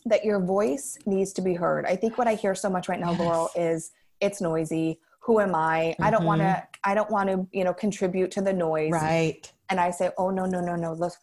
that 0.05 0.23
your 0.23 0.39
voice 0.39 0.99
needs 1.07 1.33
to 1.33 1.41
be 1.41 1.55
heard 1.55 1.85
i 1.87 1.95
think 1.95 2.19
what 2.19 2.27
i 2.27 2.35
hear 2.35 2.53
so 2.53 2.69
much 2.69 2.87
right 2.87 2.99
now 2.99 3.11
yes. 3.11 3.19
laurel 3.19 3.49
is 3.55 3.91
it's 4.21 4.41
noisy 4.41 4.99
who 5.25 5.39
am 5.39 5.55
i 5.55 5.93
mm-hmm. 5.93 6.03
i 6.03 6.11
don't 6.11 6.25
want 6.25 6.41
to 6.41 6.67
i 6.83 6.93
don't 6.93 7.09
want 7.09 7.29
to 7.29 7.47
you 7.51 7.63
know 7.63 7.73
contribute 7.73 8.31
to 8.31 8.41
the 8.41 8.53
noise 8.53 8.91
right 8.91 9.51
and 9.69 9.79
I 9.79 9.91
say, 9.91 10.11
oh, 10.17 10.29
no, 10.29 10.45
no, 10.45 10.61
no, 10.61 10.75
no, 10.75 10.93
look, 10.93 11.13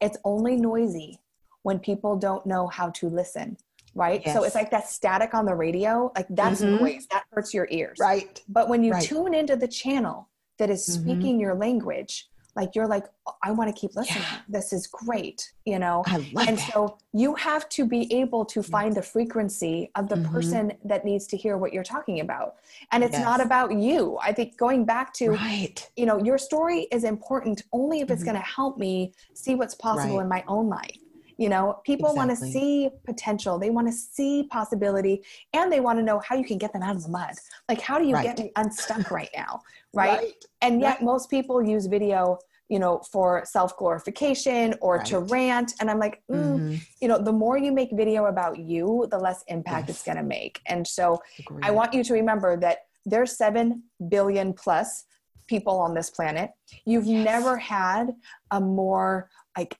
it's 0.00 0.16
only 0.24 0.56
noisy 0.56 1.20
when 1.62 1.78
people 1.78 2.16
don't 2.16 2.44
know 2.46 2.68
how 2.68 2.90
to 2.90 3.08
listen, 3.08 3.56
right? 3.94 4.22
Yes. 4.24 4.34
So 4.34 4.44
it's 4.44 4.54
like 4.54 4.70
that 4.70 4.88
static 4.88 5.34
on 5.34 5.44
the 5.44 5.54
radio, 5.54 6.12
like 6.14 6.26
that's 6.30 6.60
mm-hmm. 6.60 6.84
noise, 6.84 7.06
that 7.10 7.24
hurts 7.32 7.52
your 7.52 7.66
ears. 7.70 7.98
Right. 8.00 8.40
But 8.48 8.68
when 8.68 8.84
you 8.84 8.92
right. 8.92 9.02
tune 9.02 9.34
into 9.34 9.56
the 9.56 9.68
channel 9.68 10.28
that 10.58 10.70
is 10.70 10.88
mm-hmm. 10.88 11.02
speaking 11.02 11.32
mm-hmm. 11.34 11.40
your 11.40 11.54
language, 11.54 12.28
like 12.58 12.74
you're 12.74 12.86
like 12.86 13.04
oh, 13.26 13.32
i 13.42 13.50
want 13.50 13.74
to 13.74 13.80
keep 13.80 13.94
listening 13.94 14.22
yeah. 14.22 14.38
this 14.48 14.72
is 14.72 14.86
great 14.86 15.52
you 15.64 15.78
know 15.78 16.02
and 16.06 16.26
that. 16.34 16.72
so 16.72 16.98
you 17.12 17.34
have 17.36 17.68
to 17.68 17.86
be 17.86 18.12
able 18.12 18.44
to 18.44 18.62
find 18.62 18.94
the 18.94 19.02
frequency 19.02 19.90
of 19.94 20.08
the 20.08 20.16
mm-hmm. 20.16 20.32
person 20.34 20.72
that 20.84 21.04
needs 21.04 21.26
to 21.26 21.36
hear 21.36 21.56
what 21.56 21.72
you're 21.72 21.90
talking 21.96 22.20
about 22.20 22.56
and 22.92 23.02
it's 23.02 23.12
yes. 23.12 23.24
not 23.24 23.40
about 23.40 23.72
you 23.72 24.18
i 24.20 24.32
think 24.32 24.56
going 24.58 24.84
back 24.84 25.14
to 25.14 25.30
right. 25.30 25.88
you 25.96 26.04
know 26.04 26.22
your 26.22 26.36
story 26.36 26.86
is 26.90 27.04
important 27.04 27.62
only 27.72 28.00
if 28.00 28.04
mm-hmm. 28.04 28.14
it's 28.14 28.24
going 28.24 28.36
to 28.36 28.42
help 28.42 28.76
me 28.76 29.12
see 29.34 29.54
what's 29.54 29.74
possible 29.74 30.16
right. 30.16 30.22
in 30.22 30.28
my 30.28 30.44
own 30.48 30.68
life 30.68 30.98
you 31.38 31.48
know 31.48 31.80
people 31.84 32.10
exactly. 32.10 32.26
want 32.26 32.38
to 32.38 32.46
see 32.52 32.90
potential 33.04 33.58
they 33.58 33.70
want 33.70 33.86
to 33.86 33.92
see 33.92 34.46
possibility 34.50 35.22
and 35.54 35.72
they 35.72 35.80
want 35.80 35.98
to 35.98 36.02
know 36.02 36.18
how 36.20 36.36
you 36.36 36.44
can 36.44 36.58
get 36.58 36.72
them 36.72 36.82
out 36.82 36.94
of 36.94 37.02
the 37.02 37.08
mud 37.08 37.34
like 37.68 37.80
how 37.80 37.98
do 37.98 38.06
you 38.06 38.14
right. 38.14 38.24
get 38.24 38.38
me 38.38 38.52
unstuck 38.56 39.10
right 39.10 39.30
now 39.34 39.60
right, 39.94 40.18
right. 40.18 40.44
and 40.60 40.80
yet 40.80 40.96
right. 40.96 41.02
most 41.02 41.30
people 41.30 41.62
use 41.62 41.86
video 41.86 42.38
you 42.68 42.78
know, 42.78 42.98
for 43.10 43.42
self 43.46 43.76
glorification 43.76 44.74
or 44.80 44.98
right. 44.98 45.06
to 45.06 45.20
rant. 45.20 45.72
And 45.80 45.90
I'm 45.90 45.98
like, 45.98 46.22
mm, 46.30 46.36
mm-hmm. 46.36 46.74
you 47.00 47.08
know, 47.08 47.18
the 47.18 47.32
more 47.32 47.56
you 47.56 47.72
make 47.72 47.90
video 47.92 48.26
about 48.26 48.58
you, 48.58 49.06
the 49.10 49.18
less 49.18 49.42
impact 49.48 49.88
yes. 49.88 49.96
it's 49.96 50.04
going 50.04 50.18
to 50.18 50.22
make. 50.22 50.60
And 50.66 50.86
so 50.86 51.20
Agreed. 51.38 51.64
I 51.64 51.70
want 51.70 51.94
you 51.94 52.04
to 52.04 52.12
remember 52.12 52.56
that 52.58 52.86
there's 53.06 53.36
7 53.36 53.82
billion 54.08 54.52
plus 54.52 55.04
people 55.46 55.78
on 55.78 55.94
this 55.94 56.10
planet. 56.10 56.50
You've 56.84 57.06
yes. 57.06 57.24
never 57.24 57.56
had 57.56 58.14
a 58.50 58.60
more 58.60 59.30
like 59.56 59.78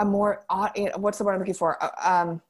a 0.00 0.04
more 0.04 0.44
what's 0.96 1.18
the 1.18 1.24
word 1.24 1.34
I'm 1.34 1.38
looking 1.38 1.54
for? 1.54 1.82
Uh, 1.82 1.90
um, 2.02 2.42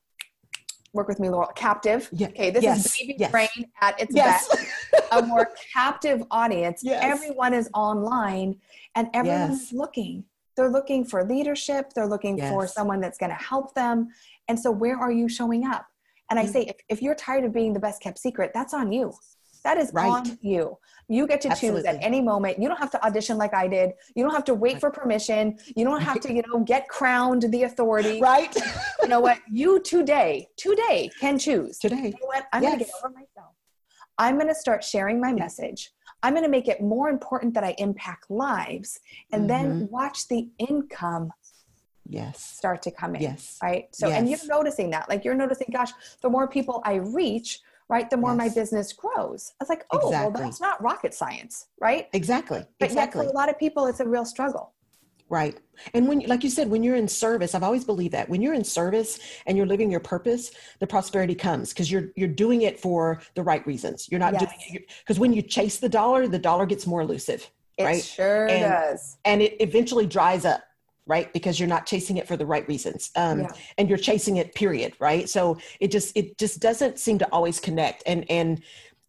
work 0.93 1.09
with 1.09 1.21
me, 1.21 1.29
Laurel. 1.29 1.51
Captive. 1.55 2.09
Yeah. 2.13 2.29
Okay, 2.29 2.51
this 2.51 2.63
yes. 2.63 2.87
is 2.87 2.97
baby 2.99 3.17
yes. 3.19 3.31
brain 3.31 3.49
at 3.81 4.01
its 4.01 4.15
yes. 4.15 4.49
best. 4.49 5.13
a 5.13 5.23
more 5.23 5.51
captive 5.73 6.23
audience. 6.31 6.83
Everyone 6.87 7.53
is 7.53 7.69
online, 7.75 8.57
and 8.95 9.09
everyone's 9.13 9.73
looking. 9.73 10.25
They're 10.57 10.71
looking 10.71 11.05
for 11.05 11.25
leadership. 11.25 11.93
They're 11.95 12.09
looking 12.09 12.39
for 12.39 12.67
someone 12.67 13.01
that's 13.01 13.19
going 13.19 13.31
to 13.31 13.37
help 13.37 13.75
them. 13.75 14.09
And 14.49 14.59
so, 14.59 14.71
where 14.71 14.97
are 14.97 15.13
you 15.13 15.29
showing 15.29 15.67
up? 15.67 15.87
And 16.29 16.39
I 16.39 16.45
mm-hmm. 16.45 16.53
say, 16.53 16.63
if, 16.63 16.77
if 16.89 17.03
you're 17.03 17.15
tired 17.15 17.45
of 17.45 17.53
being 17.53 17.73
the 17.73 17.81
best 17.81 18.01
kept 18.01 18.19
secret, 18.19 18.53
that's 18.55 18.73
on 18.73 18.93
you. 18.93 19.13
That 19.65 19.79
is 19.79 19.91
right. 19.93 20.09
on 20.09 20.39
you. 20.41 20.79
You 21.09 21.27
get 21.27 21.41
to 21.43 21.49
Absolutely. 21.49 21.83
choose 21.83 21.87
at 21.87 22.03
any 22.03 22.21
moment. 22.21 22.61
You 22.61 22.69
don't 22.69 22.79
have 22.79 22.91
to 22.93 23.05
audition 23.05 23.37
like 23.37 23.53
I 23.55 23.69
did. 23.69 23.93
You 24.15 24.25
don't 24.25 24.35
have 24.35 24.45
to 24.45 24.55
wait 24.55 24.81
for 24.81 24.91
permission. 24.91 25.59
You 25.77 25.85
don't 25.85 26.01
have 26.01 26.21
to, 26.21 26.33
you 26.33 26.43
know, 26.47 26.61
get 26.61 26.89
crowned 26.89 27.43
the 27.43 27.65
authority. 27.65 28.21
Right. 28.31 28.55
you 29.03 29.09
know 29.09 29.21
what? 29.21 29.39
You 29.51 29.81
today, 29.81 30.49
today 30.57 31.11
can 31.21 31.39
choose. 31.39 31.79
Today. 31.79 31.97
You 31.97 32.11
know 32.11 32.27
what? 32.27 32.47
I'm 32.53 32.63
yes. 32.63 32.73
going 32.73 32.79
to 32.79 32.85
get 32.85 32.95
over 33.03 33.13
myself. 33.13 33.55
I'm 34.19 34.37
going 34.37 34.49
to 34.49 34.55
start 34.55 34.85
sharing 34.85 35.21
my 35.21 35.33
message. 35.33 35.91
I'm 36.23 36.35
going 36.35 36.45
to 36.45 36.51
make 36.51 36.69
it 36.69 36.83
more 36.83 37.09
important 37.09 37.55
that 37.55 37.65
I 37.65 37.75
impact 37.79 38.31
lives 38.31 39.01
and 39.33 39.49
mm-hmm. 39.49 39.69
then 39.69 39.89
watch 39.91 40.29
the 40.29 40.49
income 40.59 41.33
yes 42.11 42.43
start 42.43 42.83
to 42.83 42.91
come 42.91 43.15
in 43.15 43.23
yes 43.23 43.57
right 43.63 43.87
so 43.93 44.09
yes. 44.09 44.19
and 44.19 44.29
you're 44.29 44.39
noticing 44.49 44.91
that 44.91 45.09
like 45.09 45.25
you're 45.25 45.35
noticing 45.35 45.69
gosh 45.73 45.91
the 46.23 46.29
more 46.29 46.49
people 46.49 46.83
i 46.85 46.95
reach 46.95 47.61
right 47.91 48.09
the 48.09 48.17
more 48.17 48.31
yes. 48.31 48.39
my 48.39 48.49
business 48.49 48.93
grows 48.93 49.53
i 49.61 49.65
was 49.65 49.69
like 49.69 49.85
oh 49.93 49.99
exactly. 49.99 50.33
well 50.33 50.43
that's 50.43 50.61
not 50.61 50.83
rocket 50.83 51.13
science 51.13 51.67
right 51.81 52.09
exactly 52.13 52.65
but 52.79 52.87
exactly 52.87 53.21
yet 53.21 53.29
for 53.29 53.33
a 53.33 53.37
lot 53.37 53.49
of 53.49 53.59
people 53.59 53.87
it's 53.87 54.01
a 54.01 54.09
real 54.09 54.25
struggle 54.25 54.73
Right. 55.31 55.57
And 55.95 56.09
when, 56.09 56.21
like 56.27 56.43
you 56.43 56.51
said, 56.51 56.69
when 56.69 56.83
you're 56.83 56.97
in 56.97 57.07
service, 57.07 57.55
I've 57.55 57.63
always 57.63 57.85
believed 57.85 58.13
that 58.15 58.29
when 58.29 58.43
you're 58.43 58.53
in 58.53 58.65
service 58.65 59.21
and 59.47 59.57
you're 59.57 59.65
living 59.65 59.89
your 59.89 60.01
purpose, 60.01 60.51
the 60.81 60.89
prosperity 60.89 61.37
comes 61.37 61.69
because 61.69 61.91
you're 61.91 62.11
you're 62.17 62.27
doing 62.27 62.63
it 62.63 62.81
for 62.81 63.23
the 63.37 63.43
right 63.45 63.65
reasons. 63.65 64.09
You're 64.11 64.19
not 64.19 64.33
yes. 64.33 64.43
doing 64.43 64.75
it 64.75 64.93
because 64.99 65.21
when 65.21 65.33
you 65.33 65.41
chase 65.41 65.79
the 65.79 65.89
dollar, 65.89 66.27
the 66.27 66.39
dollar 66.39 66.67
gets 66.67 66.85
more 66.85 67.01
elusive. 67.01 67.49
It 67.79 67.85
right? 67.85 68.03
sure 68.03 68.49
and, 68.49 68.63
does. 68.63 69.19
And 69.25 69.41
it 69.41 69.55
eventually 69.61 70.05
dries 70.05 70.45
up 70.45 70.63
right? 71.11 71.33
Because 71.33 71.59
you're 71.59 71.69
not 71.69 71.85
chasing 71.85 72.17
it 72.17 72.29
for 72.29 72.37
the 72.37 72.47
right 72.47 72.67
reasons 72.69 73.11
um, 73.17 73.41
yeah. 73.41 73.49
and 73.77 73.89
you're 73.89 73.99
chasing 73.99 74.37
it 74.37 74.55
period 74.55 74.95
right? 75.01 75.29
So 75.29 75.59
it 75.81 75.91
just 75.91 76.17
it 76.17 76.39
just 76.39 76.61
doesn't 76.61 76.99
seem 76.99 77.19
to 77.19 77.29
always 77.33 77.59
connect 77.59 78.03
and 78.07 78.25
and 78.31 78.63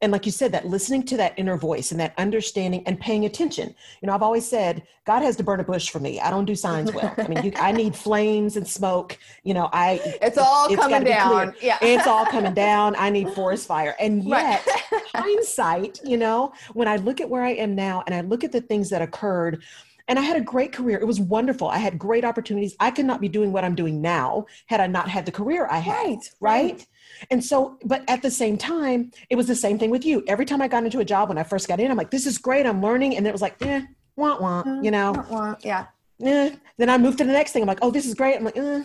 and 0.04 0.12
like 0.12 0.26
you 0.26 0.32
said 0.32 0.52
that 0.52 0.66
listening 0.66 1.04
to 1.04 1.18
that 1.18 1.36
inner 1.38 1.58
voice 1.58 1.92
and 1.92 2.00
that 2.00 2.16
understanding 2.18 2.82
and 2.88 3.00
paying 3.00 3.26
attention. 3.26 3.76
You 4.02 4.08
know 4.08 4.14
i've 4.14 4.24
always 4.24 4.48
said 4.48 4.82
god 5.06 5.22
has 5.22 5.36
to 5.38 5.44
burn 5.44 5.60
a 5.60 5.64
bush 5.64 5.90
for 5.90 6.00
me. 6.00 6.20
I 6.20 6.32
don't 6.32 6.46
do 6.46 6.56
signs 6.56 6.92
well. 6.92 7.14
I 7.18 7.28
mean 7.28 7.44
you, 7.44 7.52
i 7.58 7.72
need 7.72 7.96
flames 7.96 8.58
and 8.58 8.68
smoke. 8.68 9.18
You 9.44 9.54
know 9.54 9.70
i 9.72 10.02
it's 10.22 10.38
all 10.38 10.66
it's 10.74 10.82
coming 10.82 11.04
down. 11.04 11.54
Yeah. 11.62 11.78
It's 11.82 12.08
all 12.08 12.26
coming 12.26 12.54
down. 12.68 12.96
I 12.98 13.10
need 13.12 13.30
forest 13.34 13.68
fire. 13.68 13.96
And 14.00 14.24
yet 14.24 14.66
right. 14.66 14.82
hindsight 15.14 16.00
you 16.04 16.18
know 16.18 16.54
when 16.74 16.88
i 16.88 16.96
look 16.98 17.22
at 17.22 17.30
where 17.30 17.44
i 17.44 17.52
am 17.52 17.76
now 17.76 18.04
and 18.06 18.16
i 18.16 18.22
look 18.22 18.44
at 18.44 18.52
the 18.52 18.62
things 18.62 18.90
that 18.90 19.02
occurred 19.02 19.62
and 20.08 20.20
I 20.20 20.22
had 20.22 20.38
a 20.38 20.42
great 20.42 20.72
career. 20.72 21.00
It 21.00 21.08
was 21.08 21.20
wonderful. 21.20 21.68
I 21.68 21.78
had 21.78 21.98
great 21.98 22.26
opportunities. 22.26 22.76
I 22.80 22.92
could 22.92 23.06
not 23.06 23.22
be 23.22 23.30
doing 23.30 23.52
what 23.52 23.64
I'm 23.64 23.76
doing 23.76 24.02
now 24.02 24.46
had 24.68 24.80
I 24.80 24.88
not 24.88 25.10
had 25.10 25.26
the 25.26 25.32
career 25.32 25.68
I 25.70 25.80
had. 25.80 25.96
Right. 25.96 26.34
Right. 26.40 26.72
right? 26.72 26.88
And 27.30 27.44
so, 27.44 27.78
but 27.86 28.04
at 28.08 28.22
the 28.22 28.32
same 28.32 28.58
time, 28.58 29.12
it 29.30 29.36
was 29.36 29.48
the 29.48 29.56
same 29.56 29.78
thing 29.78 29.90
with 29.90 30.06
you. 30.06 30.24
Every 30.28 30.46
time 30.46 30.62
I 30.62 30.68
got 30.68 30.84
into 30.84 31.00
a 31.00 31.06
job 31.06 31.30
when 31.30 31.38
I 31.38 31.44
first 31.44 31.68
got 31.68 31.80
in, 31.80 31.92
I'm 31.92 31.98
like, 31.98 32.12
this 32.12 32.26
is 32.26 32.38
great. 32.38 32.66
I'm 32.66 32.82
learning. 32.82 33.18
And 33.18 33.28
it 33.28 33.32
was 33.32 33.42
like, 33.42 33.62
eh, 33.62 33.82
wah, 34.16 34.40
wah, 34.40 34.64
mm-hmm. 34.64 34.84
you 34.84 34.92
know? 34.92 35.12
Wah, 35.12 35.26
wah. 35.30 35.56
Yeah. 35.64 35.86
Eh. 36.24 36.56
Then 36.78 36.90
I 36.90 36.98
moved 36.98 37.20
to 37.20 37.24
the 37.24 37.32
next 37.32 37.52
thing. 37.52 37.62
I'm 37.62 37.68
like, 37.68 37.80
oh, 37.82 37.92
this 37.92 38.06
is 38.06 38.14
great. 38.14 38.38
I'm 38.38 38.44
like, 38.44 38.58
eh. 38.58 38.84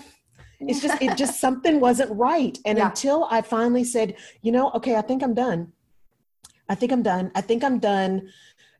it's 0.60 0.80
just, 0.80 1.00
it 1.02 1.16
just, 1.16 1.40
something 1.46 1.80
wasn't 1.80 2.10
right. 2.12 2.58
And 2.64 2.78
yeah. 2.78 2.88
until 2.88 3.26
I 3.30 3.42
finally 3.42 3.84
said, 3.84 4.16
you 4.42 4.52
know, 4.52 4.70
okay, 4.72 4.96
I 4.96 5.02
think 5.02 5.22
I'm 5.22 5.34
done. 5.34 5.72
I 6.68 6.74
think 6.74 6.92
I'm 6.92 7.02
done. 7.02 7.30
I 7.34 7.40
think 7.40 7.62
I'm 7.62 7.78
done 7.78 8.30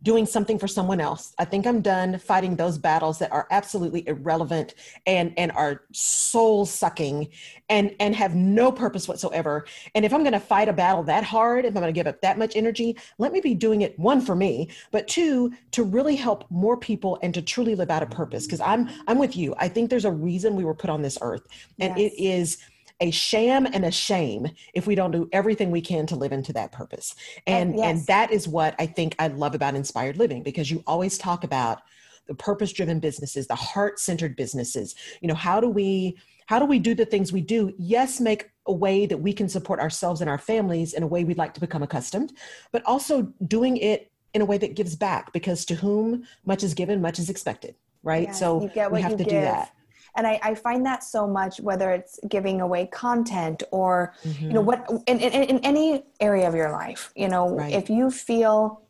doing 0.06 0.24
something 0.24 0.56
for 0.56 0.68
someone 0.68 1.00
else. 1.00 1.34
I 1.36 1.44
think 1.44 1.66
I'm 1.66 1.80
done 1.80 2.20
fighting 2.20 2.54
those 2.54 2.78
battles 2.78 3.18
that 3.18 3.32
are 3.32 3.48
absolutely 3.50 4.06
irrelevant 4.06 4.74
and 5.04 5.34
and 5.36 5.50
are 5.50 5.82
soul 5.92 6.64
sucking 6.64 7.28
and 7.68 7.92
and 7.98 8.14
have 8.14 8.36
no 8.36 8.70
purpose 8.70 9.08
whatsoever. 9.08 9.66
And 9.96 10.04
if 10.04 10.14
I'm 10.14 10.20
going 10.20 10.32
to 10.32 10.38
fight 10.38 10.68
a 10.68 10.72
battle 10.72 11.02
that 11.02 11.24
hard, 11.24 11.64
if 11.64 11.70
I'm 11.70 11.82
going 11.82 11.92
to 11.92 12.00
give 12.00 12.06
up 12.06 12.20
that 12.20 12.38
much 12.38 12.54
energy, 12.54 12.96
let 13.18 13.32
me 13.32 13.40
be 13.40 13.52
doing 13.52 13.80
it 13.80 13.98
one 13.98 14.20
for 14.20 14.36
me, 14.36 14.70
but 14.92 15.08
two 15.08 15.52
to 15.72 15.82
really 15.82 16.14
help 16.14 16.48
more 16.50 16.76
people 16.76 17.18
and 17.20 17.34
to 17.34 17.42
truly 17.42 17.74
live 17.74 17.90
out 17.90 18.04
a 18.04 18.06
purpose 18.06 18.46
because 18.46 18.60
I'm 18.60 18.88
I'm 19.08 19.18
with 19.18 19.36
you. 19.36 19.56
I 19.58 19.66
think 19.66 19.90
there's 19.90 20.04
a 20.04 20.12
reason 20.12 20.54
we 20.54 20.64
were 20.64 20.74
put 20.74 20.88
on 20.88 21.02
this 21.02 21.18
earth 21.20 21.48
and 21.80 21.98
yes. 21.98 22.12
it 22.12 22.22
is 22.22 22.58
a 23.00 23.10
sham 23.10 23.66
and 23.66 23.84
a 23.84 23.90
shame 23.90 24.48
if 24.74 24.86
we 24.86 24.94
don't 24.94 25.10
do 25.10 25.28
everything 25.32 25.70
we 25.70 25.80
can 25.80 26.06
to 26.06 26.16
live 26.16 26.32
into 26.32 26.52
that 26.52 26.72
purpose. 26.72 27.14
And 27.46 27.56
and, 27.56 27.76
yes. 27.76 27.84
and 27.84 28.06
that 28.06 28.30
is 28.30 28.46
what 28.46 28.74
I 28.78 28.86
think 28.86 29.14
I 29.18 29.28
love 29.28 29.54
about 29.54 29.74
inspired 29.74 30.16
living 30.16 30.42
because 30.42 30.70
you 30.70 30.82
always 30.86 31.18
talk 31.18 31.44
about 31.44 31.82
the 32.26 32.34
purpose 32.34 32.72
driven 32.72 33.00
businesses, 33.00 33.46
the 33.46 33.54
heart 33.54 33.98
centered 33.98 34.36
businesses. 34.36 34.94
You 35.20 35.28
know, 35.28 35.34
how 35.34 35.60
do 35.60 35.68
we 35.68 36.18
how 36.46 36.58
do 36.58 36.64
we 36.64 36.78
do 36.78 36.94
the 36.94 37.04
things 37.04 37.32
we 37.32 37.40
do? 37.40 37.72
Yes, 37.76 38.20
make 38.20 38.50
a 38.66 38.72
way 38.72 39.06
that 39.06 39.18
we 39.18 39.32
can 39.32 39.48
support 39.48 39.80
ourselves 39.80 40.20
and 40.20 40.30
our 40.30 40.38
families 40.38 40.92
in 40.92 41.02
a 41.02 41.06
way 41.06 41.24
we'd 41.24 41.38
like 41.38 41.54
to 41.54 41.60
become 41.60 41.82
accustomed, 41.82 42.32
but 42.72 42.84
also 42.84 43.32
doing 43.46 43.76
it 43.76 44.10
in 44.32 44.42
a 44.42 44.44
way 44.44 44.58
that 44.58 44.74
gives 44.74 44.94
back 44.94 45.32
because 45.32 45.64
to 45.64 45.74
whom 45.74 46.24
much 46.44 46.62
is 46.62 46.74
given, 46.74 47.00
much 47.00 47.18
is 47.18 47.30
expected, 47.30 47.74
right? 48.02 48.28
Yeah, 48.28 48.32
so 48.32 48.70
we 48.90 49.00
have 49.00 49.16
to 49.16 49.24
give. 49.24 49.26
do 49.26 49.40
that 49.40 49.72
and 50.16 50.26
I, 50.26 50.40
I, 50.42 50.54
find 50.54 50.84
that 50.86 51.04
so 51.04 51.26
much 51.26 51.60
whether 51.60 51.90
it's 51.90 52.18
giving 52.28 52.60
away 52.60 52.86
content 52.86 53.62
or 53.70 54.14
mm-hmm. 54.24 54.44
you 54.44 54.52
know 54.52 54.62
mm-hmm. 54.62 54.94
what 54.94 55.02
in, 55.06 55.20
in, 55.20 55.42
in, 55.44 55.58
any 55.60 56.04
area 56.20 56.48
of 56.48 56.54
your 56.54 56.72
life 56.72 57.12
you 57.14 57.28
know 57.28 57.54
right. 57.56 57.72
if 57.72 57.90
you 57.90 58.10
feel 58.10 58.82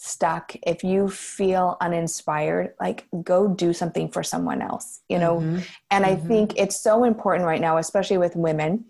stuck 0.00 0.54
if 0.62 0.84
you 0.84 1.08
feel 1.08 1.76
uninspired 1.80 2.72
like 2.80 3.04
go 3.24 3.48
do 3.48 3.72
something 3.72 4.08
for 4.08 4.22
someone 4.22 4.62
else 4.62 5.00
you 5.08 5.18
know 5.18 5.38
mm-hmm. 5.38 5.58
and 5.90 6.04
mm-hmm. 6.04 6.24
i 6.24 6.28
think 6.28 6.56
it's 6.56 6.80
so 6.80 7.02
important 7.02 7.44
right 7.44 7.60
now 7.60 7.78
especially 7.78 8.16
with 8.16 8.36
women 8.36 8.84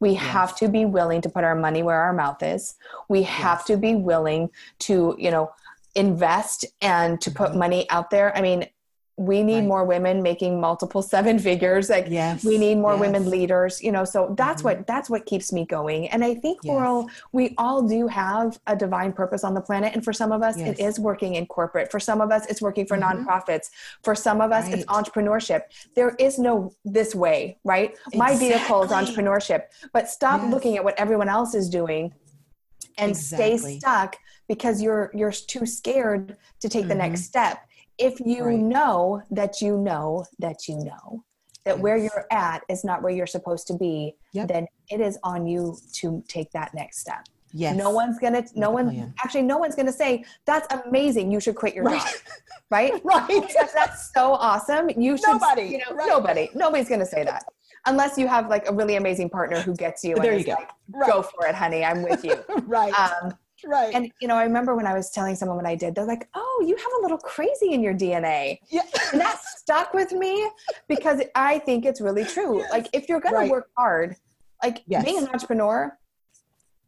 we 0.00 0.12
yes. 0.12 0.22
have 0.22 0.56
to 0.56 0.66
be 0.68 0.86
willing 0.86 1.20
to 1.20 1.28
put 1.28 1.44
our 1.44 1.54
money 1.54 1.82
where 1.82 2.00
our 2.00 2.14
mouth 2.14 2.42
is 2.42 2.76
we 3.10 3.22
have 3.22 3.62
to 3.66 3.76
be 3.76 3.94
willing 3.94 4.48
to 4.78 5.14
you 5.18 5.30
know 5.30 5.50
invest 5.96 6.64
and 6.80 7.20
to 7.20 7.30
put 7.30 7.50
mm-hmm. 7.50 7.58
money 7.58 7.90
out 7.90 8.08
there 8.08 8.34
i 8.34 8.40
mean 8.40 8.66
we 9.16 9.44
need 9.44 9.60
right. 9.60 9.64
more 9.64 9.84
women 9.84 10.22
making 10.22 10.60
multiple 10.60 11.02
seven 11.14 11.38
figures 11.38 11.88
like 11.88 12.06
yes. 12.08 12.44
we 12.44 12.58
need 12.58 12.76
more 12.76 12.92
yes. 12.92 13.00
women 13.00 13.30
leaders 13.30 13.82
you 13.82 13.92
know 13.92 14.04
so 14.04 14.34
that's 14.36 14.62
mm-hmm. 14.62 14.78
what 14.78 14.86
that's 14.86 15.08
what 15.08 15.24
keeps 15.26 15.52
me 15.52 15.64
going 15.64 16.08
and 16.08 16.24
i 16.24 16.34
think 16.34 16.58
yes. 16.62 16.72
we're 16.72 16.84
all 16.84 17.08
we 17.32 17.54
all 17.58 17.82
do 17.82 18.08
have 18.08 18.58
a 18.66 18.74
divine 18.76 19.12
purpose 19.12 19.44
on 19.44 19.54
the 19.54 19.60
planet 19.60 19.94
and 19.94 20.04
for 20.04 20.12
some 20.12 20.32
of 20.32 20.42
us 20.42 20.58
yes. 20.58 20.78
it 20.78 20.82
is 20.82 20.98
working 20.98 21.36
in 21.36 21.46
corporate 21.46 21.90
for 21.90 22.00
some 22.00 22.20
of 22.20 22.30
us 22.30 22.46
it's 22.46 22.60
working 22.60 22.86
for 22.86 22.96
mm-hmm. 22.96 23.24
nonprofits 23.24 23.70
for 24.02 24.14
some 24.14 24.40
of 24.40 24.50
us 24.50 24.64
right. 24.64 24.74
it's 24.74 24.84
entrepreneurship 24.86 25.62
there 25.94 26.16
is 26.18 26.38
no 26.38 26.72
this 26.84 27.14
way 27.14 27.56
right 27.64 27.90
exactly. 27.90 28.18
my 28.18 28.36
vehicle 28.36 28.82
is 28.82 28.90
entrepreneurship 28.90 29.64
but 29.92 30.08
stop 30.08 30.42
looking 30.50 30.76
at 30.76 30.82
what 30.82 30.98
everyone 30.98 31.28
else 31.28 31.54
is 31.54 31.68
doing 31.68 32.12
and 32.98 33.10
exactly. 33.10 33.58
stay 33.58 33.78
stuck 33.78 34.16
because 34.48 34.82
you're 34.82 35.10
you're 35.14 35.32
too 35.32 35.66
scared 35.66 36.36
to 36.60 36.68
take 36.68 36.82
mm-hmm. 36.82 36.88
the 36.90 36.94
next 36.94 37.20
mm-hmm. 37.20 37.26
step 37.26 37.68
if 37.98 38.20
you 38.20 38.44
right. 38.44 38.58
know 38.58 39.22
that 39.30 39.60
you 39.60 39.78
know 39.78 40.24
that 40.38 40.68
you 40.68 40.76
know 40.84 41.24
that 41.64 41.76
yes. 41.76 41.78
where 41.78 41.96
you're 41.96 42.26
at 42.30 42.62
is 42.68 42.84
not 42.84 43.02
where 43.02 43.12
you're 43.12 43.26
supposed 43.26 43.66
to 43.68 43.74
be, 43.74 44.14
yep. 44.32 44.48
then 44.48 44.66
it 44.90 45.00
is 45.00 45.18
on 45.22 45.46
you 45.46 45.76
to 45.94 46.22
take 46.28 46.50
that 46.52 46.74
next 46.74 46.98
step. 47.00 47.24
Yes. 47.56 47.76
No 47.76 47.90
one's 47.90 48.18
gonna 48.18 48.44
no 48.56 48.70
one 48.70 49.14
actually 49.22 49.42
no 49.42 49.58
one's 49.58 49.76
gonna 49.76 49.92
say, 49.92 50.24
that's 50.44 50.66
amazing, 50.86 51.30
you 51.30 51.38
should 51.38 51.54
quit 51.54 51.72
your 51.72 51.84
right. 51.84 52.00
job. 52.00 52.10
Right? 52.68 52.92
right. 53.04 53.48
That's, 53.56 53.72
that's, 53.72 54.12
so 54.12 54.32
awesome. 54.32 54.90
You 54.90 55.16
should 55.16 55.28
nobody, 55.28 55.62
you 55.62 55.78
know, 55.78 55.94
right. 55.94 56.08
nobody. 56.08 56.50
Nobody's 56.54 56.88
gonna 56.88 57.06
say 57.06 57.22
that. 57.22 57.44
Unless 57.86 58.18
you 58.18 58.26
have 58.26 58.48
like 58.48 58.68
a 58.68 58.72
really 58.72 58.96
amazing 58.96 59.30
partner 59.30 59.60
who 59.60 59.74
gets 59.74 60.02
you 60.02 60.16
there 60.16 60.36
you 60.36 60.44
go. 60.44 60.52
Like, 60.52 60.70
right. 60.90 61.10
go 61.10 61.22
for 61.22 61.46
it, 61.46 61.54
honey. 61.54 61.84
I'm 61.84 62.02
with 62.02 62.24
you. 62.24 62.42
right. 62.66 62.92
Um, 62.98 63.34
Right. 63.66 63.94
And 63.94 64.10
you 64.20 64.28
know, 64.28 64.36
I 64.36 64.44
remember 64.44 64.74
when 64.74 64.86
I 64.86 64.94
was 64.94 65.10
telling 65.10 65.36
someone 65.36 65.56
what 65.56 65.66
I 65.66 65.74
did, 65.74 65.94
they're 65.94 66.04
like, 66.04 66.28
"Oh, 66.34 66.64
you 66.66 66.76
have 66.76 66.92
a 66.98 67.02
little 67.02 67.18
crazy 67.18 67.72
in 67.72 67.82
your 67.82 67.94
DNA." 67.94 68.58
Yeah. 68.70 68.82
and 69.12 69.20
that 69.20 69.40
stuck 69.42 69.94
with 69.94 70.12
me 70.12 70.48
because 70.88 71.22
I 71.34 71.58
think 71.60 71.84
it's 71.84 72.00
really 72.00 72.24
true. 72.24 72.58
Yes. 72.58 72.72
Like 72.72 72.88
if 72.92 73.08
you're 73.08 73.20
going 73.20 73.34
right. 73.34 73.46
to 73.46 73.50
work 73.50 73.70
hard, 73.76 74.16
like 74.62 74.82
yes. 74.86 75.04
being 75.04 75.18
an 75.18 75.28
entrepreneur, 75.28 75.96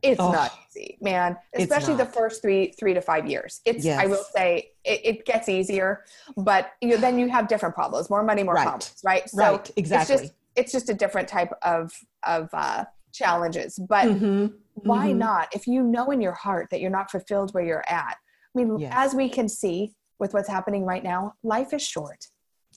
it's 0.03 0.21
oh, 0.21 0.31
not 0.31 0.53
easy, 0.69 0.99
man. 1.01 1.37
Especially 1.55 1.95
the 1.95 2.07
first 2.07 2.43
three 2.43 2.73
three 2.79 2.95
to 2.95 3.01
five 3.01 3.27
years. 3.27 3.61
It's 3.65 3.85
yes. 3.85 4.01
I 4.01 4.07
will 4.07 4.25
say 4.35 4.73
it, 4.85 5.01
it 5.05 5.25
gets 5.25 5.49
easier, 5.49 6.05
but 6.37 6.73
you, 6.81 6.97
then 6.99 7.19
you 7.19 7.29
have 7.29 7.49
different 7.49 7.75
problems, 7.75 8.11
more 8.11 8.23
money, 8.23 8.43
more 8.43 8.55
right. 8.55 8.63
problems, 8.63 9.01
right? 9.05 9.29
So 9.29 9.53
right. 9.53 9.71
Exactly. 9.77 10.15
It's 10.15 10.23
just 10.23 10.35
it's 10.57 10.73
just 10.73 10.89
a 10.91 10.95
different 10.95 11.29
type 11.29 11.53
of 11.63 11.93
of 12.25 12.49
uh, 12.53 12.85
challenges, 13.13 13.79
but. 13.79 14.07
Mm-hmm 14.07 14.47
why 14.77 15.09
mm-hmm. 15.09 15.19
not 15.19 15.49
if 15.55 15.67
you 15.67 15.83
know 15.83 16.11
in 16.11 16.21
your 16.21 16.33
heart 16.33 16.69
that 16.71 16.81
you're 16.81 16.91
not 16.91 17.11
fulfilled 17.11 17.53
where 17.53 17.65
you're 17.65 17.85
at 17.89 18.17
i 18.55 18.59
mean 18.59 18.79
yes. 18.79 18.93
as 18.95 19.15
we 19.15 19.29
can 19.29 19.49
see 19.49 19.95
with 20.19 20.35
what's 20.35 20.49
happening 20.49 20.85
right 20.85 21.03
now 21.03 21.33
life 21.43 21.73
is 21.73 21.83
short 21.83 22.27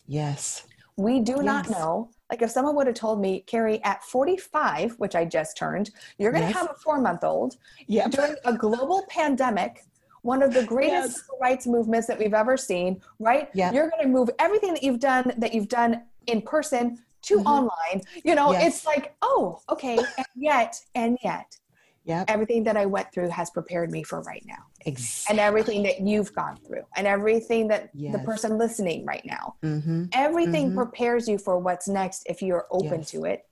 yes 0.08 0.66
we 0.98 1.20
do 1.20 1.34
yes. 1.38 1.44
not 1.44 1.70
know 1.70 2.10
like 2.32 2.42
if 2.42 2.52
someone 2.52 2.76
would 2.76 2.88
have 2.88 2.96
told 2.96 3.20
me 3.20 3.42
keri 3.48 3.84
at 3.84 4.04
45 4.04 4.94
which 4.98 5.16
i 5.16 5.26
just 5.26 5.58
turned 5.58 5.92
you're 6.18 6.32
going 6.32 6.44
to 6.44 6.50
yes. 6.50 6.58
have 6.58 6.72
a 6.72 6.80
four 6.80 7.02
month 7.02 7.24
old 7.24 7.58
yep. 7.88 8.12
during 8.12 8.36
a 8.46 8.54
global 8.54 9.06
pandemic 9.10 9.84
one 10.22 10.42
of 10.42 10.54
the 10.54 10.64
greatest 10.64 11.18
yes. 11.18 11.30
rights 11.42 11.68
movements 11.68 12.08
that 12.08 12.18
we've 12.18 12.34
ever 12.34 12.56
seen 12.56 13.02
right 13.20 13.50
yep. 13.54 13.74
you're 13.74 13.90
going 13.90 14.04
to 14.04 14.10
move 14.10 14.30
everything 14.40 14.74
that 14.74 14.84
you've 14.84 15.00
done 15.00 15.34
that 15.38 15.54
you've 15.54 15.70
done 15.70 16.04
in 16.28 16.42
person 16.42 16.98
to 17.22 17.38
mm-hmm. 17.38 17.48
online 17.48 18.02
you 18.24 18.36
know 18.36 18.54
it's 18.54 18.86
like 18.86 19.16
oh 19.22 19.60
okay 19.70 19.98
and 19.98 20.28
yet 20.36 20.80
and 20.96 21.18
yet 21.24 21.58
Yep. 22.06 22.26
Everything 22.28 22.64
that 22.64 22.76
I 22.78 22.86
went 22.86 23.12
through 23.14 23.30
has 23.30 23.50
prepared 23.50 23.92
me 23.92 24.04
for 24.04 24.22
right 24.22 24.44
now. 24.46 24.66
Exactly. 24.86 25.34
And 25.34 25.40
everything 25.40 25.84
that 25.84 26.02
you've 26.02 26.34
gone 26.34 26.58
through, 26.66 26.84
and 26.96 27.06
everything 27.06 27.68
that 27.68 27.90
yes. 27.94 28.14
the 28.14 28.20
person 28.20 28.58
listening 28.58 29.06
right 29.06 29.26
now, 29.26 29.56
mm-hmm. 29.62 30.06
everything 30.14 30.68
mm-hmm. 30.68 30.78
prepares 30.78 31.28
you 31.28 31.38
for 31.38 31.60
what's 31.60 31.88
next 31.88 32.24
if 32.26 32.42
you're 32.42 32.66
open 32.72 33.00
yes. 33.00 33.12
to 33.12 33.26
it. 33.26 33.46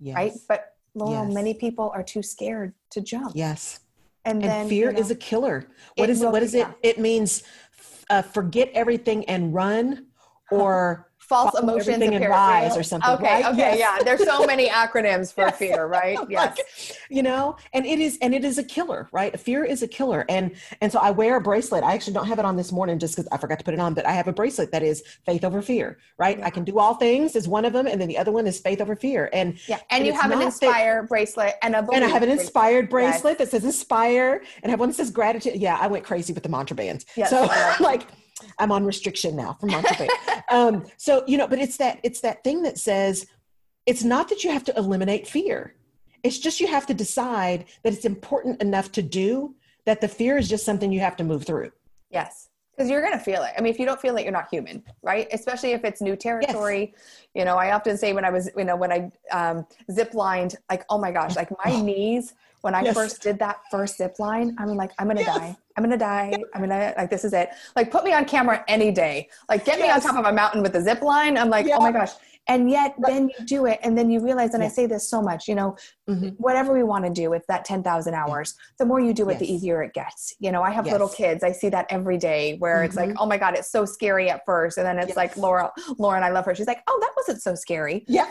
Yes. 0.00 0.16
Right. 0.16 0.32
But 0.48 0.74
Laurel, 0.94 1.26
many 1.26 1.54
people 1.54 1.90
are 1.94 2.02
too 2.02 2.22
scared 2.22 2.74
to 2.90 3.00
jump. 3.00 3.32
Yes. 3.34 3.80
And, 4.24 4.42
and 4.42 4.50
then 4.50 4.68
fear 4.68 4.88
you 4.88 4.94
know, 4.94 5.00
is 5.00 5.10
a 5.10 5.14
killer. 5.14 5.66
What 5.96 6.10
is 6.10 6.22
it? 6.22 6.30
What 6.30 6.42
is 6.42 6.54
it? 6.54 6.66
It 6.82 6.98
means 6.98 7.42
uh, 8.10 8.22
forget 8.22 8.70
everything 8.74 9.24
and 9.26 9.54
run 9.54 10.06
or 10.50 11.10
false 11.28 11.58
emotions 11.58 11.88
everything 11.88 12.14
appear 12.16 12.30
and 12.30 12.30
rise 12.30 12.76
or 12.76 12.82
something. 12.82 13.10
Okay, 13.12 13.24
right? 13.24 13.44
okay, 13.46 13.56
Yes. 13.56 13.78
yeah. 13.78 13.98
There's 14.04 14.24
so 14.24 14.44
many 14.46 14.68
acronyms 14.82 15.32
for 15.32 15.44
Yes. 15.44 15.56
fear, 15.58 15.86
right? 15.86 16.18
Yes. 16.28 16.56
Like, 16.58 16.66
you 17.10 17.22
know, 17.22 17.56
and 17.72 17.86
it 17.86 17.98
is, 17.98 18.18
and 18.22 18.34
it 18.34 18.44
is 18.44 18.58
a 18.58 18.64
killer, 18.64 19.08
right? 19.12 19.38
Fear 19.38 19.64
is 19.64 19.82
a 19.82 19.88
killer. 19.88 20.24
And, 20.28 20.52
and 20.80 20.90
so 20.92 20.98
I 20.98 21.10
wear 21.10 21.36
a 21.36 21.40
bracelet. 21.40 21.82
I 21.84 21.94
actually 21.94 22.14
don't 22.14 22.26
have 22.26 22.38
it 22.38 22.44
on 22.44 22.56
this 22.56 22.72
morning 22.72 22.98
just 22.98 23.16
because 23.16 23.28
I 23.32 23.38
forgot 23.38 23.58
to 23.58 23.64
put 23.64 23.74
it 23.74 23.80
on, 23.80 23.94
but 23.94 24.06
I 24.06 24.12
have 24.12 24.28
a 24.28 24.32
bracelet 24.32 24.70
that 24.72 24.82
is 24.82 25.02
faith 25.24 25.44
over 25.44 25.62
fear, 25.62 25.98
right? 26.18 26.38
Yeah. 26.38 26.46
I 26.46 26.50
can 26.50 26.64
do 26.64 26.78
all 26.78 26.94
things 26.94 27.36
is 27.36 27.48
one 27.48 27.64
of 27.64 27.72
them. 27.72 27.86
And 27.86 28.00
then 28.00 28.08
the 28.08 28.18
other 28.18 28.32
one 28.32 28.46
is 28.46 28.58
faith 28.60 28.80
over 28.80 28.94
fear. 28.96 29.30
And, 29.32 29.58
yeah. 29.68 29.76
And, 29.90 29.98
And 30.00 30.06
you 30.06 30.12
have 30.12 30.24
an 30.30 30.30
not 30.30 30.38
that- 30.38 30.44
inspire 30.46 31.02
bracelet 31.04 31.54
and 31.62 31.74
a 31.74 31.78
and 31.92 32.04
I 32.04 32.08
have 32.08 32.22
an 32.22 32.28
bracelet. 32.28 32.40
inspired 32.40 32.84
Yes. 32.84 32.90
bracelet 32.90 33.38
that 33.38 33.50
says 33.50 33.64
inspire 33.64 34.42
and 34.62 34.66
I 34.66 34.70
have 34.70 34.80
one 34.80 34.88
that 34.90 34.94
says 34.96 35.10
gratitude. 35.10 35.56
Yeah, 35.56 35.78
I 35.80 35.86
went 35.86 36.04
crazy 36.04 36.32
with 36.32 36.42
the 36.42 36.48
mantra 36.48 36.76
bands. 36.76 37.06
Yes. 37.16 37.30
So 37.30 37.48
like 37.84 38.02
I'm 38.58 38.72
on 38.72 38.84
restriction 38.84 39.36
now 39.36 39.54
from 39.54 39.70
band. 39.70 40.10
um, 40.50 40.84
so 40.96 41.24
you 41.26 41.38
know, 41.38 41.46
but 41.46 41.58
it's 41.58 41.76
that 41.78 42.00
it's 42.02 42.20
that 42.20 42.42
thing 42.44 42.62
that 42.62 42.78
says 42.78 43.26
it's 43.86 44.04
not 44.04 44.28
that 44.28 44.44
you 44.44 44.50
have 44.50 44.64
to 44.64 44.76
eliminate 44.76 45.26
fear. 45.26 45.74
It's 46.22 46.38
just 46.38 46.60
you 46.60 46.66
have 46.66 46.86
to 46.86 46.94
decide 46.94 47.66
that 47.82 47.92
it's 47.92 48.04
important 48.04 48.62
enough 48.62 48.90
to 48.92 49.02
do 49.02 49.54
that 49.84 50.00
the 50.00 50.08
fear 50.08 50.38
is 50.38 50.48
just 50.48 50.64
something 50.64 50.90
you 50.90 51.00
have 51.00 51.16
to 51.16 51.24
move 51.24 51.44
through. 51.44 51.70
Yes. 52.10 52.48
Because 52.74 52.90
you're 52.90 53.02
going 53.02 53.12
to 53.12 53.20
feel 53.20 53.42
it. 53.42 53.52
I 53.56 53.60
mean, 53.60 53.72
if 53.72 53.78
you 53.78 53.86
don't 53.86 54.00
feel 54.00 54.16
it, 54.16 54.22
you're 54.22 54.32
not 54.32 54.48
human, 54.50 54.82
right? 55.02 55.28
Especially 55.32 55.72
if 55.72 55.84
it's 55.84 56.00
new 56.00 56.16
territory. 56.16 56.94
You 57.34 57.44
know, 57.44 57.56
I 57.56 57.72
often 57.72 57.96
say 57.96 58.12
when 58.12 58.24
I 58.24 58.30
was, 58.30 58.50
you 58.56 58.64
know, 58.64 58.74
when 58.74 58.90
I 58.90 59.12
um, 59.30 59.66
zip 59.92 60.14
lined, 60.14 60.56
like, 60.68 60.84
oh 60.90 60.98
my 60.98 61.12
gosh, 61.12 61.36
like 61.36 61.50
my 61.64 61.80
knees, 61.80 62.34
when 62.64 62.74
I 62.74 62.82
Yes. 62.82 62.94
first 62.94 63.20
did 63.22 63.38
that 63.40 63.60
first 63.70 63.98
zip 63.98 64.18
line, 64.18 64.56
I'm 64.58 64.68
like, 64.68 64.92
I'm 64.98 65.06
to 65.18 65.22
Yes. 65.22 65.26
die. 65.26 65.56
I'm 65.76 65.82
to 65.90 65.98
die. 65.98 66.42
I'm 66.54 66.60
going 66.66 66.70
to, 66.70 66.94
like, 66.96 67.10
this 67.10 67.22
is 67.24 67.34
it. 67.34 67.50
Like, 67.76 67.90
put 67.90 68.04
me 68.04 68.14
on 68.14 68.24
camera 68.24 68.64
any 68.68 68.90
day. 68.90 69.28
Like, 69.50 69.66
get 69.66 69.78
me 69.78 69.90
on 69.90 70.00
top 70.00 70.16
of 70.16 70.24
a 70.24 70.32
mountain 70.32 70.62
with 70.62 70.74
a 70.74 70.80
zip 70.80 71.02
line. 71.02 71.36
I'm 71.36 71.50
like, 71.50 71.66
oh 71.68 71.80
my 71.80 71.92
gosh. 71.92 72.12
And 72.46 72.70
yet 72.70 72.94
then 72.98 73.30
you 73.38 73.46
do 73.46 73.66
it. 73.66 73.80
And 73.82 73.96
then 73.96 74.10
you 74.10 74.20
realize, 74.20 74.52
and 74.52 74.62
I 74.62 74.68
say 74.68 74.86
this 74.86 75.08
so 75.08 75.22
much, 75.22 75.48
you 75.48 75.54
know, 75.54 75.76
Mhm. 76.08 76.34
whatever 76.38 76.74
we 76.74 76.82
want 76.82 77.04
to 77.06 77.10
do 77.10 77.30
with 77.30 77.46
that 77.46 77.64
10,000 77.64 78.12
hours, 78.12 78.54
the 78.78 78.84
more 78.84 79.00
you 79.00 79.14
do 79.14 79.30
it, 79.30 79.38
the 79.38 79.50
easier 79.50 79.82
it 79.82 79.94
gets. 79.94 80.34
You 80.38 80.52
know, 80.52 80.62
I 80.62 80.70
have 80.70 80.86
little 80.86 81.08
kids. 81.08 81.42
I 81.42 81.52
see 81.52 81.70
that 81.70 81.86
every 81.88 82.18
day 82.18 82.56
where 82.58 82.84
it's 82.84 82.96
like, 82.96 83.10
Mhm. 83.10 83.16
oh 83.18 83.26
my 83.26 83.38
God, 83.38 83.54
it's 83.54 83.70
so 83.70 83.86
scary 83.86 84.28
at 84.30 84.44
first. 84.44 84.76
And 84.76 84.86
then 84.86 84.98
it's 84.98 85.08
Yes. 85.08 85.16
like 85.16 85.36
Laura, 85.38 85.72
Lauren, 85.98 86.22
I 86.22 86.28
love 86.28 86.44
her. 86.44 86.54
She's 86.54 86.66
like, 86.66 86.82
oh, 86.86 86.98
that 87.00 87.12
wasn't 87.16 87.40
so 87.42 87.54
scary. 87.54 88.04
Yeah. 88.08 88.30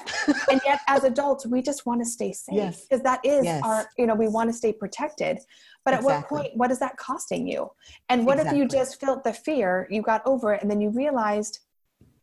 And 0.51 0.61
yet 0.63 0.79
as 0.87 1.03
adults, 1.03 1.47
we 1.47 1.63
just 1.63 1.87
want 1.87 2.01
to 2.01 2.05
stay 2.05 2.31
safe 2.33 2.53
Yes. 2.55 2.81
because 2.81 3.01
that 3.03 3.19
is 3.25 3.43
Yes. 3.45 3.61
our, 3.65 3.89
you 3.97 4.05
know, 4.05 4.13
we 4.13 4.27
want 4.27 4.49
to 4.51 4.53
stay 4.53 4.71
protected. 4.73 5.39
But 5.85 5.95
at 5.95 6.03
what 6.03 6.27
point, 6.29 6.55
what 6.55 6.69
is 6.71 6.79
that 6.79 6.97
costing 6.97 7.47
you? 7.47 7.71
And 8.09 8.25
what 8.27 8.39
if 8.39 8.53
you 8.53 8.67
just 8.67 8.99
felt 9.01 9.23
the 9.23 9.33
fear, 9.33 9.87
you 9.89 10.01
got 10.03 10.21
over 10.25 10.53
it, 10.53 10.61
and 10.61 10.69
then 10.71 10.79
you 10.79 10.89
realized 10.91 11.59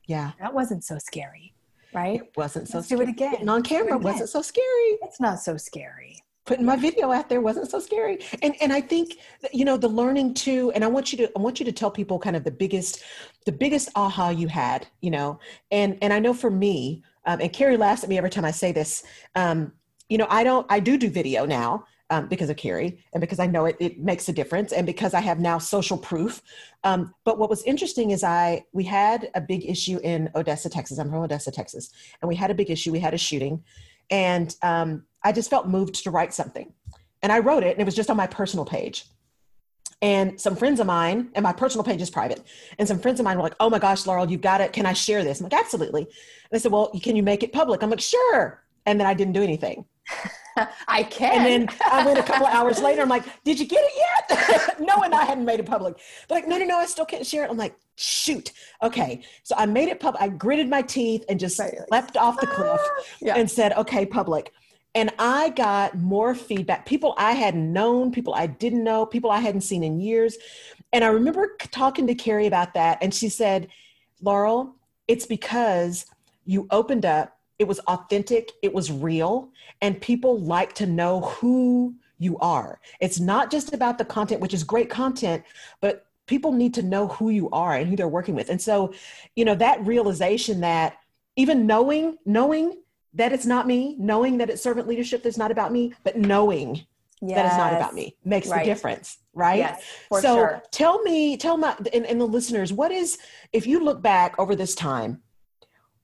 yeah. 0.07 0.33
that 0.41 0.55
wasn't 0.55 0.83
so 0.85 0.97
scary, 0.99 1.53
right? 1.93 2.21
It 2.21 2.37
wasn't 2.37 2.69
so 2.69 2.79
Let's 2.79 2.89
do 2.89 3.01
it 3.01 3.09
again. 3.09 3.33
Getting 3.33 3.49
on 3.49 3.63
camera 3.63 3.99
wasn't 3.99 4.29
so 4.29 4.43
scary. 4.43 4.99
It's 5.03 5.21
not 5.21 5.41
so 5.41 5.57
scary. 5.57 6.23
putting 6.47 6.65
my 6.65 6.77
video 6.77 7.13
out 7.13 7.29
there 7.29 7.41
wasn't 7.41 7.71
so 7.71 7.79
scary 7.79 8.19
and 8.43 8.55
and 8.63 8.73
i 8.73 8.81
think 8.81 9.19
that, 9.43 9.55
you 9.55 9.65
know 9.65 9.77
the 9.77 9.89
learning 9.89 10.33
too 10.35 10.73
and 10.75 10.83
i 10.83 10.87
want 10.87 11.13
you 11.13 11.19
to 11.19 11.31
i 11.37 11.41
want 11.41 11.61
you 11.61 11.67
to 11.67 11.73
tell 11.73 11.91
people 11.91 12.19
kind 12.19 12.35
of 12.35 12.43
the 12.45 12.51
biggest 12.51 13.03
the 13.45 13.53
biggest 13.53 13.89
aha 13.95 14.31
you 14.31 14.49
had 14.49 14.87
you 15.01 15.11
know 15.11 15.39
and 15.71 15.99
and 16.03 16.13
i 16.13 16.19
know 16.19 16.35
for 16.35 16.51
me 16.51 17.03
um, 17.27 17.41
and 17.41 17.53
keri 17.53 17.77
laughs 17.77 18.03
at 18.03 18.09
me 18.09 18.17
every 18.19 18.31
time 18.31 18.45
i 18.45 18.51
say 18.51 18.73
this 18.73 19.05
um, 19.37 19.73
you 20.09 20.19
know 20.19 20.27
i 20.31 20.43
don't 20.43 20.67
i 20.71 20.81
do 20.81 20.97
do 20.97 21.11
video 21.11 21.45
now 21.45 21.85
um, 22.11 22.27
because 22.27 22.51
of 22.51 22.57
Keri 22.57 22.99
and 23.13 23.21
because 23.21 23.39
I 23.39 23.47
know 23.47 23.65
it, 23.67 23.77
it 23.79 24.01
makes 24.01 24.29
a 24.29 24.33
difference 24.33 24.73
and 24.73 24.85
because 24.85 25.15
I 25.15 25.21
have 25.21 25.39
now 25.39 25.59
social 25.59 25.97
proof. 25.97 26.43
Um, 26.85 27.15
but 27.25 27.39
what 27.39 27.49
was 27.49 27.63
interesting 27.63 28.11
is 28.11 28.25
I 28.25 28.65
we 28.73 28.85
had 28.85 29.31
a 29.35 29.41
big 29.41 29.65
issue 29.65 29.99
in 30.03 30.29
Odessa, 30.35 30.69
Texas. 30.69 30.99
I'm 30.99 31.09
from 31.11 31.23
Odessa, 31.23 31.51
Texas, 31.51 31.91
and 32.21 32.29
we 32.29 32.35
had 32.35 32.51
a 32.51 32.55
big 32.55 32.71
issue. 32.71 32.93
We 32.93 32.99
had 32.99 33.15
a 33.15 33.19
shooting, 33.19 33.63
and 34.11 34.55
um, 34.63 35.05
I 35.23 35.33
just 35.33 35.49
felt 35.49 35.69
moved 35.69 36.03
to 36.03 36.11
write 36.11 36.35
something, 36.35 36.73
and 37.23 37.31
I 37.33 37.39
wrote 37.39 37.63
it, 37.63 37.73
and 37.73 37.81
it 37.81 37.85
was 37.85 37.95
just 37.95 38.11
on 38.11 38.17
my 38.17 38.27
personal 38.27 38.65
page. 38.65 39.07
And 40.03 40.41
some 40.41 40.57
friends 40.57 40.81
of 40.81 40.87
mine, 40.87 41.29
and 41.35 41.43
my 41.43 41.53
personal 41.53 41.85
page 41.85 42.01
is 42.01 42.11
private, 42.11 42.43
and 42.79 42.89
some 42.89 42.99
friends 42.99 43.21
of 43.21 43.25
mine 43.25 43.37
were 43.37 43.43
like, 43.45 43.57
"Oh 43.61 43.71
my 43.71 43.79
gosh, 43.79 44.07
Laurel, 44.07 44.31
you've 44.31 44.41
got 44.41 44.61
it. 44.61 44.73
Can 44.73 44.87
I 44.87 44.95
share 44.95 45.23
this?" 45.23 45.41
I'm 45.41 45.45
like, 45.45 45.53
"Absolutely." 45.53 46.03
And 46.03 46.51
they 46.51 46.59
said, 46.59 46.73
"Well, 46.73 46.91
can 47.03 47.15
you 47.15 47.23
make 47.23 47.43
it 47.43 47.53
public?" 47.53 47.83
I'm 47.83 47.91
like, 47.91 48.01
"Sure." 48.01 48.65
And 48.87 48.99
then 48.99 49.07
I 49.07 49.15
didn't 49.15 49.35
do 49.35 49.43
anything. 49.43 49.85
I 50.89 51.03
can. 51.03 51.47
And 51.47 51.69
then 51.69 51.77
I 51.91 52.05
went 52.05 52.19
a 52.19 52.23
couple 52.23 52.47
of 52.47 52.53
hours 52.55 52.81
later. 52.83 53.03
I'm 53.03 53.09
like, 53.09 53.25
"Did 53.45 53.59
you 53.61 53.67
get 53.67 53.83
it 53.83 53.93
yet?" 53.97 54.81
no, 54.81 55.03
and 55.03 55.15
I 55.15 55.25
hadn't 55.25 55.45
made 55.45 55.61
it 55.61 55.67
public. 55.67 55.99
They're 56.29 56.39
like, 56.39 56.49
"No, 56.49 56.59
no, 56.59 56.65
no, 56.65 56.79
I 56.79 56.87
still 56.87 57.05
can't 57.05 57.27
share 57.27 57.45
it." 57.45 57.51
I'm 57.51 57.57
like, 57.57 57.75
"Shoot." 57.97 58.53
Okay, 58.83 59.23
so 59.43 59.55
I 59.57 59.67
made 59.67 59.89
it 59.89 60.01
public. 60.01 60.23
I 60.23 60.29
gritted 60.29 60.69
my 60.69 60.83
teeth 60.83 61.25
and 61.29 61.39
just 61.39 61.59
Right. 61.59 61.75
leapt 61.91 62.17
off 62.17 62.41
the 62.41 62.47
cliff 62.47 62.81
ah, 62.83 63.03
yeah. 63.21 63.35
and 63.37 63.51
said, 63.51 63.73
"Okay, 63.75 64.07
public." 64.07 64.53
And 64.95 65.13
I 65.19 65.51
got 65.51 65.97
more 65.97 66.35
feedback. 66.35 66.85
People 66.85 67.15
I 67.17 67.33
hadn't 67.33 67.73
known, 67.73 68.11
people 68.11 68.35
I 68.35 68.47
didn't 68.49 68.83
know, 68.83 69.07
people 69.07 69.31
I 69.31 69.39
hadn't 69.39 69.61
seen 69.61 69.85
in 69.85 70.01
years. 70.01 70.37
And 70.93 71.05
I 71.05 71.09
remember 71.09 71.57
talking 71.71 72.09
to 72.09 72.15
Keri 72.15 72.47
about 72.47 72.75
that, 72.75 72.99
and 73.01 73.15
she 73.15 73.29
said, 73.29 73.69
"Laurel, 74.21 74.75
it's 75.07 75.27
because 75.27 76.07
you 76.45 76.67
opened 76.71 77.05
up. 77.07 77.37
It 77.61 77.69
was 77.69 77.79
authentic. 77.81 78.53
It 78.63 78.73
was 78.73 78.91
real, 78.91 79.51
and 79.83 80.01
people 80.01 80.41
like 80.41 80.73
to 80.77 80.87
know 80.87 81.21
who 81.21 81.95
you 82.17 82.39
are. 82.39 82.81
It's 83.01 83.21
not 83.21 83.51
just 83.51 83.75
about 83.75 83.99
the 83.99 84.05
content, 84.07 84.41
which 84.41 84.55
is 84.55 84.65
great 84.65 84.89
content, 84.89 85.45
but 85.83 86.07
people 86.27 86.53
need 86.53 86.73
to 86.73 86.83
know 86.83 87.09
who 87.09 87.29
you 87.29 87.51
are 87.51 87.77
and 87.77 87.87
who 87.87 87.97
they're 87.97 88.09
working 88.09 88.35
with. 88.35 88.49
And 88.49 88.61
so, 88.63 88.95
you 89.37 89.45
know, 89.45 89.55
that 89.57 89.85
realization 89.85 90.61
that 90.61 90.97
even 91.37 91.67
knowing, 91.67 92.17
knowing 92.25 92.81
that 93.13 93.31
it's 93.31 93.45
not 93.45 93.67
me, 93.67 93.95
knowing 93.99 94.39
that 94.39 94.49
it's 94.49 94.63
servant 94.63 94.89
leadership 94.89 95.23
that's 95.23 95.37
not 95.37 95.51
about 95.51 95.71
me, 95.71 95.93
but 96.03 96.17
knowing 96.17 96.87
that 97.21 97.45
it's 97.45 97.57
not 97.59 97.75
about 97.75 97.95
me 97.95 98.17
makes 98.25 98.49
Right. 98.49 98.61
the 98.61 98.65
difference, 98.65 99.19
right? 99.35 99.59
Yes, 99.59 99.85
for 100.09 100.23
so 100.23 100.35
sure. 100.35 100.63
tell 100.71 101.03
me, 101.03 101.37
tell 101.37 101.59
my 101.59 101.77
and, 101.93 102.07
and 102.07 102.19
the 102.19 102.27
listeners, 102.27 102.73
what 102.73 102.91
is 102.91 103.19
if 103.53 103.67
you 103.67 103.85
look 103.85 104.01
back 104.01 104.39
over 104.39 104.57
this 104.57 104.75
time, 104.75 105.21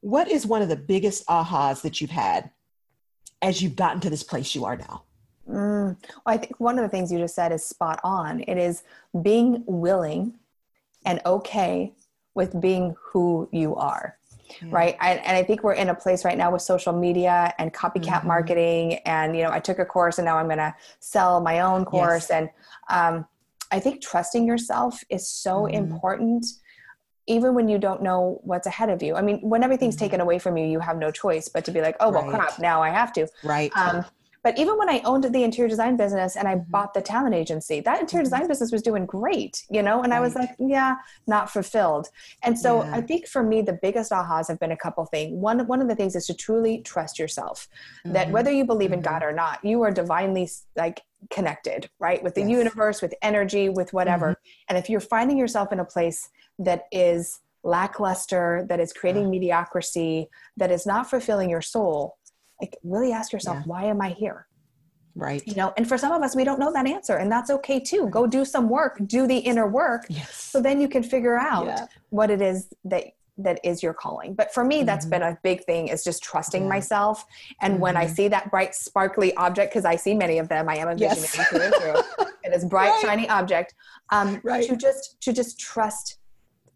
what 0.06 0.30
is 0.30 0.46
one 0.46 0.62
of 0.62 0.68
the 0.68 0.76
biggest 0.76 1.26
ahas 1.26 1.82
that 1.82 2.00
you've 2.00 2.10
had 2.10 2.48
as 3.42 3.60
you've 3.60 3.74
gotten 3.74 4.00
to 4.00 4.08
this 4.08 4.22
place 4.22 4.54
you 4.54 4.64
are 4.64 4.76
now? 4.76 5.02
Mm. 5.50 5.96
Well, 6.00 6.22
I 6.24 6.36
think 6.36 6.60
one 6.60 6.78
of 6.78 6.84
the 6.84 6.88
things 6.88 7.10
you 7.10 7.18
just 7.18 7.34
said 7.34 7.50
is 7.50 7.64
spot 7.64 7.98
on. 8.04 8.44
It 8.46 8.56
is 8.56 8.84
being 9.20 9.64
willing 9.66 10.34
and 11.04 11.20
okay 11.26 11.92
with 12.36 12.60
being 12.60 12.94
who 13.02 13.48
you 13.50 13.74
are. 13.74 14.16
Yeah. 14.62 14.68
Right. 14.70 14.96
I, 15.00 15.14
and 15.14 15.36
I 15.36 15.42
think 15.42 15.64
we're 15.64 15.72
in 15.72 15.88
a 15.88 15.94
place 15.94 16.24
right 16.24 16.38
now 16.38 16.52
with 16.52 16.62
social 16.62 16.92
media 16.92 17.52
and 17.58 17.74
copycat 17.74 18.20
Mhm. 18.22 18.26
marketing. 18.26 18.94
And, 19.06 19.36
you 19.36 19.42
know, 19.42 19.50
I 19.50 19.58
took 19.58 19.80
a 19.80 19.84
course 19.84 20.18
and 20.18 20.24
now 20.24 20.36
I'm 20.38 20.46
going 20.46 20.58
to 20.58 20.72
sell 21.00 21.40
my 21.40 21.58
own 21.60 21.84
course. 21.84 22.30
And 22.30 22.48
um, 22.88 23.26
I 23.72 23.80
think 23.80 24.02
trusting 24.02 24.46
yourself 24.46 25.02
is 25.10 25.28
so 25.28 25.62
Mhm. 25.64 25.72
important, 25.74 26.46
even 27.26 27.54
when 27.54 27.68
you 27.68 27.78
don't 27.78 28.02
know 28.02 28.40
what's 28.44 28.66
ahead 28.66 28.88
of 28.88 29.02
you. 29.02 29.16
I 29.16 29.22
mean, 29.22 29.40
when 29.40 29.62
everything's 29.64 29.96
Mhm. 29.96 30.00
taken 30.00 30.20
away 30.20 30.38
from 30.38 30.56
you, 30.56 30.66
you 30.66 30.80
have 30.80 30.96
no 30.96 31.10
choice 31.10 31.48
but 31.48 31.64
to 31.64 31.70
be 31.72 31.80
like, 31.80 31.96
oh, 32.00 32.10
well, 32.10 32.22
Right. 32.22 32.30
crap, 32.30 32.58
now 32.58 32.82
I 32.82 32.90
have 32.90 33.12
to. 33.14 33.26
Right. 33.42 33.72
Um, 33.76 34.04
but 34.46 34.56
even 34.60 34.78
when 34.78 34.88
I 34.88 35.00
owned 35.04 35.24
the 35.24 35.42
interior 35.42 35.68
design 35.68 35.96
business 35.96 36.36
and 36.36 36.46
I 36.46 36.54
Mhm. 36.54 36.70
bought 36.70 36.94
the 36.94 37.02
talent 37.02 37.34
agency, 37.34 37.80
that 37.80 38.00
interior 38.00 38.22
Mhm. 38.22 38.26
design 38.26 38.46
business 38.46 38.70
was 38.70 38.80
doing 38.80 39.04
great, 39.04 39.64
you 39.68 39.82
know? 39.82 40.04
And 40.04 40.14
I 40.14 40.20
was 40.20 40.36
like, 40.36 40.50
yeah, 40.60 40.94
not 41.26 41.50
fulfilled. 41.50 42.10
And 42.44 42.56
so 42.56 42.84
Yeah. 42.84 42.94
I 42.94 43.00
think 43.00 43.26
for 43.26 43.42
me, 43.42 43.60
the 43.60 43.72
biggest 43.72 44.12
ahas 44.12 44.46
have 44.46 44.60
been 44.60 44.70
a 44.70 44.76
couple 44.76 45.04
things. 45.06 45.32
One, 45.48 45.66
one 45.66 45.82
of 45.82 45.88
the 45.88 45.96
things 45.96 46.14
is 46.14 46.26
to 46.28 46.34
truly 46.34 46.78
trust 46.92 47.18
yourself 47.18 47.68
that 48.04 48.28
Mhm. 48.28 48.30
whether 48.30 48.52
you 48.52 48.64
believe 48.64 48.92
in. 48.92 49.00
God 49.00 49.24
or 49.24 49.32
not, 49.32 49.64
you 49.64 49.82
are 49.82 49.90
divinely 49.90 50.48
like 50.76 51.02
connected, 51.28 51.90
right? 51.98 52.22
With 52.22 52.34
the 52.36 52.42
Yes. 52.42 52.50
universe, 52.50 53.02
with 53.02 53.14
energy, 53.22 53.68
with 53.68 53.92
whatever. 53.92 54.28
Mm-hmm. 54.30 54.66
And 54.68 54.78
if 54.78 54.88
you're 54.88 55.00
finding 55.16 55.38
yourself 55.38 55.72
in 55.72 55.80
a 55.80 55.84
place 55.84 56.28
that 56.60 56.86
is 56.92 57.40
lackluster, 57.64 58.64
that 58.68 58.78
is 58.78 58.92
creating 58.92 59.24
Yeah. 59.24 59.30
mediocrity, 59.30 60.28
that 60.56 60.70
is 60.70 60.86
not 60.86 61.10
fulfilling 61.10 61.50
your 61.50 61.62
soul, 61.62 62.16
like 62.60 62.76
really 62.82 63.12
ask 63.12 63.32
yourself, 63.32 63.58
Yeah. 63.58 63.62
why 63.66 63.84
am 63.84 64.00
I 64.00 64.10
here? 64.10 64.46
right. 65.18 65.42
You 65.46 65.54
know, 65.54 65.72
and 65.78 65.88
for 65.88 65.96
some 65.96 66.12
of 66.12 66.20
us, 66.22 66.36
we 66.36 66.44
don't 66.44 66.58
know 66.60 66.70
that 66.74 66.86
answer, 66.86 67.16
and 67.16 67.32
that's 67.32 67.48
okay 67.48 67.80
too. 67.80 68.06
Go 68.10 68.26
do 68.26 68.44
some 68.44 68.68
work, 68.68 68.98
do 69.06 69.26
the 69.26 69.38
inner 69.38 69.66
work, 69.66 70.04
Yes. 70.10 70.34
so 70.34 70.60
then 70.60 70.78
you 70.78 70.88
can 70.88 71.02
figure 71.02 71.38
out 71.38 71.64
Yeah. 71.64 71.86
what 72.10 72.30
it 72.30 72.42
is 72.42 72.68
that 72.84 73.04
that 73.38 73.58
is 73.64 73.82
your 73.82 73.94
calling. 73.94 74.34
But 74.34 74.52
for 74.52 74.62
me, 74.64 74.82
that's 74.82 75.06
Mhm. 75.06 75.10
been 75.10 75.22
a 75.22 75.38
big 75.42 75.64
thing 75.64 75.88
is 75.88 76.04
just 76.04 76.22
trusting 76.22 76.62
Yeah. 76.64 76.68
myself. 76.68 77.24
And 77.62 77.80
when 77.80 77.96
I 77.96 78.06
Mhm. 78.06 78.14
see 78.16 78.28
that 78.28 78.50
bright, 78.50 78.74
sparkly 78.74 79.34
object, 79.36 79.72
because 79.72 79.84
I 79.86 79.96
see 79.96 80.12
many 80.14 80.38
of 80.38 80.48
them, 80.48 80.68
I 80.68 80.76
am 80.76 80.88
a 80.88 80.94
visionary 80.94 81.20
Yes. 81.20 81.48
through 81.48 81.60
and 81.62 81.74
through. 81.74 82.26
It 82.44 82.52
is 82.54 82.64
bright, 82.66 82.90
Right. 82.92 83.00
shiny 83.02 83.28
object. 83.28 83.74
Um, 84.10 84.40
Right. 84.44 84.66
To 84.68 84.76
just 84.76 85.18
to 85.22 85.32
just 85.32 85.58
trust 85.58 86.18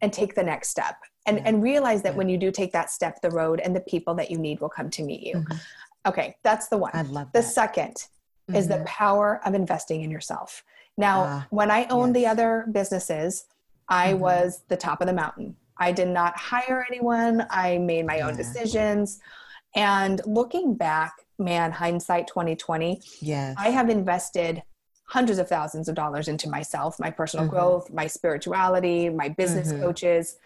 and 0.00 0.12
take 0.14 0.34
the 0.34 0.42
next 0.42 0.68
step, 0.70 0.96
and 1.26 1.38
Yeah. 1.38 1.42
and 1.46 1.62
realize 1.62 2.02
that 2.02 2.12
Yeah. 2.12 2.18
when 2.18 2.28
you 2.28 2.38
do 2.38 2.50
take 2.50 2.72
that 2.72 2.90
step, 2.90 3.20
the 3.20 3.30
road 3.30 3.60
and 3.60 3.74
the 3.74 3.80
people 3.80 4.14
that 4.14 4.30
you 4.30 4.38
need 4.38 4.60
will 4.60 4.68
come 4.68 4.90
to 4.90 5.02
meet 5.02 5.22
you. 5.22 5.36
Mhm. 5.36 5.60
Okay, 6.06 6.36
that's 6.42 6.68
the 6.68 6.78
one. 6.78 6.90
I 6.94 7.02
love 7.02 7.28
The 7.32 7.40
that. 7.40 7.46
second 7.48 8.06
is 8.54 8.68
the 8.68 8.78
Mhm. 8.78 8.86
power 8.86 9.40
of 9.44 9.54
investing 9.54 10.00
in 10.02 10.10
yourself. 10.10 10.64
Now, 10.96 11.22
Ah, 11.24 11.46
when 11.50 11.70
I 11.70 11.84
owned 11.86 12.16
the 12.16 12.26
other 12.26 12.66
businesses, 12.72 13.44
I 13.88 14.14
Mhm. 14.14 14.18
was 14.18 14.62
the 14.68 14.76
top 14.76 15.00
of 15.00 15.06
the 15.06 15.12
mountain. 15.12 15.56
I 15.76 15.92
did 15.92 16.08
not 16.08 16.36
hire 16.36 16.84
anyone. 16.90 17.46
I 17.50 17.78
made 17.78 18.06
my 18.06 18.20
own 18.20 18.36
decisions. 18.36 19.20
And 19.74 20.20
looking 20.26 20.74
back, 20.74 21.12
man, 21.38 21.72
hindsight 21.72 22.26
2020, 22.26 23.00
Yes. 23.20 23.56
I 23.58 23.70
have 23.70 23.88
invested 23.88 24.62
hundreds 25.06 25.38
of 25.38 25.48
thousands 25.48 25.88
of 25.88 25.94
dollars 25.94 26.28
into 26.28 26.48
myself, 26.48 26.98
my 26.98 27.10
personal 27.10 27.46
Mhm. 27.46 27.50
growth, 27.50 27.90
my 27.90 28.06
spirituality, 28.06 29.08
my 29.10 29.28
business 29.28 29.72
Mhm. 29.72 29.80
coaches. 29.80 30.38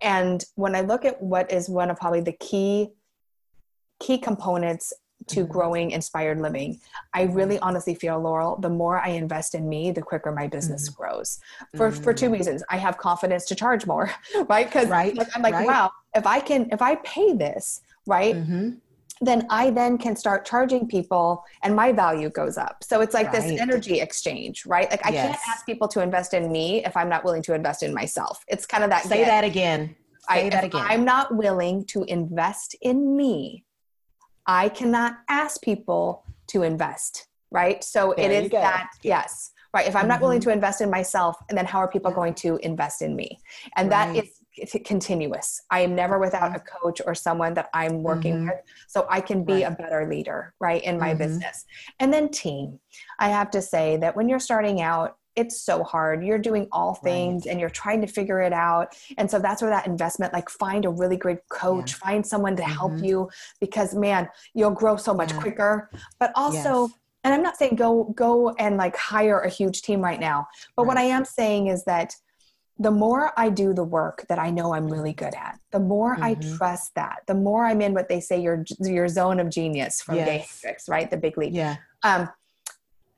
And 0.00 0.44
when 0.54 0.74
I 0.74 0.80
look 0.80 1.04
at 1.04 1.22
what 1.22 1.52
is 1.52 1.68
one 1.68 1.90
of 1.90 1.98
probably 1.98 2.20
the 2.20 2.32
key 2.32 2.90
key 4.00 4.16
components 4.18 4.92
to 5.26 5.44
Mhm. 5.44 5.48
growing 5.50 5.90
inspired 5.90 6.40
living, 6.40 6.80
I 7.12 7.24
really 7.24 7.58
honestly 7.58 7.94
feel, 7.94 8.18
Laurel, 8.18 8.56
the 8.56 8.70
more 8.70 8.98
I 8.98 9.08
invest 9.08 9.54
in 9.54 9.68
me, 9.68 9.90
the 9.90 10.00
quicker 10.00 10.32
my 10.32 10.46
business 10.46 10.88
grows. 10.88 11.38
For 11.76 11.90
for 11.92 12.14
two 12.14 12.30
Mm. 12.30 12.32
reasons. 12.32 12.62
I 12.70 12.78
have 12.78 12.96
confidence 12.96 13.44
to 13.46 13.54
charge 13.54 13.86
more, 13.86 14.10
right? 14.48 14.66
Because 14.66 14.88
Right, 14.88 15.14
I'm 15.34 15.42
like, 15.42 15.52
right. 15.52 15.66
wow, 15.66 15.90
if 16.14 16.26
I 16.26 16.40
can 16.40 16.70
if 16.72 16.80
I 16.80 16.94
pay 16.96 17.34
this, 17.34 17.82
right? 18.06 18.34
Mhm. 18.36 18.80
Then 19.20 19.46
I 19.50 19.70
then 19.70 19.98
can 19.98 20.16
start 20.16 20.44
charging 20.46 20.88
people 20.88 21.44
and 21.62 21.76
my 21.76 21.92
value 21.92 22.30
goes 22.30 22.56
up. 22.56 22.82
So 22.82 23.00
it's 23.02 23.12
like 23.14 23.32
Right. 23.32 23.42
this 23.42 23.60
energy 23.60 24.00
exchange, 24.00 24.64
right? 24.66 24.90
Like 24.90 25.04
I 25.04 25.12
can't 25.12 25.36
ask 25.48 25.66
people 25.66 25.88
to 25.88 26.00
invest 26.02 26.32
in 26.32 26.50
me 26.50 26.84
if 26.84 26.96
I'm 26.96 27.08
not 27.08 27.24
willing 27.24 27.42
to 27.42 27.54
invest 27.54 27.82
in 27.82 27.92
myself. 27.92 28.42
It's 28.48 28.64
kind 28.66 28.82
of 28.82 28.90
that 28.90 29.02
Say 29.02 29.18
get. 29.18 29.26
that 29.26 29.44
again. 29.44 29.94
I, 30.28 30.40
Say 30.42 30.50
that 30.50 30.64
again. 30.64 30.86
I'm 30.88 31.04
not 31.04 31.34
willing 31.36 31.84
to 31.86 32.04
invest 32.04 32.74
in 32.80 33.16
me, 33.16 33.64
I 34.46 34.68
cannot 34.70 35.18
ask 35.28 35.60
people 35.62 36.24
to 36.48 36.62
invest, 36.62 37.28
right? 37.50 37.82
So 37.84 38.12
it 38.12 38.16
There 38.28 38.32
you 38.32 38.44
is 38.46 38.50
that, 38.50 38.88
yes, 39.02 39.52
right? 39.74 39.86
If 39.86 39.94
I'm 39.96 40.08
not 40.08 40.20
willing 40.20 40.40
Mhm. 40.40 40.44
to 40.44 40.50
invest 40.50 40.80
in 40.80 40.90
myself, 40.90 41.36
and 41.48 41.56
then 41.58 41.66
how 41.66 41.78
are 41.78 41.88
people 41.88 42.10
going 42.10 42.34
to 42.34 42.56
invest 42.58 43.02
in 43.02 43.14
me? 43.14 43.40
And 43.76 43.90
that 43.92 44.08
Right. 44.08 44.24
is 44.24 44.24
it's 44.24 44.39
continuous. 44.84 45.62
I 45.70 45.80
am 45.80 45.94
never 45.94 46.18
without 46.18 46.54
a 46.56 46.60
coach 46.60 47.00
or 47.06 47.14
someone 47.14 47.54
that 47.54 47.70
I'm 47.72 48.02
working 48.02 48.34
Mhm. 48.34 48.44
with, 48.46 48.60
so 48.88 49.06
I 49.08 49.20
can 49.20 49.44
be 49.44 49.64
Right. 49.64 49.66
a 49.66 49.70
better 49.70 50.06
leader, 50.08 50.54
right, 50.60 50.82
in 50.82 50.98
my 50.98 51.14
Mhm. 51.14 51.18
business. 51.18 51.64
And 51.98 52.12
then 52.12 52.28
team. 52.28 52.80
I 53.18 53.28
have 53.28 53.50
to 53.52 53.62
say 53.62 53.96
that 53.98 54.16
when 54.16 54.28
you're 54.28 54.38
starting 54.40 54.80
out, 54.80 55.16
it's 55.36 55.60
so 55.60 55.84
hard. 55.84 56.24
You're 56.24 56.38
doing 56.38 56.66
all 56.72 56.94
things 56.94 57.46
and 57.46 57.60
you're 57.60 57.70
trying 57.70 58.00
to 58.00 58.06
figure 58.08 58.40
it 58.40 58.52
out. 58.52 58.96
And 59.16 59.30
so 59.30 59.38
that's 59.38 59.62
where 59.62 59.70
that 59.70 59.86
investment, 59.86 60.32
like 60.32 60.50
find 60.50 60.84
a 60.84 60.90
really 60.90 61.16
great 61.16 61.48
coach, 61.48 61.94
find 61.94 62.26
someone 62.26 62.56
to 62.56 62.64
help 62.64 62.92
Mhm. 62.92 63.04
you 63.06 63.30
because 63.60 63.94
man, 63.94 64.28
you'll 64.54 64.72
grow 64.72 64.96
so 64.96 65.14
much 65.14 65.32
Yeah. 65.32 65.40
quicker. 65.40 65.90
But 66.18 66.32
also, 66.34 66.88
Yes. 66.88 66.90
and 67.22 67.32
I'm 67.32 67.42
not 67.42 67.56
saying 67.56 67.76
go 67.76 68.04
go 68.16 68.50
and 68.58 68.76
like 68.76 68.96
hire 68.96 69.38
a 69.40 69.48
huge 69.48 69.82
team 69.82 70.02
right 70.02 70.18
now. 70.20 70.48
But 70.76 70.86
what 70.86 70.98
I 70.98 71.02
am 71.04 71.24
saying 71.24 71.68
is 71.68 71.84
that 71.84 72.16
the 72.80 72.90
more 72.90 73.30
I 73.38 73.50
do 73.50 73.74
the 73.74 73.84
work 73.84 74.24
that 74.30 74.38
I 74.38 74.50
know 74.50 74.74
I'm 74.74 74.88
really 74.88 75.12
good 75.12 75.34
at, 75.34 75.60
the 75.70 75.78
more 75.78 76.16
I 76.22 76.34
Mhm. 76.34 76.56
trust 76.56 76.94
that, 76.94 77.18
the 77.26 77.34
more 77.34 77.66
I'm 77.66 77.82
in 77.82 77.92
what 77.92 78.08
they 78.08 78.20
say 78.20 78.40
your 78.40 78.64
your 78.80 79.06
zone 79.06 79.38
of 79.38 79.50
genius 79.50 80.00
from 80.00 80.16
Yes. 80.16 80.60
Hendricks, 80.62 80.88
right? 80.88 81.10
The 81.10 81.18
big 81.18 81.36
leap. 81.36 81.52
Yeah. 81.52 81.76
Um, 82.02 82.30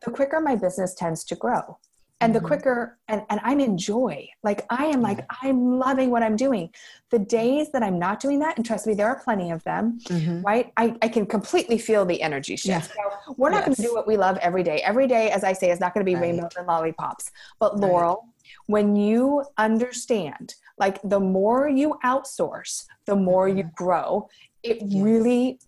the 0.05 0.11
quicker 0.11 0.41
my 0.41 0.57
business 0.57 0.95
tends 0.95 1.23
to 1.27 1.37
grow. 1.37 1.79
And 2.21 2.33
the 2.33 2.41
Mhm. 2.41 2.47
quicker, 2.47 2.99
and, 3.09 3.23
and 3.31 3.41
I'm 3.43 3.59
in 3.59 3.77
joy. 3.77 4.29
Like 4.45 4.65
I 4.71 4.87
am 4.87 5.01
like, 5.03 5.27
I'm 5.43 5.77
loving 5.79 6.11
what 6.11 6.23
I'm 6.23 6.37
doing. 6.37 6.71
The 7.11 7.19
days 7.19 7.73
that 7.73 7.83
I'm 7.83 7.99
not 7.99 8.21
doing 8.21 8.39
that, 8.41 8.57
and 8.57 8.65
trust 8.65 8.87
me, 8.87 8.95
there 8.95 9.09
are 9.09 9.19
plenty 9.19 9.51
of 9.51 9.63
them, 9.65 9.99
Mhm. 10.09 10.45
right? 10.45 10.73
I, 10.77 10.97
I 11.03 11.09
can 11.09 11.27
completely 11.27 11.79
feel 11.79 12.05
the 12.05 12.23
energy 12.23 12.55
shift. 12.55 12.93
So 12.95 13.35
we're 13.37 13.51
not 13.51 13.65
going 13.65 13.75
to 13.75 13.83
do 13.83 13.93
what 13.93 14.07
we 14.07 14.17
love 14.17 14.39
every 14.39 14.63
day. 14.63 14.81
Every 14.83 15.09
day, 15.09 15.31
as 15.31 15.43
I 15.43 15.53
say, 15.53 15.71
is 15.73 15.81
not 15.81 15.95
going 15.95 16.05
to 16.07 16.09
be 16.09 16.15
Right. 16.15 16.23
rainbows 16.23 16.53
and 16.57 16.67
lollipops. 16.69 17.31
But 17.59 17.73
Right. 17.73 17.83
Laurel, 17.91 18.25
when 18.67 18.97
you 18.97 19.45
understand, 19.59 20.55
like 20.79 21.01
the 21.03 21.21
more 21.21 21.69
you 21.69 21.99
outsource, 22.05 22.87
the 23.07 23.17
more 23.17 23.49
you 23.49 23.65
mm-hmm. 23.65 23.85
grow, 23.85 24.29
it 24.63 24.79
Yes. 24.81 25.03
really 25.03 25.61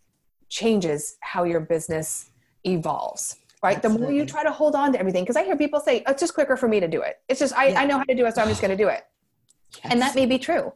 changes 0.48 1.16
how 1.20 1.44
your 1.44 1.60
business 1.60 2.30
evolves. 2.64 3.36
Right. 3.62 3.80
The 3.80 3.88
more 3.88 4.12
you 4.12 4.26
try 4.26 4.42
to 4.42 4.50
hold 4.50 4.74
on 4.74 4.92
to 4.92 4.98
everything, 4.98 5.24
because 5.24 5.36
I 5.36 5.44
hear 5.44 5.56
people 5.56 5.80
say, 5.80 6.02
oh, 6.06 6.12
it's 6.12 6.20
just 6.20 6.34
quicker 6.34 6.56
for 6.56 6.68
me 6.68 6.80
to 6.80 6.88
do 6.88 7.00
it. 7.00 7.20
It's 7.28 7.40
just, 7.40 7.54
I, 7.56 7.68
Yeah. 7.68 7.80
I 7.80 7.86
know 7.86 7.96
how 7.96 8.04
to 8.04 8.14
do 8.14 8.26
it, 8.26 8.34
so 8.34 8.42
I'm 8.42 8.48
just 8.48 8.60
going 8.60 8.76
to 8.76 8.76
do 8.76 8.88
it. 8.88 9.02
And 9.84 10.00
that 10.00 10.14
may 10.14 10.26
be 10.26 10.38
true. 10.38 10.72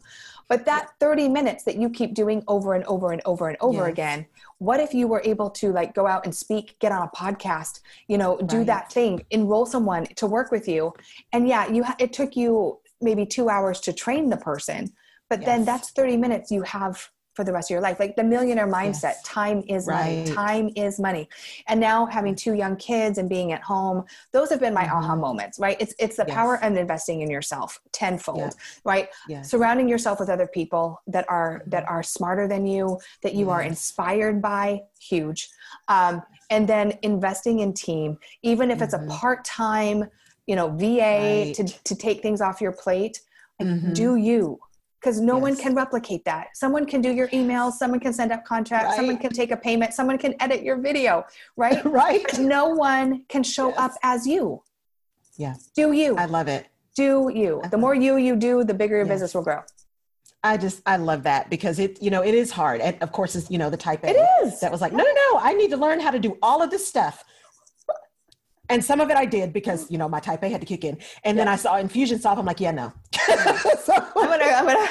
But 0.49 0.65
that 0.65 0.91
30 0.99 1.29
minutes 1.29 1.65
that 1.65 1.77
you 1.77 1.91
keep 1.91 2.15
doing 2.15 2.43
over 2.49 2.75
and 2.75 2.85
over 2.85 3.13
and 3.13 3.21
over 3.27 3.49
and 3.49 3.57
over 3.61 3.85
Yes. 3.85 3.93
again, 3.93 4.27
what 4.59 4.81
if 4.81 4.95
you 4.95 5.07
were 5.07 5.21
able 5.25 5.51
to 5.51 5.73
like 5.73 5.95
go 5.95 6.07
out 6.07 6.25
and 6.25 6.35
speak, 6.35 6.77
get 6.81 6.91
on 6.91 7.03
a 7.03 7.17
podcast, 7.17 7.81
you 8.07 8.17
know, 8.19 8.39
do 8.39 8.59
Right. 8.59 8.67
that 8.67 8.93
thing, 8.93 9.23
enroll 9.31 9.67
someone 9.67 10.07
to 10.17 10.27
work 10.27 10.51
with 10.51 10.67
you. 10.67 10.95
And 11.33 11.47
yeah, 11.47 11.69
you 11.69 11.85
ha- 11.85 11.97
it 11.99 12.13
took 12.13 12.35
you 12.35 12.81
maybe 13.01 13.27
2 13.27 13.49
hours 13.49 13.81
to 13.83 13.93
train 13.93 14.31
the 14.31 14.37
person, 14.39 14.93
but 15.29 15.45
then 15.45 15.65
that's 15.65 15.91
30 15.91 16.17
minutes 16.17 16.51
you 16.51 16.63
have 16.63 17.09
for 17.39 17.45
the 17.45 17.53
rest 17.53 17.71
of 17.71 17.75
your 17.77 17.81
life. 17.81 18.01
Like 18.01 18.17
the 18.17 18.25
millionaire 18.25 18.67
mindset, 18.67 19.15
Yes. 19.15 19.23
time 19.23 19.63
is 19.69 19.87
money. 19.87 20.25
Time 20.25 20.71
is 20.75 20.99
money. 20.99 21.29
And 21.69 21.79
now 21.79 22.05
having 22.05 22.35
two 22.35 22.55
young 22.55 22.75
kids 22.75 23.17
and 23.19 23.29
being 23.29 23.53
at 23.53 23.63
home, 23.63 24.03
those 24.33 24.51
have 24.51 24.59
been 24.59 24.75
my 24.75 24.87
aha 24.89 25.15
Mhm. 25.15 25.21
moments, 25.21 25.61
right? 25.61 25.77
It's 25.79 25.95
it's 26.01 26.17
the 26.17 26.25
Yes. 26.27 26.35
power 26.35 26.57
of 26.57 26.77
investing 26.77 27.21
in 27.21 27.31
yourself 27.31 27.81
tenfold, 27.93 28.39
Yeah. 28.41 28.81
right? 28.93 29.09
Yes. 29.29 29.49
surrounding 29.49 29.89
yourself 29.89 30.19
with 30.19 30.29
other 30.29 30.49
people 30.49 31.01
that 31.07 31.25
are 31.29 31.63
that 31.75 31.85
are 31.89 32.03
smarter 32.03 32.49
than 32.49 32.67
you 32.67 32.99
that 33.23 33.35
you 33.35 33.51
are 33.51 33.63
inspired 33.63 34.43
by 34.43 34.83
huge 35.11 35.49
um, 35.97 36.15
and 36.51 36.69
then 36.73 36.87
investing 37.03 37.61
in 37.61 37.73
team 37.73 38.19
even 38.43 38.67
if 38.75 38.83
it's 38.83 38.95
a 38.95 38.99
Mhm. 38.99 39.09
part-time 39.21 39.99
you 40.49 40.57
know 40.57 40.69
va 40.83 41.45
Right. 41.45 41.55
to, 41.55 41.63
to 41.89 41.95
take 42.07 42.19
things 42.21 42.41
off 42.41 42.61
your 42.61 42.73
plate 42.85 43.17
like, 43.61 43.69
Mhm. 43.69 43.95
do 43.95 44.09
you 44.17 44.59
because 45.01 45.21
no 45.21 45.39
one 45.39 45.57
can 45.57 45.75
replicate 45.75 46.25
that. 46.25 46.49
Someone 46.57 46.85
can 46.87 47.01
do 47.01 47.13
your 47.13 47.29
emails 47.29 47.73
someone 47.75 48.01
can 48.01 48.13
send 48.13 48.33
up 48.33 48.45
contracts 48.45 48.97
someone 48.97 49.19
can 49.19 49.31
take 49.31 49.51
a 49.51 49.57
payment 49.57 49.95
someone 49.95 50.19
can 50.19 50.35
edit 50.41 50.63
your 50.63 50.77
video 50.77 51.25
right? 51.57 51.85
Right. 51.99 52.23
But 52.31 52.41
no 52.41 52.69
one 52.69 53.25
can 53.29 53.43
show 53.43 53.69
Yes. 53.69 53.79
up 53.79 53.93
as 54.03 54.27
you. 54.27 54.63
Yeah. 55.37 55.55
do 55.75 55.93
you. 55.93 56.17
I 56.17 56.25
love 56.27 56.49
it. 56.49 56.67
do 56.97 57.31
you. 57.35 57.63
The 57.71 57.79
more 57.79 57.95
you 57.95 58.17
you 58.17 58.35
do 58.37 58.65
the 58.65 58.75
bigger 58.75 58.97
your 58.97 59.07
Yes. 59.07 59.15
business 59.15 59.35
will 59.35 59.43
grow. 59.43 59.61
I 60.45 60.57
just 60.57 60.83
I 60.87 60.97
love 60.97 61.23
that 61.25 61.51
because 61.51 61.79
it 61.79 62.01
you 62.03 62.11
know 62.11 62.23
it 62.23 62.35
is 62.35 62.51
hard. 62.51 62.81
And 62.81 62.97
of 63.03 63.13
course 63.13 63.35
it's 63.37 63.51
you 63.51 63.59
know 63.59 63.71
the 63.71 63.77
type 63.77 64.05
A 64.05 64.09
It 64.11 64.19
is. 64.45 64.61
that 64.61 64.71
was 64.73 64.81
like 64.81 64.93
no 64.93 65.05
no 65.05 65.15
no. 65.33 65.39
I 65.41 65.53
need 65.55 65.71
to 65.71 65.77
learn 65.77 66.01
how 66.01 66.11
to 66.11 66.19
do 66.19 66.39
all 66.43 66.63
of 66.63 66.71
this 66.71 66.87
stuff 66.87 67.25
and 68.69 68.85
some 68.85 69.01
of 69.01 69.11
it 69.11 69.17
I 69.17 69.25
did 69.25 69.53
because 69.53 69.91
you 69.91 69.99
know 69.99 70.09
my 70.09 70.21
type 70.21 70.43
A 70.43 70.49
had 70.49 70.61
to 70.61 70.67
kick 70.67 70.85
in 70.85 70.99
and 71.25 71.39
then 71.39 71.49
I 71.49 71.57
saw 71.57 71.75
Infusionsoft 71.75 72.39
I'm 72.39 72.47
like 72.47 72.61
yeah 72.61 72.71
no 72.71 72.93
so 73.83 73.95
I'm 73.95 74.29
gonna, 74.29 74.45
I'm 74.45 74.67
gonna. 74.67 74.89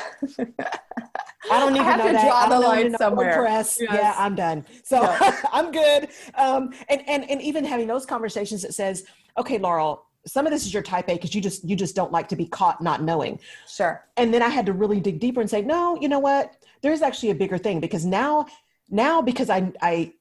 I 1.50 1.60
don't 1.60 1.74
need 1.74 1.80
I 1.80 1.84
have 1.84 2.00
to 2.00 2.06
know 2.06 2.12
to 2.12 2.14
that. 2.14 2.26
draw 2.26 2.50
the 2.50 2.60
line 2.60 2.98
somewhere. 2.98 3.44
Yes. 3.44 3.80
Yeah, 3.82 4.14
I'm 4.18 4.36
done. 4.36 4.66
So 4.84 5.02
Yeah. 5.02 5.42
I'm 5.52 5.72
good. 5.72 6.10
Um, 6.36 6.74
and 6.90 7.02
and 7.08 7.30
and 7.30 7.42
even 7.42 7.64
having 7.64 7.88
those 7.88 8.06
conversations 8.06 8.62
that 8.64 8.74
says, 8.74 9.06
okay, 9.38 9.58
Laurel, 9.58 10.06
some 10.26 10.46
of 10.46 10.52
this 10.52 10.66
is 10.66 10.74
your 10.74 10.84
type 10.84 11.10
A 11.10 11.14
because 11.14 11.34
you 11.34 11.42
just 11.42 11.68
you 11.68 11.76
just 11.76 11.96
don't 11.96 12.12
like 12.12 12.28
to 12.30 12.36
be 12.36 12.46
caught 12.46 12.82
not 12.82 13.02
knowing. 13.02 13.40
Sure. 13.68 14.04
And 14.18 14.34
then 14.34 14.42
I 14.42 14.50
had 14.50 14.66
to 14.66 14.74
really 14.74 15.00
dig 15.00 15.20
deeper 15.20 15.42
and 15.42 15.50
say, 15.50 15.62
no, 15.62 15.98
you 16.02 16.10
know 16.10 16.20
what? 16.20 16.54
There's 16.82 17.02
actually 17.02 17.32
a 17.32 17.36
bigger 17.36 17.58
thing 17.58 17.80
because 17.80 18.06
now 18.06 18.48
now 18.90 19.22
because 19.22 19.50
I 19.50 19.72
I 19.82 20.14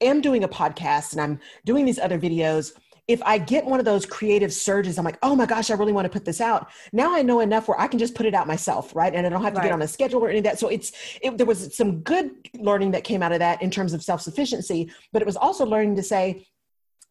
am 0.00 0.20
doing 0.20 0.44
a 0.44 0.48
podcast 0.48 1.12
and 1.12 1.20
I'm 1.20 1.40
doing 1.64 1.84
these 1.84 1.98
other 1.98 2.18
videos. 2.18 2.72
If 3.08 3.22
I 3.24 3.38
get 3.38 3.64
one 3.64 3.78
of 3.80 3.86
those 3.86 4.04
creative 4.04 4.52
surges, 4.52 4.98
I'm 4.98 5.04
like, 5.04 5.18
oh 5.22 5.34
my 5.34 5.46
gosh, 5.46 5.70
I 5.70 5.74
really 5.74 5.92
want 5.94 6.04
to 6.04 6.10
put 6.10 6.26
this 6.26 6.40
out. 6.42 6.68
Now 6.92 7.14
I 7.14 7.22
know 7.22 7.40
enough 7.40 7.66
where 7.66 7.80
I 7.80 7.86
can 7.86 7.98
just 7.98 8.14
put 8.14 8.26
it 8.26 8.34
out 8.34 8.46
myself, 8.46 8.94
right? 8.94 9.14
And 9.14 9.26
I 9.26 9.30
don't 9.30 9.42
have 9.42 9.54
to 9.54 9.58
Right. 9.58 9.64
get 9.64 9.72
on 9.72 9.80
a 9.80 9.88
schedule 9.88 10.22
or 10.22 10.28
any 10.28 10.38
of 10.38 10.44
that. 10.44 10.58
So 10.58 10.68
it's 10.68 10.92
it, 11.22 11.36
there 11.38 11.46
was 11.46 11.74
some 11.74 12.00
good 12.02 12.30
learning 12.54 12.90
that 12.92 13.04
came 13.04 13.22
out 13.22 13.32
of 13.32 13.38
that 13.38 13.62
in 13.62 13.70
terms 13.70 13.94
of 13.94 14.02
self 14.02 14.20
sufficiency, 14.20 14.92
but 15.12 15.22
it 15.22 15.26
was 15.26 15.36
also 15.36 15.64
learning 15.64 15.96
to 15.96 16.02
say, 16.02 16.46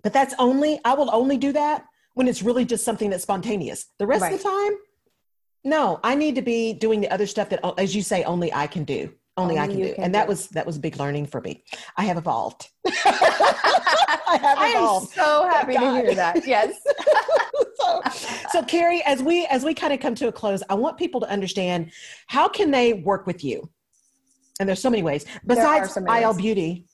but 0.03 0.13
that's 0.13 0.35
only 0.37 0.79
I 0.85 0.93
will 0.93 1.09
only 1.13 1.37
do 1.37 1.51
that 1.53 1.85
when 2.13 2.27
it's 2.27 2.43
really 2.43 2.63
just 2.65 2.85
something 2.85 3.09
that's 3.09 3.23
spontaneous. 3.23 3.87
The 3.97 4.05
rest 4.07 4.23
of 4.31 4.37
the 4.37 4.43
time, 4.43 4.73
no, 5.63 5.99
I 6.03 6.13
need 6.15 6.35
to 6.35 6.41
be 6.43 6.73
doing 6.73 7.01
the 7.01 7.09
other 7.11 7.25
stuff 7.27 7.49
that, 7.49 7.59
as 7.79 7.95
you 7.95 8.01
say, 8.03 8.23
only 8.23 8.53
I 8.53 8.67
can 8.67 8.83
do. 8.83 9.13
Only, 9.37 9.59
I 9.59 9.67
can 9.67 9.77
do. 9.77 9.93
can 9.93 10.03
and 10.05 10.15
that 10.15 10.27
was 10.27 10.47
that 10.49 10.65
was 10.65 10.77
a 10.77 10.79
big 10.79 10.97
learning 10.97 11.27
for 11.27 11.41
me. 11.41 11.63
I 11.95 12.05
have 12.05 12.17
evolved. 12.17 12.69
I 12.87 14.39
have 14.41 14.57
I 14.57 14.67
am 14.69 14.83
evolved. 14.83 15.13
so 15.13 15.47
happy 15.47 15.73
to 15.73 15.91
hear 15.91 16.15
that. 16.15 16.45
Yes. 16.47 16.75
so, 17.75 18.01
so 18.51 18.63
Keri, 18.63 19.03
as 19.03 19.21
we 19.21 19.45
as 19.45 19.63
we 19.63 19.75
kind 19.75 19.93
of 19.93 19.99
come 19.99 20.15
to 20.15 20.27
a 20.27 20.31
close, 20.31 20.63
I 20.69 20.73
want 20.73 20.97
people 20.97 21.21
to 21.21 21.29
understand 21.29 21.91
how 22.25 22.47
can 22.47 22.71
they 22.71 22.93
work 22.93 23.27
with 23.27 23.43
you. 23.43 23.69
And 24.59 24.67
there's 24.67 24.81
so 24.81 24.89
many 24.89 25.03
ways 25.03 25.25
besides 25.45 25.93
so 25.93 26.01
many 26.01 26.23
IL 26.23 26.31
ways. 26.31 26.37
Beauty. 26.37 26.85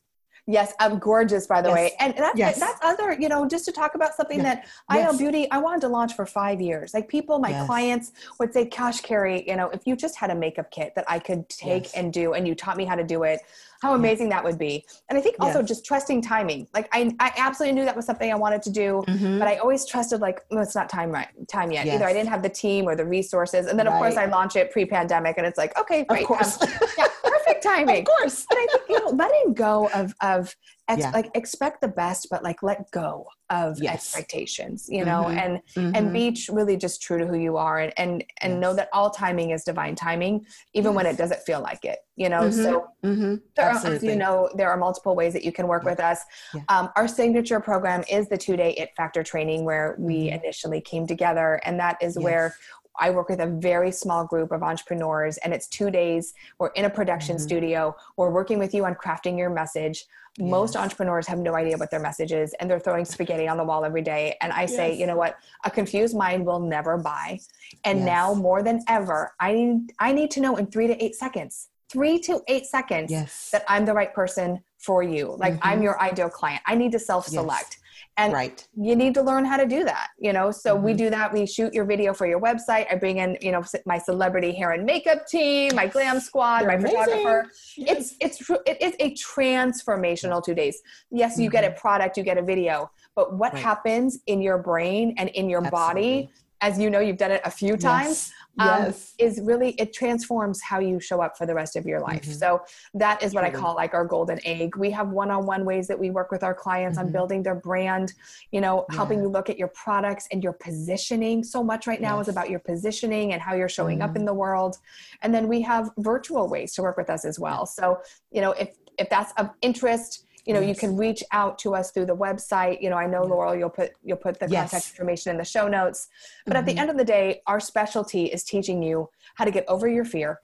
Yes, 0.46 0.74
I'm 0.80 1.00
gorgeous, 1.00 1.48
by 1.48 1.62
the 1.62 1.70
Yes. 1.70 1.76
way. 1.76 1.92
And 2.00 2.14
that's 2.18 2.38
Yes. 2.38 2.60
that's 2.60 2.80
other, 2.84 3.14
you 3.14 3.30
know, 3.30 3.48
just 3.48 3.64
to 3.66 3.72
talk 3.72 3.96
about 3.96 4.14
something 4.14 4.40
Yeah. 4.40 4.56
that 4.56 4.66
I 4.90 4.98
know 4.98 5.12
Yes. 5.12 5.18
beauty. 5.18 5.50
I 5.52 5.58
wanted 5.60 5.82
to 5.82 5.88
launch 5.88 6.16
for 6.16 6.26
five 6.26 6.60
years. 6.60 6.94
Like 6.94 7.08
people, 7.08 7.40
my 7.40 7.50
Yes. 7.52 7.66
clients 7.66 8.12
would 8.40 8.52
say, 8.54 8.66
"Gosh, 8.66 9.00
Keri, 9.02 9.48
you 9.48 9.56
know, 9.56 9.70
if 9.70 9.88
you 9.88 9.96
just 9.96 10.18
had 10.18 10.32
a 10.32 10.36
makeup 10.36 10.70
kit 10.70 10.96
that 10.96 11.06
I 11.08 11.20
could 11.20 11.48
take 11.48 11.86
Yes. 11.86 11.94
and 11.94 12.12
do, 12.12 12.34
and 12.34 12.46
you 12.46 12.56
taught 12.56 12.76
me 12.76 12.84
how 12.84 12.96
to 12.96 13.04
do 13.06 13.24
it, 13.24 13.40
how 13.84 13.94
amazing 13.94 14.30
that 14.30 14.44
would 14.44 14.58
be." 14.58 14.84
And 15.10 15.18
I 15.18 15.22
think 15.22 15.36
also 15.40 15.60
Yes. 15.60 15.68
just 15.68 15.86
trusting 15.86 16.22
timing. 16.22 16.68
Like 16.74 16.88
I, 16.94 17.14
I 17.20 17.32
absolutely 17.38 17.76
knew 17.76 17.86
that 17.86 17.96
was 17.96 18.06
something 18.06 18.32
I 18.32 18.36
wanted 18.36 18.62
to 18.64 18.72
do, 18.72 19.04
Mhm. 19.08 19.38
but 19.40 19.48
I 19.48 19.58
always 19.58 19.86
trusted 19.86 20.22
like, 20.22 20.42
"No, 20.50 20.62
it's 20.62 20.74
not 20.74 20.88
time 20.90 21.12
right 21.12 21.28
time 21.48 21.72
yet." 21.72 21.86
Either 21.86 22.06
I 22.06 22.14
didn't 22.14 22.30
have 22.30 22.42
the 22.42 22.50
team 22.50 22.88
or 22.88 22.96
the 22.96 23.06
resources, 23.06 23.68
and 23.68 23.78
then 23.78 23.88
of 23.88 23.94
course 23.94 24.16
I 24.16 24.26
launch 24.26 24.56
it 24.56 24.72
pre-pandemic, 24.72 25.38
and 25.38 25.46
it's 25.46 25.58
like, 25.58 25.78
okay, 25.78 26.06
great, 26.06 26.22
of 26.22 26.28
course. 26.28 26.62
um, 26.62 26.70
yeah, 26.98 27.08
perfect 27.24 27.62
timing 27.72 28.00
of 28.00 28.06
course. 28.06 28.46
but 28.50 28.58
I 28.58 28.66
think 28.72 28.84
you 28.90 29.00
know, 29.00 29.10
letting 29.24 29.54
go 29.54 29.90
of 29.94 30.14
of 30.22 30.56
ex- 30.88 31.02
Yeah. 31.02 31.12
like 31.12 31.30
expect 31.36 31.82
the 31.82 31.88
best, 31.88 32.28
but 32.30 32.44
like 32.44 32.62
let 32.62 32.90
go 32.92 33.26
of 33.50 33.78
Yes. 33.80 33.94
expectations, 33.96 34.88
you 34.90 35.06
know, 35.06 35.26
Mhm. 35.26 35.38
and 35.38 35.62
Mhm. 35.76 35.98
and 35.98 36.14
be 36.14 36.38
really 36.52 36.76
just 36.76 37.02
true 37.02 37.18
to 37.18 37.26
who 37.26 37.38
you 37.38 37.58
are, 37.58 37.80
and 37.80 37.94
and 37.98 38.24
and 38.42 38.60
know 38.60 38.74
that 38.74 38.90
all 38.92 39.10
timing 39.10 39.52
is 39.52 39.64
divine 39.64 39.96
timing, 39.96 40.46
even 40.74 40.94
when 40.94 41.06
it 41.06 41.18
doesn't 41.18 41.42
feel 41.42 41.62
like 41.62 41.86
it, 41.86 42.00
you 42.16 42.28
know. 42.30 42.42
Mhm. 42.44 42.54
So 42.64 42.88
Mhm. 43.04 43.42
there 43.56 43.70
are, 43.70 43.96
you 43.96 44.16
know, 44.16 44.50
there 44.56 44.70
are 44.70 44.78
multiple 44.78 45.16
ways 45.16 45.34
that 45.34 45.44
you 45.44 45.52
can 45.52 45.68
work 45.68 45.84
Yeah. 45.84 45.90
with 45.92 46.00
us. 46.00 46.20
Yeah. 46.54 46.62
Um, 46.70 46.90
our 46.96 47.08
signature 47.08 47.60
program 47.60 48.04
is 48.10 48.28
the 48.28 48.38
two 48.38 48.58
day 48.58 48.72
It 48.72 48.90
Factor 48.98 49.24
training, 49.24 49.64
where 49.66 49.96
we 49.98 50.30
Mhm. 50.30 50.42
initially 50.44 50.82
came 50.82 51.08
together, 51.08 51.62
and 51.64 51.80
that 51.80 51.98
is 52.02 52.18
where 52.20 52.56
I 53.00 53.10
work 53.10 53.28
with 53.28 53.40
a 53.40 53.48
very 53.48 53.92
small 53.92 54.24
group 54.24 54.52
of 54.52 54.62
entrepreneurs, 54.62 55.38
and 55.40 55.52
it's 55.52 55.68
two 55.68 55.90
days. 55.90 56.32
We're 56.60 56.68
in 56.76 56.86
a 56.86 56.90
production 56.92 57.38
Mhm. 57.38 57.42
studio. 57.42 57.96
We're 58.18 58.30
working 58.30 58.60
with 58.60 58.72
you 58.76 58.86
on 58.86 58.94
crafting 58.94 59.36
your 59.38 59.50
message. 59.50 60.06
Most 60.40 60.76
entrepreneurs 60.76 61.28
have 61.28 61.38
no 61.38 61.54
idea 61.56 61.78
what 61.78 61.92
their 61.92 62.00
message 62.00 62.32
is, 62.32 62.54
and 62.60 62.70
they're 62.70 62.80
throwing 62.80 63.06
spaghetti 63.06 63.48
on 63.48 63.58
the 63.58 63.64
wall 63.64 63.86
every 63.86 64.02
day. 64.02 64.36
And 64.42 64.52
I 64.52 64.66
say, 64.66 64.94
you 64.98 65.06
know 65.06 65.16
what? 65.16 65.38
A 65.64 65.70
confused 65.70 66.16
mind 66.18 66.44
will 66.46 66.60
never 66.60 66.98
buy. 66.98 67.40
And 67.86 68.00
Yes. 68.00 68.06
now 68.06 68.34
more 68.34 68.64
than 68.64 68.82
ever, 68.88 69.34
I 69.40 69.54
need 69.54 69.94
I 70.00 70.12
need 70.12 70.32
to 70.32 70.42
know 70.42 70.56
in 70.56 70.66
three 70.68 70.88
to 70.88 71.04
eight 71.04 71.16
seconds, 71.16 71.70
three 71.90 72.18
to 72.22 72.42
eight 72.48 72.66
seconds, 72.66 73.12
Yes. 73.12 73.50
that 73.52 73.64
I'm 73.68 73.86
the 73.86 73.94
right 73.94 74.12
person 74.14 74.64
for 74.80 75.04
you. 75.04 75.36
Like 75.38 75.60
I'm 75.62 75.80
Mhm. 75.80 75.84
your 75.84 76.02
ideal 76.02 76.30
client. 76.30 76.64
I 76.66 76.76
need 76.76 76.92
to 76.94 77.00
self-select. 77.00 77.78
And 78.18 78.32
right. 78.32 78.68
you 78.76 78.96
need 78.96 79.16
to 79.16 79.24
learn 79.24 79.44
how 79.44 79.58
to 79.58 79.66
do 79.66 79.84
that 79.86 80.10
you 80.20 80.34
know 80.34 80.52
so 80.52 80.76
we 80.76 80.94
Mhm. 80.94 80.98
do 80.98 81.10
that 81.10 81.34
we 81.34 81.48
shoot 81.48 81.74
your 81.74 81.84
video 81.86 82.14
for 82.14 82.28
your 82.28 82.40
website 82.40 82.86
i 82.92 82.96
bring 82.96 83.18
in 83.18 83.38
you 83.42 83.52
know 83.52 83.64
my 83.88 83.98
celebrity 83.98 84.52
hair 84.54 84.72
and 84.72 84.86
makeup 84.86 85.26
team 85.26 85.74
my 85.76 85.88
glam 85.88 86.20
squad 86.20 86.60
They're 86.60 86.68
my 86.68 86.74
amazing. 86.76 87.00
photographer 87.00 87.50
Yes. 87.76 88.16
it's 88.22 88.40
it's 88.40 88.50
it 88.68 88.78
is 88.88 88.94
a 89.00 89.16
transformational 89.16 90.44
two 90.44 90.54
days 90.54 90.82
yes 91.12 91.40
you 91.40 91.50
get 91.50 91.64
a 91.64 91.72
product 91.72 92.18
you 92.18 92.24
get 92.24 92.38
a 92.38 92.44
video 92.44 92.92
but 93.16 93.34
what 93.38 93.54
Mm-hmm. 93.54 93.56
Right. 93.58 93.64
happens 93.66 94.20
in 94.28 94.42
your 94.42 94.58
brain 94.58 95.14
and 95.18 95.30
in 95.30 95.50
your 95.50 95.62
body 95.62 96.12
Absolutely. 96.14 96.30
As 96.64 96.80
you 96.80 96.90
know 96.90 97.00
you've 97.00 97.18
done 97.18 97.30
it 97.32 97.42
a 97.44 97.52
few 97.52 97.76
times 97.76 98.32
Yes. 98.58 98.70
um, 98.70 98.84
yes. 98.86 99.14
is 99.20 99.42
really 99.44 99.72
it 99.72 99.94
transforms 99.94 100.62
how 100.62 100.80
you 100.80 101.00
show 101.00 101.22
up 101.22 101.38
for 101.38 101.46
the 101.46 101.54
rest 101.54 101.76
of 101.76 101.86
your 101.86 102.00
life 102.00 102.24
Mhm. 102.26 102.40
so 102.40 102.62
that 102.94 103.22
is 103.22 103.34
what 103.36 103.44
i 103.44 103.50
call 103.50 103.76
like 103.76 103.94
our 103.94 104.06
golden 104.06 104.40
egg 104.46 104.76
we 104.78 104.90
have 104.92 105.10
one-on-one 105.10 105.66
ways 105.66 105.88
that 105.90 106.00
we 106.00 106.10
work 106.10 106.32
with 106.32 106.44
our 106.44 106.54
clients 106.54 106.98
on 106.98 107.08
Mhm. 107.10 107.12
building 107.18 107.44
their 107.44 107.56
brand 107.70 108.14
you 108.52 108.62
know 108.62 108.86
helping 108.92 109.20
you 109.22 109.28
look 109.28 109.50
at 109.50 109.58
your 109.58 109.72
products 109.84 110.26
and 110.32 110.42
your 110.42 110.54
positioning 110.54 111.44
so 111.44 111.62
much 111.72 111.86
right 111.86 112.02
now 112.10 112.20
is 112.22 112.30
about 112.30 112.50
your 112.50 112.60
positioning 112.60 113.34
and 113.34 113.42
how 113.42 113.54
you're 113.54 113.76
showing 113.80 114.02
up 114.02 114.12
Mhm. 114.12 114.18
in 114.20 114.26
the 114.26 114.34
world 114.44 114.78
and 115.22 115.34
then 115.36 115.48
we 115.50 115.60
have 115.62 115.92
virtual 115.98 116.48
ways 116.48 116.74
to 116.76 116.82
work 116.82 116.96
with 116.96 117.10
us 117.10 117.26
as 117.26 117.38
well 117.46 117.66
so 117.66 118.00
you 118.32 118.42
know 118.42 118.52
if 118.64 118.70
if 118.98 119.10
that's 119.10 119.34
of 119.42 119.50
interest 119.62 120.26
you 120.46 120.54
know 120.54 120.60
you 120.60 120.76
can 120.76 120.96
reach 120.98 121.24
out 121.32 121.58
to 121.60 121.74
us 121.76 121.92
through 121.92 122.06
the 122.06 122.16
website 122.16 122.82
you 122.82 122.90
know 122.90 122.98
i 122.98 123.06
know 123.06 123.24
laurel 123.24 123.56
you'll 123.56 123.70
put 123.70 123.92
you'll 124.04 124.18
put 124.18 124.40
the 124.40 124.48
Yes. 124.50 124.72
contact 124.72 124.90
information 124.92 125.32
in 125.32 125.38
the 125.38 125.46
show 125.46 125.68
notes 125.68 126.08
but 126.46 126.56
at 126.58 126.66
the 126.66 126.74
Mhm. 126.74 126.80
end 126.80 126.90
of 126.90 126.98
the 126.98 127.06
day 127.06 127.42
our 127.48 127.60
specialty 127.60 128.26
is 128.26 128.44
teaching 128.44 128.82
you 128.84 129.10
how 129.36 129.46
to 129.46 129.52
get 129.52 129.66
over 129.68 129.88
your 129.88 130.06
fear 130.06 130.42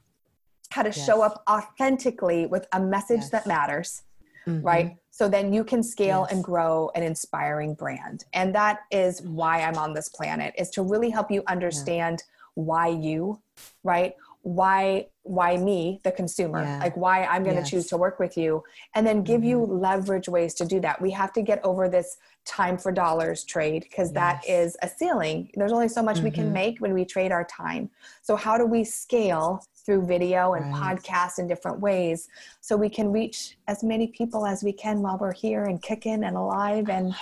how 0.72 0.84
to 0.84 0.91
show 0.91 1.22
up 1.22 1.43
authentically 1.50 2.45
with 2.45 2.68
a 2.74 2.80
message 2.80 3.22
Yes. 3.22 3.30
that 3.32 3.47
matters 3.47 4.04
Mhm. 4.47 4.64
right 4.64 4.97
so 5.12 5.28
then 5.28 5.52
you 5.52 5.64
can 5.64 5.84
scale 5.84 6.22
Yes. 6.28 6.32
and 6.34 6.43
grow 6.43 6.91
an 6.95 7.04
inspiring 7.04 7.74
brand 7.74 8.26
and 8.34 8.56
that 8.56 8.80
is 8.91 9.22
why 9.22 9.62
i'm 9.62 9.78
on 9.78 9.93
this 9.93 10.10
planet 10.10 10.54
is 10.58 10.70
to 10.72 10.82
really 10.82 11.10
help 11.10 11.30
you 11.32 11.43
understand 11.47 12.24
why 12.56 12.88
you 12.88 13.41
right 13.84 14.16
why 14.41 15.08
why 15.30 15.55
me 15.57 16.01
the 16.03 16.11
consumer 16.11 16.63
Yeah. 16.63 16.80
like 16.82 16.97
why 16.97 17.23
i'm 17.25 17.43
going 17.43 17.55
to 17.55 17.61
Yes. 17.61 17.69
choose 17.69 17.86
to 17.88 17.97
work 17.97 18.17
with 18.19 18.36
you 18.36 18.63
and 18.95 19.05
then 19.05 19.21
give 19.23 19.43
you 19.43 19.59
Mm-hmm. 19.59 19.80
leverage 19.80 20.27
ways 20.27 20.55
to 20.55 20.65
do 20.65 20.80
that 20.80 20.99
we 20.99 21.11
have 21.11 21.32
to 21.34 21.43
get 21.43 21.63
over 21.63 21.88
this 21.88 22.17
time 22.45 22.80
for 22.80 22.91
dollars 22.91 23.43
trade 23.43 23.84
because 23.84 24.11
that 24.13 24.41
Yes. 24.47 24.73
is 24.73 24.77
a 24.82 24.89
ceiling 24.89 25.51
there's 25.53 25.71
only 25.71 25.88
so 25.88 26.01
much 26.01 26.23
we 26.23 26.32
can 26.32 26.47
Mhm. 26.49 26.53
make 26.53 26.80
when 26.80 26.93
we 26.95 27.05
trade 27.05 27.32
our 27.32 27.43
time 27.45 27.91
so 28.23 28.36
how 28.36 28.57
do 28.57 28.65
we 28.65 28.84
scale 28.84 29.63
through 29.86 30.03
video 30.07 30.53
and 30.53 30.65
Right. 30.65 30.97
podcasts 30.97 31.38
in 31.38 31.45
different 31.47 31.80
ways 31.80 32.27
so 32.61 32.75
we 32.75 32.89
can 32.89 33.11
reach 33.11 33.55
as 33.67 33.84
many 33.84 34.07
people 34.07 34.47
as 34.47 34.63
we 34.63 34.73
can 34.73 35.01
while 35.03 35.19
we're 35.19 35.32
here 35.34 35.63
and 35.65 35.80
kicking 35.82 36.23
and 36.23 36.36
alive 36.36 36.89
and 36.89 37.13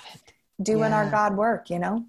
doing 0.64 0.94
our 0.94 1.10
god 1.10 1.36
work 1.36 1.70
you 1.70 1.80
know 1.80 2.06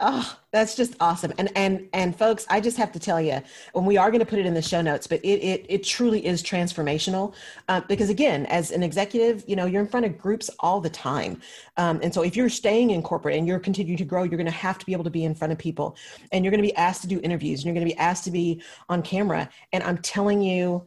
Oh, 0.00 0.38
that's 0.52 0.76
just 0.76 0.94
awesome. 1.00 1.32
And 1.38 1.50
and 1.56 1.88
and 1.92 2.16
folks, 2.16 2.46
I 2.48 2.60
just 2.60 2.76
have 2.76 2.92
to 2.92 3.00
tell 3.00 3.20
you, 3.20 3.42
when 3.72 3.84
we 3.84 3.96
are 3.96 4.12
going 4.12 4.20
to 4.20 4.26
put 4.26 4.38
it 4.38 4.46
in 4.46 4.54
the 4.54 4.62
show 4.62 4.80
notes, 4.80 5.08
but 5.08 5.20
it 5.24 5.40
it 5.42 5.66
it 5.68 5.82
truly 5.82 6.24
is 6.24 6.40
transformational. 6.40 7.34
Uh, 7.68 7.80
because 7.80 8.08
again, 8.08 8.46
as 8.46 8.70
an 8.70 8.84
executive, 8.84 9.42
you 9.48 9.56
know, 9.56 9.66
you're 9.66 9.82
in 9.82 9.88
front 9.88 10.06
of 10.06 10.16
groups 10.16 10.50
all 10.60 10.80
the 10.80 10.88
time, 10.88 11.40
um, 11.78 11.98
and 12.00 12.14
so 12.14 12.22
if 12.22 12.36
you're 12.36 12.48
staying 12.48 12.90
in 12.90 13.02
corporate 13.02 13.36
and 13.36 13.48
you're 13.48 13.58
continuing 13.58 13.98
to 13.98 14.04
grow, 14.04 14.22
you're 14.22 14.36
going 14.38 14.46
to 14.46 14.52
have 14.52 14.78
to 14.78 14.86
be 14.86 14.92
able 14.92 15.02
to 15.02 15.10
be 15.10 15.24
in 15.24 15.34
front 15.34 15.52
of 15.52 15.58
people, 15.58 15.96
and 16.30 16.44
you're 16.44 16.52
going 16.52 16.62
to 16.62 16.68
be 16.68 16.76
asked 16.76 17.02
to 17.02 17.08
do 17.08 17.20
interviews, 17.24 17.60
and 17.60 17.66
you're 17.66 17.74
going 17.74 17.86
to 17.86 17.92
be 17.92 17.98
asked 17.98 18.22
to 18.22 18.30
be 18.30 18.62
on 18.88 19.02
camera. 19.02 19.50
And 19.72 19.82
I'm 19.82 19.98
telling 19.98 20.40
you, 20.40 20.86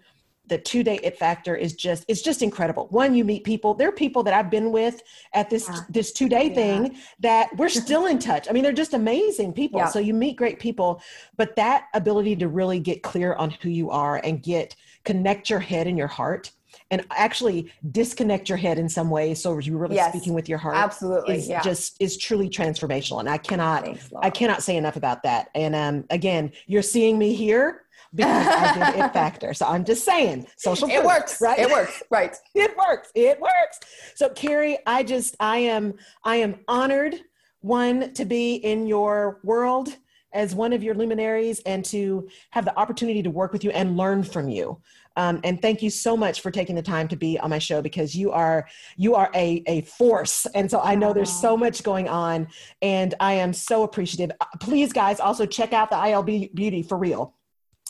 the 0.52 0.58
two 0.58 0.84
day 0.84 1.00
it 1.02 1.18
factor 1.18 1.56
is 1.56 1.74
just 1.74 2.04
it's 2.10 2.22
just 2.22 2.42
incredible 2.42 2.88
one 2.90 3.16
you 3.16 3.24
meet 3.24 3.46
people 3.46 3.74
there 3.74 3.88
are 3.88 3.94
people 3.94 4.22
that 4.22 4.34
i've 4.34 4.50
been 4.52 4.70
with 4.70 5.02
at 5.34 5.50
this 5.50 5.70
Yeah. 5.70 5.80
this 5.90 6.12
two 6.12 6.28
day 6.28 6.50
Yeah. 6.50 6.56
thing 6.56 6.98
that 7.22 7.56
we're 7.56 7.70
still 7.86 8.06
in 8.08 8.20
touch 8.20 8.50
i 8.50 8.52
mean 8.52 8.62
they're 8.62 8.74
just 8.74 8.94
amazing 8.94 9.54
people 9.54 9.80
Yeah. 9.80 9.86
so 9.88 9.98
you 10.00 10.14
meet 10.14 10.36
great 10.36 10.60
people 10.60 11.02
but 11.38 11.56
that 11.56 11.86
ability 11.94 12.36
to 12.36 12.50
really 12.50 12.82
get 12.82 13.02
clear 13.02 13.34
on 13.36 13.52
who 13.62 13.70
you 13.70 13.92
are 13.92 14.20
and 14.26 14.44
get 14.44 14.76
connect 15.06 15.50
your 15.50 15.62
head 15.62 15.88
and 15.88 15.98
your 15.98 16.08
heart 16.08 16.52
and 16.90 17.06
actually 17.12 17.72
disconnect 17.92 18.50
your 18.50 18.58
head 18.58 18.78
in 18.78 18.90
some 18.90 19.10
way 19.10 19.34
so 19.34 19.58
you're 19.60 19.78
really 19.78 19.96
Yes. 19.96 20.12
speaking 20.14 20.34
with 20.34 20.50
your 20.50 20.58
heart 20.58 20.76
absolutely 20.76 21.36
is 21.36 21.48
yeah 21.48 21.62
just 21.62 21.96
is 22.02 22.18
truly 22.18 22.50
transformational 22.50 23.20
and 23.22 23.30
i 23.30 23.38
cannot 23.38 23.86
Thanks, 23.86 24.10
I 24.22 24.30
cannot 24.30 24.64
say 24.64 24.76
enough 24.76 24.98
about 24.98 25.24
that. 25.24 25.48
And 25.56 25.74
um, 25.76 26.04
again, 26.10 26.52
you're 26.68 26.82
seeing 26.96 27.18
me 27.18 27.34
here 27.34 27.84
because 28.14 28.48
I 28.48 28.92
did 28.92 29.00
it 29.06 29.14
factor. 29.14 29.54
So 29.54 29.66
I'm 29.68 29.86
just 29.86 30.04
saying, 30.04 30.48
social. 30.58 30.90
it 30.90 31.04
works 31.04 31.40
right? 31.42 31.60
it 31.60 31.70
works 31.70 32.04
right 32.10 32.36
it 32.56 32.76
works. 32.78 33.12
It 33.16 33.40
works. 33.40 33.80
So 34.16 34.30
Keri, 34.30 34.78
I 34.86 35.04
just 35.04 35.36
I 35.40 35.58
am 35.58 35.94
I 36.24 36.38
am 36.38 36.60
honored 36.68 37.16
one 37.62 38.14
to 38.14 38.26
be 38.26 38.56
in 38.56 38.88
your 38.88 39.40
world 39.44 39.96
as 40.34 40.56
one 40.56 40.74
of 40.74 40.82
your 40.82 40.96
luminaries 40.96 41.60
and 41.66 41.84
to 41.86 42.28
have 42.52 42.66
the 42.66 42.78
opportunity 42.80 43.22
to 43.22 43.30
work 43.30 43.52
with 43.52 43.64
you 43.64 43.72
and 43.72 43.98
learn 43.98 44.24
from 44.24 44.48
you. 44.50 44.82
Um, 45.18 45.42
and 45.44 45.62
thank 45.62 45.82
you 45.82 45.90
so 45.90 46.16
much 46.16 46.40
for 46.40 46.52
taking 46.52 46.76
the 46.76 46.82
time 46.82 47.08
to 47.10 47.18
be 47.18 47.38
on 47.38 47.50
my 47.50 47.60
show 47.60 47.82
because 47.82 48.16
you 48.16 48.32
are 48.32 48.68
you 48.96 49.16
are 49.16 49.30
a, 49.36 49.62
a 49.68 49.82
force 49.82 50.46
and 50.56 50.72
so 50.72 50.80
i 50.80 50.96
know 50.96 51.12
there's 51.12 51.30
so 51.32 51.58
much 51.58 51.84
going 51.84 52.08
on 52.08 52.48
and 52.82 53.14
i 53.20 53.34
am 53.34 53.52
so 53.52 53.84
appreciative 53.84 54.32
Uh, 54.40 54.46
please 54.62 54.94
guys 54.94 55.20
also 55.20 55.46
check 55.46 55.74
out 55.74 55.90
the 55.90 55.98
ilb 55.98 56.56
beauty 56.56 56.82
for 56.82 56.98
real 56.98 57.36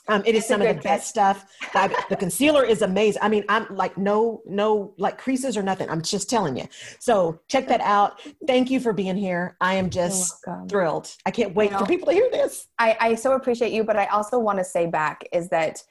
um, 0.08 0.24
it 0.26 0.36
is 0.36 0.46
some 0.46 0.62
of 0.62 0.68
the 0.68 0.82
best 0.82 1.08
stuff. 1.08 1.46
I- 1.74 1.96
the 2.10 2.16
concealer 2.16 2.64
is 2.64 2.82
amazing. 2.82 3.22
I 3.22 3.30
mean 3.30 3.44
i'm 3.50 3.68
like 3.76 3.98
no 3.98 4.42
no 4.46 4.94
like 4.98 5.18
creases 5.18 5.58
or 5.58 5.64
nothing. 5.64 5.90
I'm 5.90 6.02
just 6.02 6.30
telling 6.30 6.58
you. 6.58 6.68
So 7.00 7.40
check 7.48 7.68
that 7.68 7.82
out. 7.82 8.22
Thank 8.48 8.70
you 8.70 8.80
for 8.80 8.94
being 8.94 9.18
here. 9.18 9.58
I 9.62 9.76
am 9.76 9.90
just 9.90 10.36
thrilled. 10.70 11.14
I 11.26 11.32
can't 11.32 11.56
wait 11.56 11.72
You 11.72 11.78
for 11.78 11.86
people 11.86 12.08
to 12.08 12.14
hear 12.14 12.30
this. 12.32 12.68
I, 12.80 12.98
I 13.00 13.16
so 13.16 13.34
appreciate 13.34 13.72
you, 13.72 13.84
but 13.84 13.96
I 13.96 14.06
also 14.08 14.40
want 14.40 14.58
to 14.60 14.64
say 14.64 14.86
back 14.88 15.24
is 15.32 15.50
that 15.50 15.84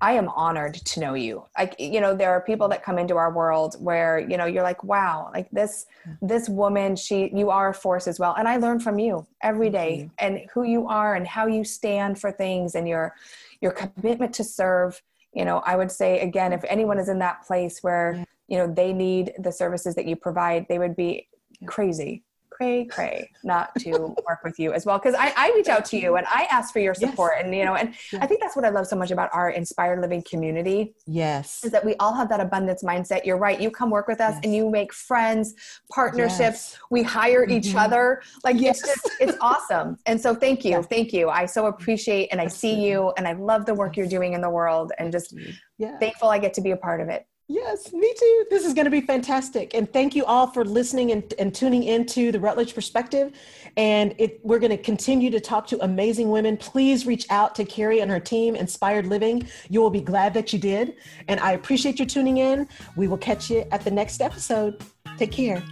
I 0.00 0.12
am 0.12 0.28
honored 0.30 0.74
to 0.74 1.00
know 1.00 1.14
you. 1.14 1.44
Like, 1.56 1.76
you 1.78 2.00
know, 2.00 2.14
there 2.14 2.32
are 2.32 2.40
people 2.40 2.68
that 2.68 2.82
come 2.82 2.98
into 2.98 3.16
our 3.16 3.32
world 3.32 3.76
where, 3.78 4.18
you 4.18 4.36
know, 4.36 4.46
you're 4.46 4.62
like, 4.62 4.82
wow, 4.82 5.30
like 5.32 5.48
this, 5.52 5.86
this 6.20 6.48
woman, 6.48 6.96
she, 6.96 7.30
you 7.32 7.50
are 7.50 7.68
a 7.68 7.74
force 7.74 8.08
as 8.08 8.18
well. 8.18 8.34
And 8.36 8.48
I 8.48 8.56
learn 8.56 8.80
from 8.80 8.98
you 8.98 9.26
every 9.42 9.70
day 9.70 10.10
and 10.18 10.40
who 10.52 10.64
you 10.64 10.88
are 10.88 11.14
and 11.14 11.26
how 11.26 11.46
you 11.46 11.62
stand 11.62 12.20
for 12.20 12.32
things 12.32 12.74
and 12.74 12.88
your, 12.88 13.14
your 13.60 13.72
commitment 13.72 14.34
to 14.34 14.44
serve. 14.44 15.00
You 15.32 15.44
know, 15.44 15.58
I 15.64 15.76
would 15.76 15.90
say 15.90 16.20
again, 16.20 16.52
if 16.52 16.64
anyone 16.64 16.98
is 16.98 17.08
in 17.08 17.20
that 17.20 17.46
place 17.46 17.82
where, 17.82 18.26
you 18.48 18.58
know, 18.58 18.66
they 18.66 18.92
need 18.92 19.32
the 19.38 19.52
services 19.52 19.94
that 19.94 20.06
you 20.06 20.16
provide, 20.16 20.66
they 20.68 20.78
would 20.78 20.96
be 20.96 21.28
crazy, 21.66 22.24
cray 22.62 22.84
cray 22.84 23.30
not 23.44 23.74
to 23.78 24.14
work 24.28 24.42
with 24.44 24.58
you 24.58 24.72
as 24.72 24.86
well 24.86 24.98
because 24.98 25.14
I, 25.14 25.32
I 25.36 25.52
reach 25.54 25.68
out 25.68 25.84
to 25.86 25.98
you 25.98 26.16
and 26.16 26.26
I 26.28 26.46
ask 26.50 26.72
for 26.72 26.78
your 26.78 26.94
support 26.94 27.32
yes. 27.36 27.44
and 27.44 27.54
you 27.54 27.64
know 27.64 27.74
and 27.74 27.94
I 28.20 28.26
think 28.26 28.40
that's 28.40 28.56
what 28.56 28.64
I 28.64 28.68
love 28.68 28.86
so 28.86 28.96
much 28.96 29.10
about 29.10 29.30
our 29.32 29.50
inspired 29.50 30.00
living 30.00 30.22
community. 30.22 30.94
Yes. 31.06 31.64
Is 31.64 31.72
that 31.72 31.84
we 31.84 31.94
all 31.96 32.14
have 32.14 32.28
that 32.28 32.40
abundance 32.40 32.82
mindset. 32.82 33.24
You're 33.24 33.38
right. 33.38 33.60
You 33.60 33.70
come 33.70 33.90
work 33.90 34.08
with 34.08 34.20
us 34.20 34.34
yes. 34.34 34.40
and 34.44 34.54
you 34.54 34.70
make 34.70 34.92
friends, 34.92 35.54
partnerships. 35.90 36.40
Yes. 36.40 36.78
We 36.90 37.02
hire 37.02 37.42
mm-hmm. 37.42 37.52
each 37.52 37.74
other. 37.74 38.22
Like 38.44 38.60
yes. 38.60 38.80
it's 38.80 38.88
just 38.88 39.10
it's 39.20 39.38
awesome. 39.40 39.98
And 40.06 40.20
so 40.20 40.34
thank 40.34 40.64
you. 40.64 40.82
Thank 40.82 41.12
you. 41.12 41.28
I 41.28 41.46
so 41.46 41.66
appreciate 41.66 42.28
and 42.32 42.40
I 42.40 42.46
see 42.46 42.74
you 42.86 43.12
and 43.16 43.26
I 43.26 43.32
love 43.32 43.66
the 43.66 43.74
work 43.74 43.96
you're 43.96 44.06
doing 44.06 44.34
in 44.34 44.40
the 44.40 44.50
world 44.50 44.92
and 44.98 45.10
just 45.10 45.34
yeah. 45.78 45.98
thankful 45.98 46.28
I 46.28 46.38
get 46.38 46.54
to 46.54 46.60
be 46.60 46.70
a 46.70 46.76
part 46.76 47.00
of 47.00 47.08
it. 47.08 47.26
Yes, 47.52 47.92
me 47.92 48.10
too. 48.18 48.46
This 48.48 48.64
is 48.64 48.72
going 48.72 48.86
to 48.86 48.90
be 48.90 49.02
fantastic. 49.02 49.74
And 49.74 49.92
thank 49.92 50.14
you 50.14 50.24
all 50.24 50.46
for 50.46 50.64
listening 50.64 51.12
and, 51.12 51.34
and 51.38 51.54
tuning 51.54 51.82
into 51.82 52.32
the 52.32 52.40
Rutledge 52.40 52.74
Perspective. 52.74 53.30
And 53.76 54.14
it, 54.16 54.40
we're 54.42 54.58
going 54.58 54.70
to 54.70 54.78
continue 54.78 55.30
to 55.30 55.38
talk 55.38 55.66
to 55.66 55.84
amazing 55.84 56.30
women. 56.30 56.56
Please 56.56 57.04
reach 57.04 57.26
out 57.28 57.54
to 57.56 57.66
Keri 57.66 58.00
and 58.00 58.10
her 58.10 58.20
team, 58.20 58.56
Inspired 58.56 59.04
Living. 59.04 59.46
You 59.68 59.82
will 59.82 59.90
be 59.90 60.00
glad 60.00 60.32
that 60.32 60.54
you 60.54 60.58
did. 60.58 60.94
And 61.28 61.40
I 61.40 61.52
appreciate 61.52 61.98
you 61.98 62.06
tuning 62.06 62.38
in. 62.38 62.66
We 62.96 63.06
will 63.06 63.18
catch 63.18 63.50
you 63.50 63.66
at 63.70 63.84
the 63.84 63.90
next 63.90 64.22
episode. 64.22 64.82
Take 65.18 65.32
care. 65.32 65.62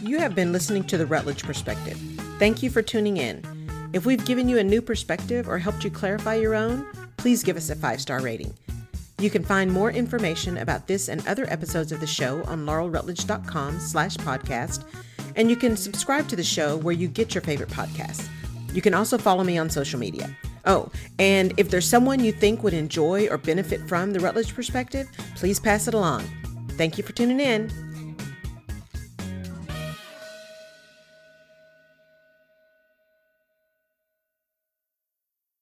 You 0.00 0.18
have 0.20 0.36
been 0.36 0.52
listening 0.52 0.84
to 0.84 0.96
the 0.96 1.06
Rutledge 1.06 1.42
Perspective. 1.42 1.98
Thank 2.38 2.62
you 2.62 2.70
for 2.70 2.82
tuning 2.82 3.16
in. 3.16 3.59
If 3.92 4.06
we've 4.06 4.24
given 4.24 4.48
you 4.48 4.58
a 4.58 4.64
new 4.64 4.80
perspective 4.80 5.48
or 5.48 5.58
helped 5.58 5.82
you 5.82 5.90
clarify 5.90 6.36
your 6.36 6.54
own, 6.54 6.86
please 7.16 7.42
give 7.42 7.56
us 7.56 7.70
a 7.70 7.76
five 7.76 8.00
star 8.00 8.20
rating. 8.20 8.54
You 9.18 9.30
can 9.30 9.42
find 9.42 9.70
more 9.70 9.90
information 9.90 10.58
about 10.58 10.86
this 10.86 11.08
and 11.08 11.26
other 11.26 11.44
episodes 11.50 11.92
of 11.92 12.00
the 12.00 12.06
show 12.06 12.42
on 12.44 12.64
laurelrutledge.com 12.64 13.80
slash 13.80 14.16
podcast, 14.16 14.84
and 15.36 15.50
you 15.50 15.56
can 15.56 15.76
subscribe 15.76 16.28
to 16.28 16.36
the 16.36 16.44
show 16.44 16.76
where 16.78 16.94
you 16.94 17.08
get 17.08 17.34
your 17.34 17.42
favorite 17.42 17.68
podcasts. 17.68 18.28
You 18.72 18.80
can 18.80 18.94
also 18.94 19.18
follow 19.18 19.44
me 19.44 19.58
on 19.58 19.68
social 19.68 19.98
media. 19.98 20.34
Oh, 20.64 20.90
and 21.18 21.52
if 21.58 21.68
there's 21.68 21.88
someone 21.88 22.22
you 22.22 22.32
think 22.32 22.62
would 22.62 22.74
enjoy 22.74 23.26
or 23.28 23.38
benefit 23.38 23.86
from 23.88 24.12
the 24.12 24.20
Rutledge 24.20 24.54
perspective, 24.54 25.08
please 25.34 25.58
pass 25.58 25.88
it 25.88 25.94
along. 25.94 26.22
Thank 26.70 26.96
you 26.96 27.04
for 27.04 27.12
tuning 27.12 27.40
in. 27.40 27.89